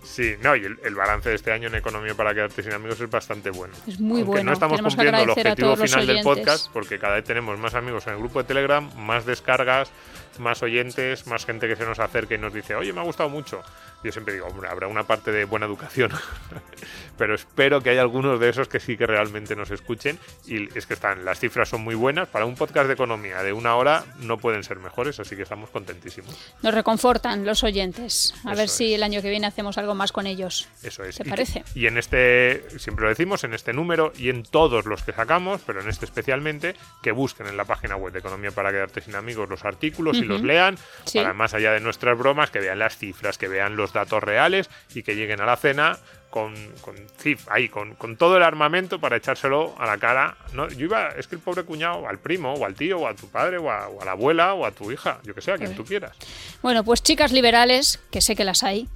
Sí, 0.05 0.35
no, 0.43 0.55
y 0.55 0.65
el, 0.65 0.79
el 0.85 0.95
balance 0.95 1.31
de 1.31 1.35
este 1.35 1.51
año 1.51 1.67
en 1.67 1.75
economía 1.75 2.15
para 2.15 2.33
quedarte 2.33 2.63
sin 2.63 2.75
amigos 2.75 3.01
es 3.01 3.11
bastante 3.11 3.51
bueno. 3.51 3.75
Es 3.89 3.99
muy 3.99 4.21
Aunque 4.21 4.25
bueno. 4.25 4.45
no 4.51 4.53
estamos 4.53 4.77
Tenemos 4.77 4.95
cumpliendo 4.95 5.23
el 5.23 5.31
objetivo 5.31 5.77
final 5.77 6.07
del 6.07 6.23
podcast 6.23 6.69
porque 6.73 6.99
cada 7.01 7.15
vez 7.17 7.25
tenemos 7.25 7.59
más 7.59 7.75
amigos 7.75 8.07
en 8.07 8.13
el 8.13 8.19
grupo 8.21 8.39
de 8.41 8.45
Telegram, 8.47 8.89
más 8.97 9.25
descargas, 9.27 9.91
más 10.39 10.63
oyentes, 10.63 11.27
más 11.27 11.45
gente 11.47 11.67
que 11.67 11.75
se 11.75 11.85
nos 11.87 11.99
acerca 11.99 12.35
y 12.35 12.39
nos 12.39 12.53
dice, 12.53 12.77
oye, 12.77 12.93
me 12.93 13.01
ha 13.01 13.05
gustado 13.05 13.31
mucho. 13.31 13.63
Yo 14.05 14.13
siempre 14.13 14.35
digo, 14.35 14.47
hombre, 14.47 14.69
habrá 14.69 14.87
una 14.87 15.05
parte 15.05 15.33
de 15.33 15.45
buena 15.47 15.67
educación, 15.67 16.13
pero 17.19 17.35
espero 17.35 17.81
que 17.83 17.91
haya 17.91 18.03
algunos 18.03 18.39
de 18.39 18.49
esos 18.51 18.69
que 18.69 18.81
sí 18.81 18.97
que 18.97 19.07
realmente 19.07 19.57
nos 19.57 19.71
escuchen. 19.71 20.19
Y 20.47 20.77
es 20.77 20.87
que 20.87 20.95
están, 20.95 21.25
las 21.25 21.41
cifras 21.41 21.69
son 21.71 21.83
muy 21.83 21.95
buenas. 21.95 22.29
Para 22.29 22.45
un 22.45 22.55
podcast 22.55 22.87
de 22.87 22.95
economía 22.95 23.43
de 23.43 23.53
una 23.53 23.77
hora 23.77 24.05
no 24.21 24.37
pueden 24.39 24.63
ser 24.63 24.79
mejores, 24.79 25.19
así 25.21 25.37
que 25.37 25.43
estamos 25.43 25.71
contentísimos. 25.71 26.37
Nos 26.63 26.75
reconfortan 26.75 27.47
los 27.47 27.65
oyentes. 27.65 28.35
A 28.45 28.51
Eso 28.53 28.59
ver 28.59 28.69
si 28.69 28.95
el 28.95 29.03
año 29.03 29.23
que 29.23 29.31
viene 29.31 29.47
hacemos 29.47 29.79
algo 29.79 29.95
más 29.95 30.13
con 30.13 30.27
ellos. 30.27 30.69
Eso 30.83 31.03
es. 31.05 31.17
¿Te 31.17 31.27
Y 31.27 31.31
parece? 31.31 31.65
Y, 31.75 31.87
en 31.87 31.97
este, 31.99 32.79
siempre 32.79 33.05
lo 33.05 33.09
decimos, 33.09 33.43
en 33.45 33.55
este 33.55 33.73
número 33.73 34.13
y 34.19 34.29
en 34.29 34.43
todos 34.43 34.85
los 34.85 35.03
que 35.03 35.13
sacamos, 35.13 35.63
pero 35.67 35.81
en 35.81 35.89
este 35.89 36.05
especialmente, 36.05 36.75
que 37.03 37.13
busquen 37.13 37.47
en 37.47 37.57
la 37.57 37.65
página 37.65 37.97
web 37.97 38.13
de 38.13 38.19
Economía 38.19 38.51
para 38.51 38.71
quedarte 38.71 39.01
sin 39.01 39.15
amigos 39.15 39.49
los 39.49 39.65
artículos 39.65 40.19
y 40.19 40.23
los 40.23 40.43
lean, 40.43 40.77
Sí. 41.05 41.19
para 41.19 41.33
más 41.33 41.55
allá 41.55 41.73
de 41.73 41.81
nuestras 41.81 42.19
bromas, 42.19 42.51
que 42.51 42.61
vean 42.61 42.79
las 42.79 42.99
cifras, 42.99 43.39
que 43.39 43.49
vean 43.49 43.77
los 43.77 43.94
datos 43.95 44.23
reales 44.23 44.69
y 44.95 45.03
que 45.03 45.17
lleguen 45.17 45.41
a 45.41 45.47
la 45.47 45.57
cena 45.57 45.97
con, 46.29 46.53
con 46.81 46.97
cif- 47.23 47.47
ahí, 47.49 47.69
con, 47.69 47.95
con 47.95 48.17
todo 48.17 48.37
el 48.37 48.43
armamento 48.43 48.99
para 49.01 49.17
echárselo 49.17 49.75
a 49.79 49.87
la 49.87 49.97
cara. 49.99 50.37
No, 50.53 50.69
yo 50.69 50.87
iba, 50.87 51.09
es 51.11 51.29
que 51.29 51.37
el 51.37 51.41
pobre 51.41 51.63
cuñado, 51.63 52.07
al 52.09 52.19
primo, 52.19 52.53
o 52.55 52.65
al 52.67 52.75
tío, 52.75 52.99
o 52.99 53.07
a 53.09 53.15
tu 53.15 53.29
padre, 53.29 53.57
o 53.59 53.71
a, 53.71 53.89
o 53.89 54.03
a 54.03 54.05
la 54.05 54.11
abuela, 54.13 54.53
o 54.55 54.67
a 54.67 54.73
tu 54.73 54.91
hija, 54.91 55.21
yo 55.23 55.33
que 55.35 55.41
sé, 55.41 55.53
a 55.53 55.57
quien 55.57 55.69
Pues- 55.71 55.77
tú 55.79 55.85
quieras. 55.85 56.17
Bueno, 56.61 56.83
pues 56.85 57.03
chicas 57.03 57.31
liberales, 57.33 58.01
que 58.11 58.21
sé 58.21 58.35
que 58.35 58.43
las 58.45 58.65
hay, 58.65 58.89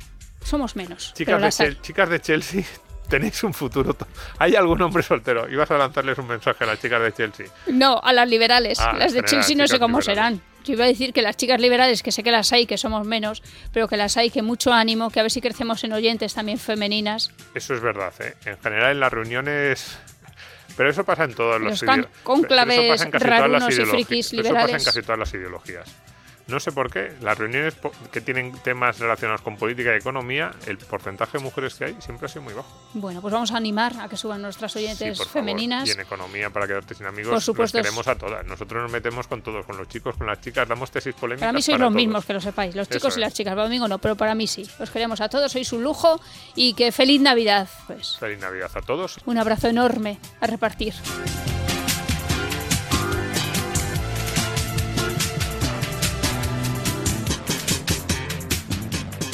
somos 0.45 0.75
menos. 0.75 1.15
Chicas 1.15 1.37
de, 1.37 1.41
las 1.41 1.61
hay. 1.61 1.69
Chel- 1.69 1.81
chicas 1.81 2.09
de 2.09 2.21
Chelsea, 2.21 2.65
tenéis 3.09 3.41
un 3.45 3.55
futuro. 3.55 3.97
¿Hay 4.39 4.57
algún 4.57 4.83
hombre 4.83 5.05
soltero? 5.05 5.49
Ibas 5.49 5.71
a 5.71 5.79
lanzarles 5.79 6.19
un 6.19 6.27
mensaje 6.27 6.65
a 6.65 6.67
las 6.67 6.81
chicas 6.83 7.01
de 7.01 7.13
Chelsea. 7.13 7.47
No, 7.69 8.01
a 8.03 8.13
las 8.13 8.29
liberales. 8.29 8.81
Ah, 8.81 8.95
las 8.99 9.13
de 9.13 9.23
Chelsea 9.23 9.55
no 9.55 9.69
sé 9.69 9.79
cómo 9.79 10.01
liberales. 10.01 10.41
serán. 10.41 10.58
Yo 10.69 10.75
iba 10.75 10.85
a 10.85 10.89
decir 10.89 11.15
que 11.15 11.23
las 11.23 11.35
chicas 11.37 11.61
liberales, 11.61 12.03
que 12.03 12.13
sé 12.13 12.23
que 12.23 12.31
las 12.31 12.53
hay, 12.53 12.67
que 12.67 12.77
somos 12.77 13.07
menos, 13.07 13.43
pero 13.73 13.89
que 13.89 13.97
las 13.97 14.19
hay, 14.19 14.29
que 14.29 14.43
mucho 14.43 14.71
ánimo, 14.71 15.09
que 15.09 15.19
a 15.19 15.23
ver 15.23 15.31
si 15.31 15.41
crecemos 15.41 15.83
en 15.83 15.95
oyentes 15.95 16.35
también 16.35 16.59
femeninas. 16.59 17.31
Eso 17.55 17.75
es 17.75 17.81
verdad, 17.81 18.13
¿eh? 18.21 18.35
En 18.45 18.59
general 18.59 18.93
en 18.93 19.01
las 19.01 19.13
reuniones... 19.13 19.99
Pero 20.77 20.91
eso 20.91 21.05
pasa 21.05 21.25
en 21.25 21.35
todos 21.35 21.61
los, 21.61 21.83
Los 21.83 21.83
las 21.83 23.23
rarunos 23.23 23.77
y 23.77 23.85
frikis 23.85 24.27
Eso 24.27 24.37
pasa 24.37 24.37
en 24.37 24.55
liberales. 24.55 24.85
casi 24.85 25.03
todas 25.03 25.19
las 25.19 25.35
ideologías. 25.35 25.89
No 26.49 26.59
sé 26.61 26.73
por 26.73 26.91
qué, 26.91 27.13
las 27.21 27.37
reuniones 27.37 27.75
que 28.11 28.21
tienen 28.23 28.53
temas 28.65 28.99
relacionados 28.99 29.43
con 29.43 29.57
política 29.59 29.93
y 29.95 29.99
economía, 29.99 30.51
el 30.67 30.79
porcentaje 30.79 31.37
de 31.39 31.45
mujeres 31.45 31.75
que 31.75 31.85
hay 31.85 31.97
siempre 32.01 32.25
ha 32.25 32.29
sido 32.29 32.41
muy 32.43 32.55
bajo. 32.55 32.69
Bueno, 32.95 33.21
pues 33.21 33.35
vamos 33.35 33.53
a 33.53 33.59
animar 33.59 33.93
a 34.01 34.09
que 34.09 34.17
suban 34.17 34.41
nuestras 34.41 34.73
Sí, 34.73 34.79
oyentes 34.79 35.19
por 35.19 35.27
favor. 35.27 35.33
femeninas. 35.43 35.87
Y 35.87 35.93
en 35.93 36.01
economía, 36.01 36.49
para 36.51 36.67
quedarte 36.67 36.95
sin 36.95 37.05
amigos, 37.07 37.33
Por 37.35 37.43
supuesto, 37.43 37.77
queremos 37.79 38.09
a 38.09 38.15
todas. 38.17 38.47
Nosotros 38.47 38.83
nos 38.83 38.91
metemos 38.91 39.27
con 39.27 39.43
todos, 39.43 39.67
con 39.67 39.77
los 39.77 39.89
chicos, 39.89 40.17
con 40.17 40.27
las 40.27 40.41
chicas, 40.41 40.67
damos 40.67 40.91
tesis 40.91 41.15
polémicas. 41.15 41.43
Para 41.47 41.53
mí 41.53 41.61
sois 41.61 41.75
para 41.77 41.85
los 41.85 41.93
todos. 41.93 41.97
mismos, 41.97 42.25
que 42.25 42.33
lo 42.33 42.41
sepáis, 42.41 42.75
los 42.75 42.89
chicos 42.89 43.13
Eso 43.13 43.21
y 43.21 43.23
es. 43.23 43.27
las 43.27 43.35
chicas. 43.35 43.53
Para 43.53 43.65
domingo 43.65 43.87
no, 43.87 43.99
pero 43.99 44.17
para 44.17 44.35
mí 44.35 44.47
sí. 44.47 44.67
Os 44.79 44.91
queremos 44.91 45.21
a 45.21 45.29
todos, 45.29 45.53
sois 45.53 45.71
un 45.75 45.83
lujo 45.83 46.19
y 46.55 46.73
que 46.73 46.93
feliz 46.93 47.21
Navidad. 47.21 47.69
Pues 47.87 48.17
Feliz 48.19 48.39
Navidad 48.41 48.71
a 48.75 48.81
todos. 48.81 49.19
un 49.27 49.37
abrazo 49.37 49.69
enorme 49.69 50.19
a 50.41 50.47
repartir. 50.47 50.95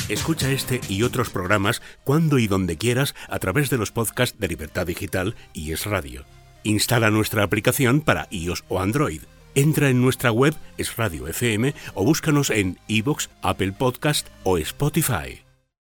Escucha 0.09 0.51
este 0.51 0.83
y 0.89 1.03
otros 1.03 1.31
programas 1.31 1.81
cuando 2.05 2.39
y 2.39 2.47
donde 2.47 2.77
quieras 2.77 3.15
a 3.29 3.39
través 3.39 3.71
de 3.71 3.79
los 3.79 3.91
podcasts 3.91 4.39
de 4.39 4.49
Libertad 4.49 4.87
Digital 4.87 5.35
y 5.55 5.73
Es 5.73 5.87
Radio. 5.87 6.25
Instala 6.63 7.11
nuestra 7.11 7.43
aplicación 7.43 8.03
para 8.03 8.29
iOS 8.31 8.65
o 8.69 8.81
Android. 8.81 9.23
Entra 9.55 9.89
en 9.89 10.03
nuestra 10.03 10.31
web 10.31 10.55
Es 10.77 10.97
Radio 10.97 11.27
FM 11.27 11.75
o 11.95 12.05
búscanos 12.05 12.51
en 12.51 12.79
iVoox, 12.87 13.29
Apple 13.41 13.73
Podcast 13.73 14.29
o 14.43 14.59
Spotify. 14.59 15.44